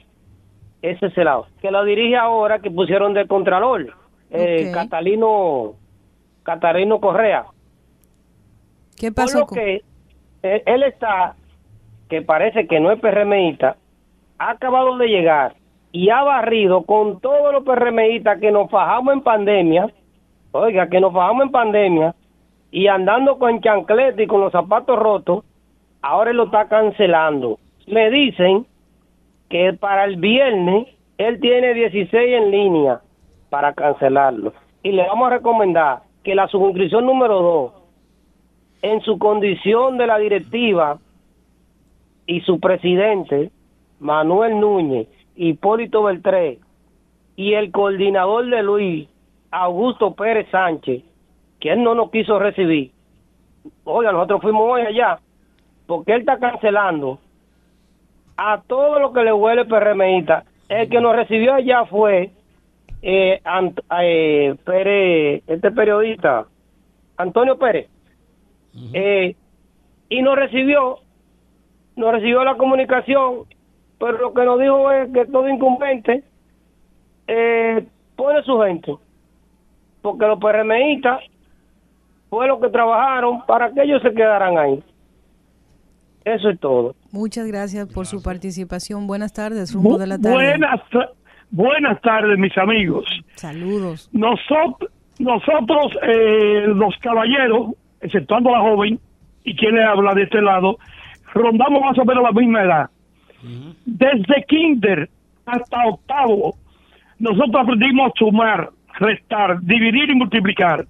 [0.82, 1.48] Ese es el lado.
[1.62, 3.94] Que lo dirige ahora que pusieron del Contralor,
[4.32, 4.72] eh.
[4.74, 5.74] Catalino,
[6.44, 7.46] Catarino Correa.
[8.98, 9.82] ¿Qué Por pasó lo con- que
[10.44, 11.36] él, él está,
[12.10, 13.78] que parece que no es PRMista,
[14.38, 15.56] ha acabado de llegar
[15.92, 19.90] y ha barrido con todos los PRMistas que nos fajamos en pandemia,
[20.52, 22.16] oiga, que nos fajamos en pandemia
[22.72, 25.44] y andando con chancleta y con los zapatos rotos,
[26.02, 27.60] ahora lo está cancelando.
[27.88, 28.66] Me dicen
[29.50, 33.02] que para el viernes él tiene 16 en línea
[33.50, 34.54] para cancelarlo.
[34.84, 37.74] Y le vamos a recomendar que la suscripción número 2
[38.82, 41.00] en su condición de la directiva
[42.26, 43.52] y su presidente,
[44.00, 46.60] Manuel Núñez, Hipólito Beltré,
[47.36, 49.10] y el coordinador de Luis,
[49.52, 51.04] Augusto Pérez Sánchez,
[51.60, 52.92] que él no nos quiso recibir.
[53.84, 55.20] Oiga, nosotros fuimos hoy allá,
[55.90, 57.18] porque él está cancelando
[58.38, 60.44] a todo lo que le huele PRMista.
[60.70, 62.30] El que nos recibió allá fue
[63.02, 66.46] eh, Ant- eh, Pérez, este periodista,
[67.18, 67.88] Antonio Pérez,
[68.94, 69.36] eh,
[70.10, 71.00] y nos recibió,
[71.96, 73.46] nos recibió la comunicación,
[73.98, 76.24] pero lo que nos dijo es que todo incumbente
[77.28, 77.84] eh,
[78.16, 78.94] pone su gente,
[80.04, 81.22] porque los PRMistas
[82.30, 84.84] fue lo que trabajaron para que ellos se quedaran ahí.
[86.36, 86.96] Eso es todo.
[87.12, 89.08] Muchas gracias por su participación.
[89.08, 90.36] Buenas tardes, rumbo de la tarde.
[90.36, 90.80] Buenas,
[91.50, 93.06] buenas tardes, mis amigos.
[93.34, 94.10] Saludos.
[94.14, 99.00] Nosotros, nosotros eh, los caballeros, exceptuando a la joven,
[99.44, 100.78] y quien le habla de este lado,
[101.34, 102.90] rondamos más o menos la misma edad.
[103.86, 105.10] Desde kinder
[105.48, 106.56] hasta octavo,
[107.18, 108.70] nosotros aprendimos a sumar,
[109.00, 110.86] restar, dividir y multiplicar.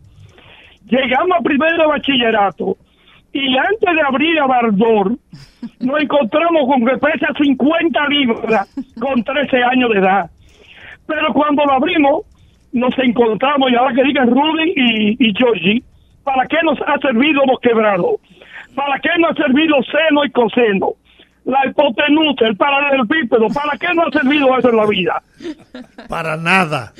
[0.86, 2.76] Llegamos a primero de bachillerato
[3.34, 5.18] y antes de abrir a Bardor,
[5.80, 10.32] nos encontramos con que pesa 50 libras con 13 años de edad.
[11.06, 12.24] Pero cuando lo abrimos,
[12.72, 15.84] nos encontramos, y ahora que digan Rudy y, y Georgie,
[16.24, 18.16] ¿para qué nos ha servido los quebrados?
[18.76, 20.94] ¿Para qué nos ha servido seno y coseno?
[21.46, 25.24] La hipotenusa, el paralelepípedo, ¿para qué no ha servido eso en la vida?
[26.08, 26.94] Para nada.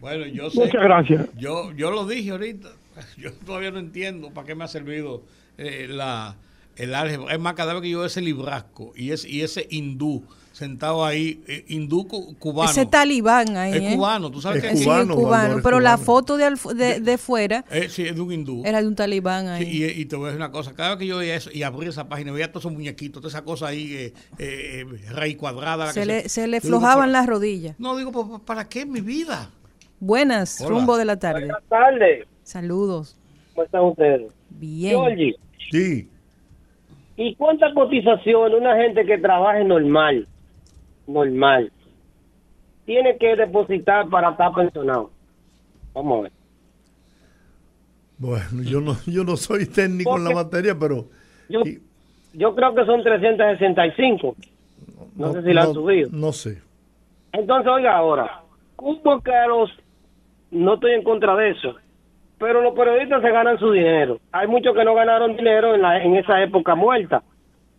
[0.00, 0.60] Bueno, yo sé.
[0.60, 1.28] Muchas gracias.
[1.36, 2.68] Yo, yo lo dije ahorita.
[3.16, 5.22] Yo todavía no entiendo para qué me ha servido
[5.60, 6.36] eh, la,
[6.76, 7.32] el álgebra.
[7.34, 10.22] Es más, cada vez que yo veo ese librasco y, ese y ese hindú
[10.52, 12.70] sentado ahí, eh, hindú cu- cubano.
[12.70, 13.72] Ese talibán ahí.
[13.72, 13.94] Es ¿eh?
[13.96, 17.18] cubano, tú sabes Es que Sí, cubano, es Pero la foto de, alf- de, de
[17.18, 18.62] fuera Eh, sí, es de un hindú.
[18.66, 19.64] era de un talibán ahí.
[19.64, 21.50] Sí, y, y te voy a decir una cosa, cada vez que yo veía eso
[21.52, 25.10] y abrí esa página, veía todos esos muñequitos, toda esa cosa ahí, eh, eh, eh,
[25.12, 25.86] raíz cuadrada.
[25.86, 27.76] la se, que le, se le digo, flojaban las rodillas.
[27.78, 29.50] No, digo, ¿pa- pa- ¿para qué mi vida?
[29.98, 30.70] Buenas, Hola.
[30.70, 31.40] rumbo de la tarde.
[31.46, 32.26] Buenas tardes.
[32.42, 33.16] Saludos.
[33.54, 34.32] ¿Cómo están ustedes?
[34.50, 34.96] Bien.
[34.96, 35.36] Georgie,
[35.70, 36.08] Sí.
[37.20, 40.26] ¿y cuánta cotización una gente que trabaje normal,
[41.06, 41.70] normal,
[42.86, 45.10] tiene que depositar para estar pensionado?
[45.92, 46.32] Vamos a ver.
[48.16, 51.08] Bueno, yo no, yo no soy técnico en la materia, pero
[51.50, 51.60] Yo,
[52.32, 54.36] yo creo que son 365.
[55.16, 56.08] No, sé si la han subido.
[56.12, 56.62] No sé.
[57.32, 58.42] Entonces, oiga ahora,
[58.76, 59.70] ¿cómo que los...
[60.50, 61.74] No estoy en contra de eso,
[62.40, 64.18] pero los periodistas se ganan su dinero.
[64.32, 67.22] Hay muchos que no ganaron dinero en, la, en esa época muerta.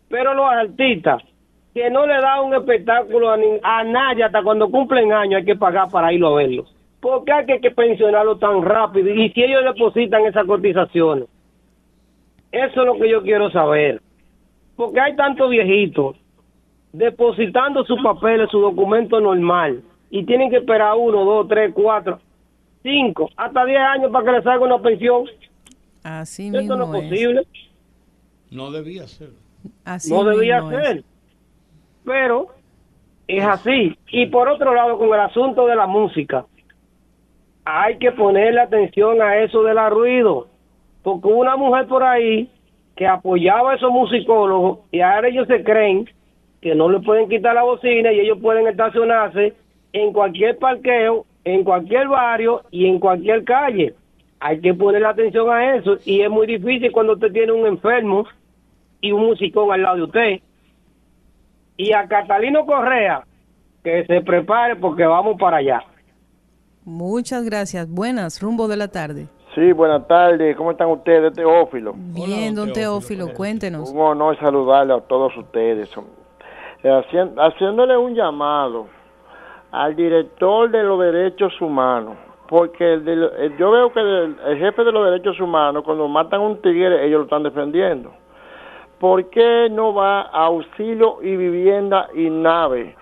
[0.07, 1.23] Pero los artistas,
[1.73, 5.89] que no le da un espectáculo a, nadie hasta cuando cumplen años, hay que pagar
[5.89, 6.71] para irlo a verlos.
[6.99, 9.09] ¿Por qué hay que, que pensionarlo tan rápido?
[9.09, 11.27] Y si ellos depositan esas cotizaciones.
[12.51, 13.99] Eso es lo que yo quiero saber.
[14.75, 16.17] Porque hay tantos viejitos
[16.93, 19.81] depositando sus papeles, su documento normal,
[20.11, 22.19] y tienen que esperar uno, dos, tres, cuatro,
[22.83, 25.25] cinco, hasta diez años para que les salga una pensión.
[26.03, 27.09] Así Esto mismo no es es.
[27.09, 27.47] posible,
[28.49, 29.29] No debía ser.
[29.85, 30.69] Así no debía es.
[30.69, 31.03] ser.
[32.03, 32.47] Pero
[33.27, 33.97] es así.
[34.11, 36.45] Y por otro lado, con el asunto de la música,
[37.63, 40.47] hay que ponerle atención a eso del ruido,
[41.03, 42.49] porque hubo una mujer por ahí
[42.95, 46.09] que apoyaba a esos musicólogos y ahora ellos se creen
[46.61, 49.53] que no le pueden quitar la bocina y ellos pueden estacionarse
[49.93, 53.95] en cualquier parqueo, en cualquier barrio y en cualquier calle.
[54.39, 58.25] Hay que ponerle atención a eso y es muy difícil cuando usted tiene un enfermo
[58.99, 60.39] y un musicón al lado de usted.
[61.77, 63.23] Y a Catalino Correa,
[63.83, 65.83] que se prepare porque vamos para allá.
[66.83, 67.87] Muchas gracias.
[67.89, 69.27] Buenas, rumbo de la tarde.
[69.53, 70.55] Sí, buenas tardes.
[70.55, 71.93] ¿Cómo están ustedes, Teófilo?
[71.95, 73.91] Bien, don Teófilo, cuéntenos.
[73.91, 75.89] Un honor saludarle a todos ustedes.
[76.83, 78.87] Haciéndole un llamado
[79.71, 82.17] al director de los derechos humanos,
[82.47, 86.41] porque el de yo veo que el, el jefe de los derechos humanos, cuando matan
[86.41, 88.11] a un tigre, ellos lo están defendiendo.
[88.99, 92.95] ¿Por qué no va a auxilio y vivienda y nave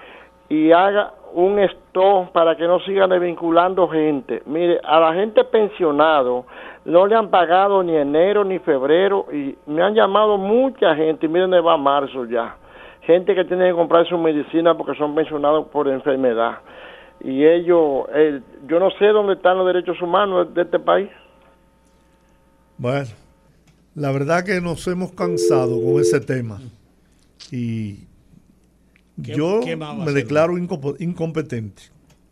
[0.47, 4.41] y haga un stop para que no sigan desvinculando gente?
[4.45, 6.45] Mire, a la gente pensionado
[6.85, 11.29] no le han pagado ni enero ni febrero y me han llamado mucha gente y
[11.29, 12.55] miren, va marzo ya.
[13.09, 16.59] Gente que tiene que comprar su medicina porque son pensionados por enfermedad.
[17.21, 21.09] Y ellos, eh, yo no sé dónde están los derechos humanos de este país.
[22.77, 23.07] Bueno,
[23.95, 26.59] la verdad que nos hemos cansado con ese tema.
[27.51, 27.95] Y
[29.23, 30.13] ¿Qué- yo qué me hacer?
[30.13, 30.53] declaro
[30.99, 31.81] incompetente.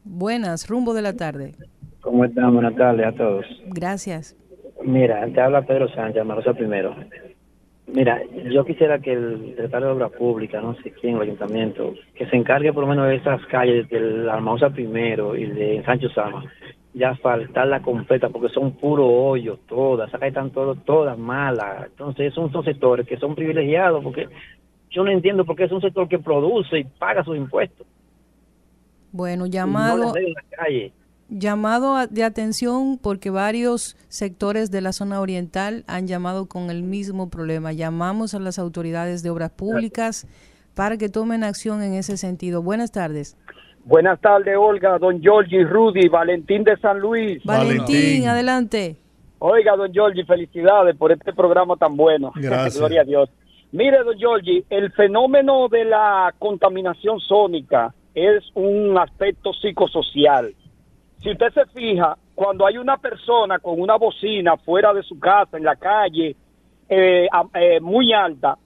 [0.04, 1.56] Buenas, rumbo de la tarde.
[2.02, 2.54] ¿Cómo están?
[2.54, 3.46] Buenas tardes a todos.
[3.66, 4.36] Gracias.
[4.84, 6.96] Mira, te habla Pedro Sánchez, Marosa primero.
[7.88, 12.28] Mira, yo quisiera que el secretario de Obras Públicas, no sé quién, el ayuntamiento, que
[12.28, 16.44] se encargue por lo menos de esas calles del Almauza primero y de Sancho Sama,
[16.94, 21.86] ya faltarla completa porque son puro hoyos todas, acá están todas, todas malas.
[21.86, 24.28] Entonces, esos son sectores que son privilegiados porque
[24.90, 27.88] yo no entiendo por qué es un sector que produce y paga sus impuestos.
[29.14, 30.92] Bueno, llamado, No la calle.
[31.30, 36.84] Llamado a- de atención porque varios sectores de la zona oriental han llamado con el
[36.84, 37.74] mismo problema.
[37.74, 40.26] Llamamos a las autoridades de obras públicas
[40.76, 42.62] para que tomen acción en ese sentido.
[42.62, 43.36] Buenas tardes.
[43.86, 47.42] Buenas tardes, Olga, don Giorgi, Rudy, Valentín de San Luis.
[47.46, 48.98] Valentín, adelante.
[49.40, 52.32] Oiga, don Giorgi, felicidades por este programa tan bueno.
[52.36, 52.78] Gracias.
[52.80, 53.30] Gloria a Dios.
[53.72, 60.54] Mire, don Giorgi, el fenómeno de la contaminación sónica es un aspecto psicosocial.
[61.28, 65.58] Si usted se fija, cuando hay una persona con una bocina fuera de su casa,
[65.58, 66.38] en la calle,
[66.88, 68.58] eh, eh, muy alta,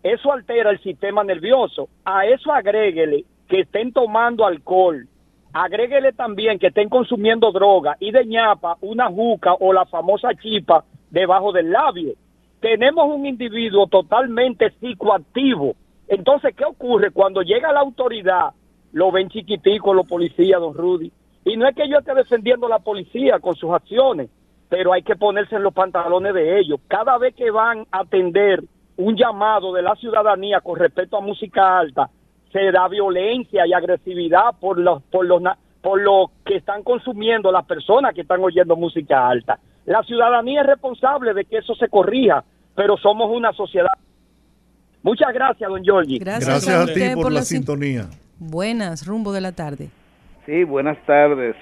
[0.00, 1.88] eso altera el sistema nervioso.
[2.04, 5.08] A eso agréguele que estén tomando alcohol,
[5.52, 10.84] agréguele también que estén consumiendo droga y de ñapa una juca o la famosa chipa
[11.10, 12.12] debajo del labio.
[12.60, 15.74] Tenemos un individuo totalmente psicoactivo.
[16.06, 18.52] Entonces, ¿qué ocurre cuando llega la autoridad?
[18.92, 21.10] Lo ven chiquitico los policías, don Rudy.
[21.44, 24.30] Y no es que yo esté defendiendo a la policía con sus acciones,
[24.68, 26.80] pero hay que ponerse en los pantalones de ellos.
[26.88, 28.62] Cada vez que van a atender
[28.96, 32.08] un llamado de la ciudadanía con respecto a música alta,
[32.52, 37.52] se da violencia y agresividad por los por los na- por lo que están consumiendo
[37.52, 39.58] las personas que están oyendo música alta.
[39.84, 42.42] La ciudadanía es responsable de que eso se corrija,
[42.74, 43.90] pero somos una sociedad.
[45.02, 46.18] Muchas gracias, don Giorgi.
[46.18, 48.06] Gracias, a ti por, la sin- sintonía.
[48.38, 49.90] Buenas, rumbo de la tarde.
[50.46, 51.56] Sí, buenas tardes.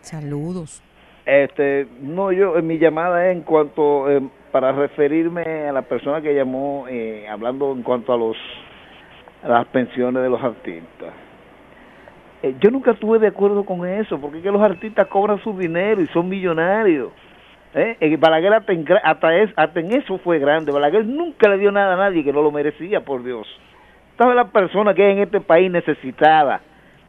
[0.00, 0.82] Saludos.
[1.26, 4.22] Este, no, yo, eh, mi llamada es en cuanto, eh,
[4.52, 8.36] para referirme a la persona que llamó, eh, hablando en cuanto a los,
[9.42, 11.12] a las pensiones de los artistas.
[12.42, 15.58] Eh, yo nunca estuve de acuerdo con eso, porque es que los artistas cobran su
[15.58, 17.10] dinero y son millonarios.
[17.74, 18.16] ¿eh?
[18.18, 20.70] Balaguer hasta en, hasta, es- hasta en eso fue grande.
[20.72, 23.46] Balaguer nunca le dio nada a nadie que no lo merecía, por Dios.
[24.16, 26.62] Todas las personas que en este país necesitadas,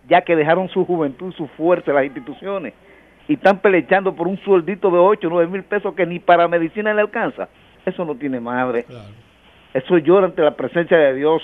[0.08, 2.74] ya que dejaron su juventud, su fuerza, las instituciones,
[3.28, 6.94] y están pelechando por un sueldito de 8, 9 mil pesos que ni para medicina
[6.94, 7.50] le alcanza.
[7.86, 8.86] Eso no tiene madre.
[9.74, 11.42] Eso llora ante la presencia de Dios.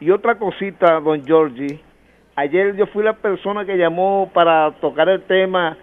[0.00, 1.80] Y otra cosita, don Giorgi,
[2.36, 5.76] ayer yo fui la persona que llamó para tocar el tema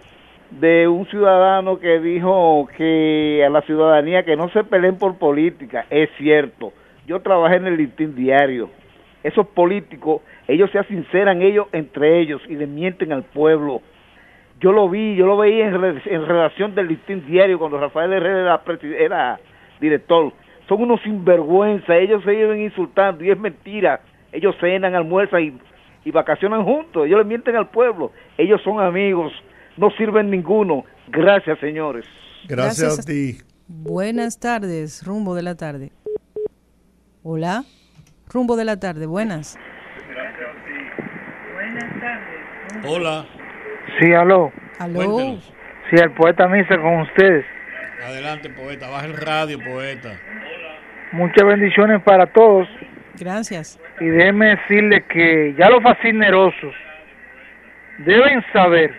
[0.50, 5.86] de un ciudadano que dijo que a la ciudadanía que no se peleen por política.
[5.88, 6.72] Es cierto.
[7.06, 8.68] Yo trabajé en el listín diario.
[9.22, 10.20] Esos políticos,
[10.52, 13.80] ellos se sinceran ellos entre ellos y le mienten al pueblo.
[14.60, 18.12] Yo lo vi, yo lo veía en, re- en relación del listín diario cuando Rafael
[18.12, 18.62] Herrera
[18.98, 19.40] era,
[19.80, 20.32] director.
[20.68, 24.00] Son unos sinvergüenza, ellos se viven insultando y es mentira.
[24.30, 25.58] Ellos cenan, almuerzan y,
[26.04, 27.06] y vacacionan juntos.
[27.06, 28.12] Ellos le mienten al pueblo.
[28.38, 29.32] Ellos son amigos,
[29.76, 30.84] no sirven ninguno.
[31.08, 32.04] Gracias, señores.
[32.48, 33.38] Gracias, a ti.
[33.68, 35.90] Buenas tardes, rumbo de la tarde.
[37.22, 37.64] Hola.
[38.32, 39.58] Rumbo de la tarde, buenas.
[42.86, 43.24] Hola.
[43.98, 44.52] Sí, aló.
[44.78, 45.38] Aló.
[45.90, 47.44] Sí, el poeta Misa con ustedes.
[48.04, 48.88] Adelante, poeta.
[48.88, 50.10] Baja el radio, poeta.
[51.12, 52.68] Muchas bendiciones para todos.
[53.18, 53.78] Gracias.
[54.00, 56.74] Y déjenme decirles que ya los fascinerosos
[57.98, 58.94] deben saber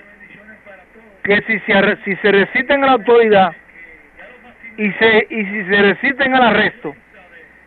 [1.24, 3.54] que si se, arre- si se resisten a la autoridad
[4.78, 6.94] y, se, y si se resisten al arresto,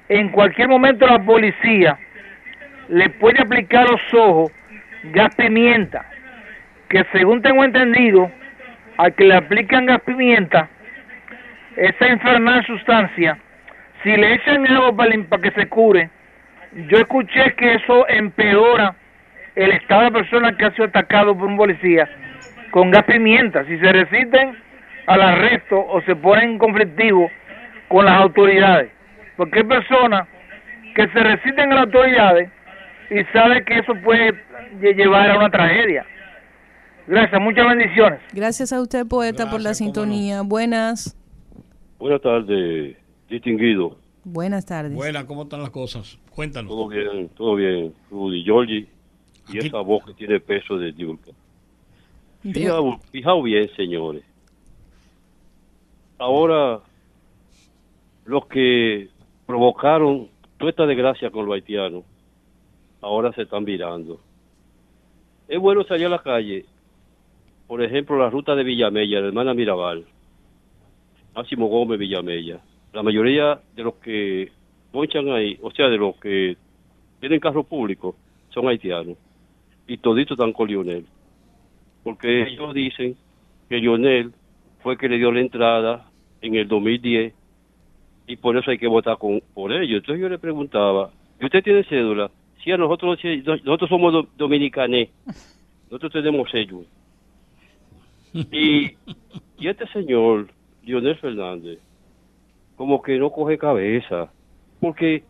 [0.09, 1.99] en cualquier momento la policía
[2.89, 4.53] le puede aplicar los ojos
[5.05, 6.07] gas pimienta,
[6.89, 8.31] que según tengo entendido,
[8.97, 10.69] al que le aplican gas pimienta,
[11.77, 13.39] esa infernal sustancia,
[14.03, 16.11] si le echan agua para, para que se cure,
[16.89, 18.95] yo escuché que eso empeora
[19.55, 22.09] el estado de persona que ha sido atacado por un policía
[22.71, 23.65] con gas pimienta.
[23.65, 24.57] Si se resisten
[25.07, 27.31] al arresto o se ponen conflictivos
[27.89, 28.91] con las autoridades.
[29.37, 30.29] Porque hay personas
[30.95, 32.51] que se resisten a las autoridades
[33.11, 34.33] y saben que eso puede
[34.81, 36.05] lle- llevar a una tragedia.
[37.07, 38.21] Gracias, muchas bendiciones.
[38.33, 40.43] Gracias a usted, poeta, por la sintonía.
[40.43, 41.17] Buenas.
[41.99, 42.97] Buenas tardes,
[43.29, 43.97] distinguido.
[44.25, 44.93] Buenas tardes.
[44.93, 46.19] Buena, ¿cómo están las cosas?
[46.35, 46.69] Cuéntanos.
[46.69, 48.87] Todo bien, todo bien, Rudy, Georgie.
[49.49, 51.31] Y esa voz que tiene peso de Diulca.
[52.43, 54.25] Fijaos, fijaos bien, señores.
[56.19, 56.81] Ahora,
[58.25, 59.09] los que
[59.47, 60.29] provocaron
[60.59, 62.03] toda esta desgracia con los haitianos,
[63.07, 64.21] ahora se están virando.
[65.49, 66.65] Es bueno salir a la calle,
[67.69, 70.05] por ejemplo, la ruta de Villamella, la hermana Mirabal,
[71.35, 72.61] Máximo Gómez Villamella.
[72.93, 74.51] La mayoría de los que
[74.91, 76.57] ponchan ahí, o sea, de los que
[77.21, 78.17] tienen carro público,
[78.49, 79.17] son haitianos.
[79.87, 81.07] Y toditos están con Lionel.
[82.03, 83.17] Porque ellos dicen
[83.69, 84.33] que Lionel
[84.83, 86.11] fue que le dio la entrada
[86.41, 87.35] en el 2010
[88.29, 89.99] y por eso hay que votar con, por ellos.
[89.99, 91.11] Entonces yo le preguntaba,
[91.41, 92.31] ¿y usted tiene cédula?
[92.67, 93.17] Sí, a nosotros,
[93.65, 95.09] nosotros somos do- dominicanes.
[95.89, 96.81] Nosotros tenemos sello.
[98.35, 98.87] Y,
[99.57, 100.49] y este señor,
[100.83, 101.79] Lionel Fernández,
[102.75, 104.33] como que no coge cabeza.
[104.81, 105.23] Porque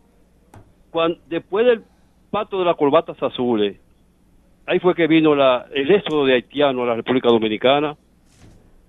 [0.89, 1.83] cuando, después del
[2.31, 3.77] pato de las corbatas azules,
[4.65, 7.95] ahí fue que vino la, el éxodo de haitianos a la República Dominicana.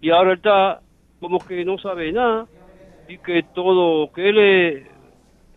[0.01, 0.81] Y ahora está
[1.21, 2.47] como que no sabe nada
[3.09, 4.87] y que todo, que él es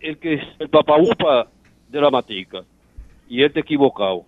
[0.02, 1.48] el que es el papaúpa
[1.88, 2.64] de la matica.
[3.32, 4.26] Y él está equivocado.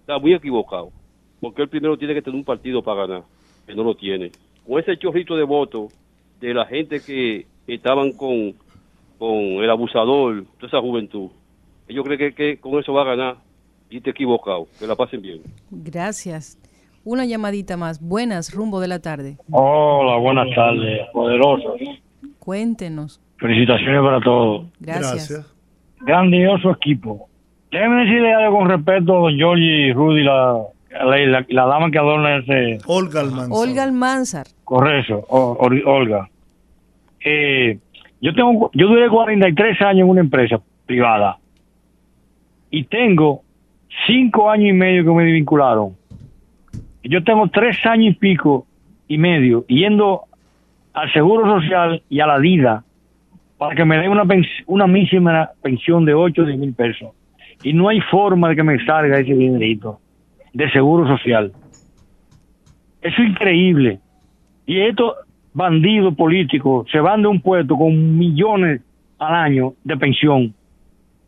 [0.00, 0.90] Está muy equivocado.
[1.40, 3.22] Porque él primero tiene que tener un partido para ganar,
[3.66, 4.32] que no lo tiene.
[4.66, 5.94] Con ese chorrito de votos
[6.38, 8.52] de la gente que estaban con,
[9.18, 11.30] con el abusador, toda esa juventud.
[11.88, 13.36] Yo creo que, que con eso va a ganar
[13.88, 14.66] y te equivocado.
[14.78, 15.40] Que la pasen bien.
[15.70, 16.58] Gracias.
[17.04, 17.98] Una llamadita más.
[17.98, 19.38] Buenas, rumbo de la tarde.
[19.50, 21.80] Hola, buenas tardes, poderosos.
[22.38, 23.22] Cuéntenos.
[23.38, 24.66] Felicitaciones para todos.
[24.80, 25.50] Gracias.
[26.00, 27.27] Grandioso equipo.
[27.70, 30.58] Déjenme decirle algo con respecto a don Giorgi y Rudy, la,
[31.04, 32.78] la, la- la dama que adorna ese...
[32.86, 33.50] Olga Almanzar.
[33.68, 34.46] Olga Almanzar.
[34.64, 36.28] Correcto, O- Or- Olga.
[37.24, 37.78] Eh,
[38.20, 41.38] yo tengo, yo duré 43 años en una empresa privada
[42.70, 43.42] y tengo
[44.06, 45.96] cinco años y medio que me vincularon.
[47.02, 48.66] Yo tengo tres años y pico
[49.08, 50.22] y medio yendo
[50.94, 52.82] al Seguro Social y a la vida
[53.56, 57.10] para que me den una, pens- una mísima pensión de 8 o 10 mil pesos.
[57.62, 60.00] Y no hay forma de que me salga ese dinerito
[60.52, 61.52] de Seguro Social.
[63.02, 64.00] Eso es increíble.
[64.66, 65.14] Y estos
[65.54, 68.80] bandidos políticos se van de un puesto con millones
[69.18, 70.54] al año de pensión.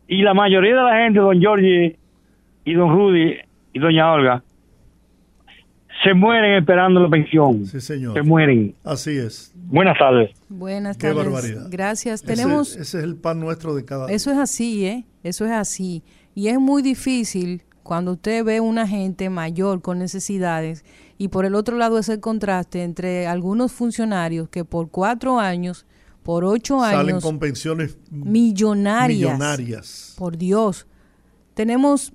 [0.07, 1.95] Y la mayoría de la gente, don Giorgi
[2.65, 3.35] y don Rudy
[3.73, 4.43] y doña Olga,
[6.03, 7.65] se mueren esperando la pensión.
[7.65, 8.13] Sí, señor.
[8.13, 8.73] Se mueren.
[8.83, 9.53] Así es.
[9.55, 10.31] Buenas tardes.
[10.49, 11.23] Buenas Qué tardes.
[11.25, 11.67] barbaridad.
[11.69, 12.23] Gracias.
[12.23, 15.03] Ese- Tenemos Ese, es el pan nuestro de cada Eso es así, ¿eh?
[15.23, 16.01] Eso es así.
[16.33, 20.83] Y es muy difícil cuando usted ve una gente mayor con necesidades
[21.17, 25.85] y por el otro lado ese contraste entre algunos funcionarios que por cuatro años,
[26.23, 29.19] por ocho Salen años, con pensiones millonarias.
[29.19, 30.15] millonarias.
[30.17, 30.87] Por Dios.
[31.53, 32.13] Tenemos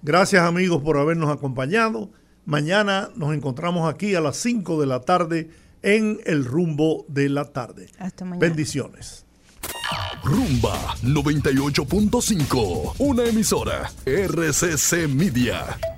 [0.03, 2.11] Gracias amigos por habernos acompañado.
[2.45, 5.51] Mañana nos encontramos aquí a las 5 de la tarde
[5.83, 7.89] en el rumbo de la tarde.
[7.99, 8.47] Hasta mañana.
[8.47, 9.25] Bendiciones.
[10.23, 15.96] Rumba 98.5, una emisora RCC Media.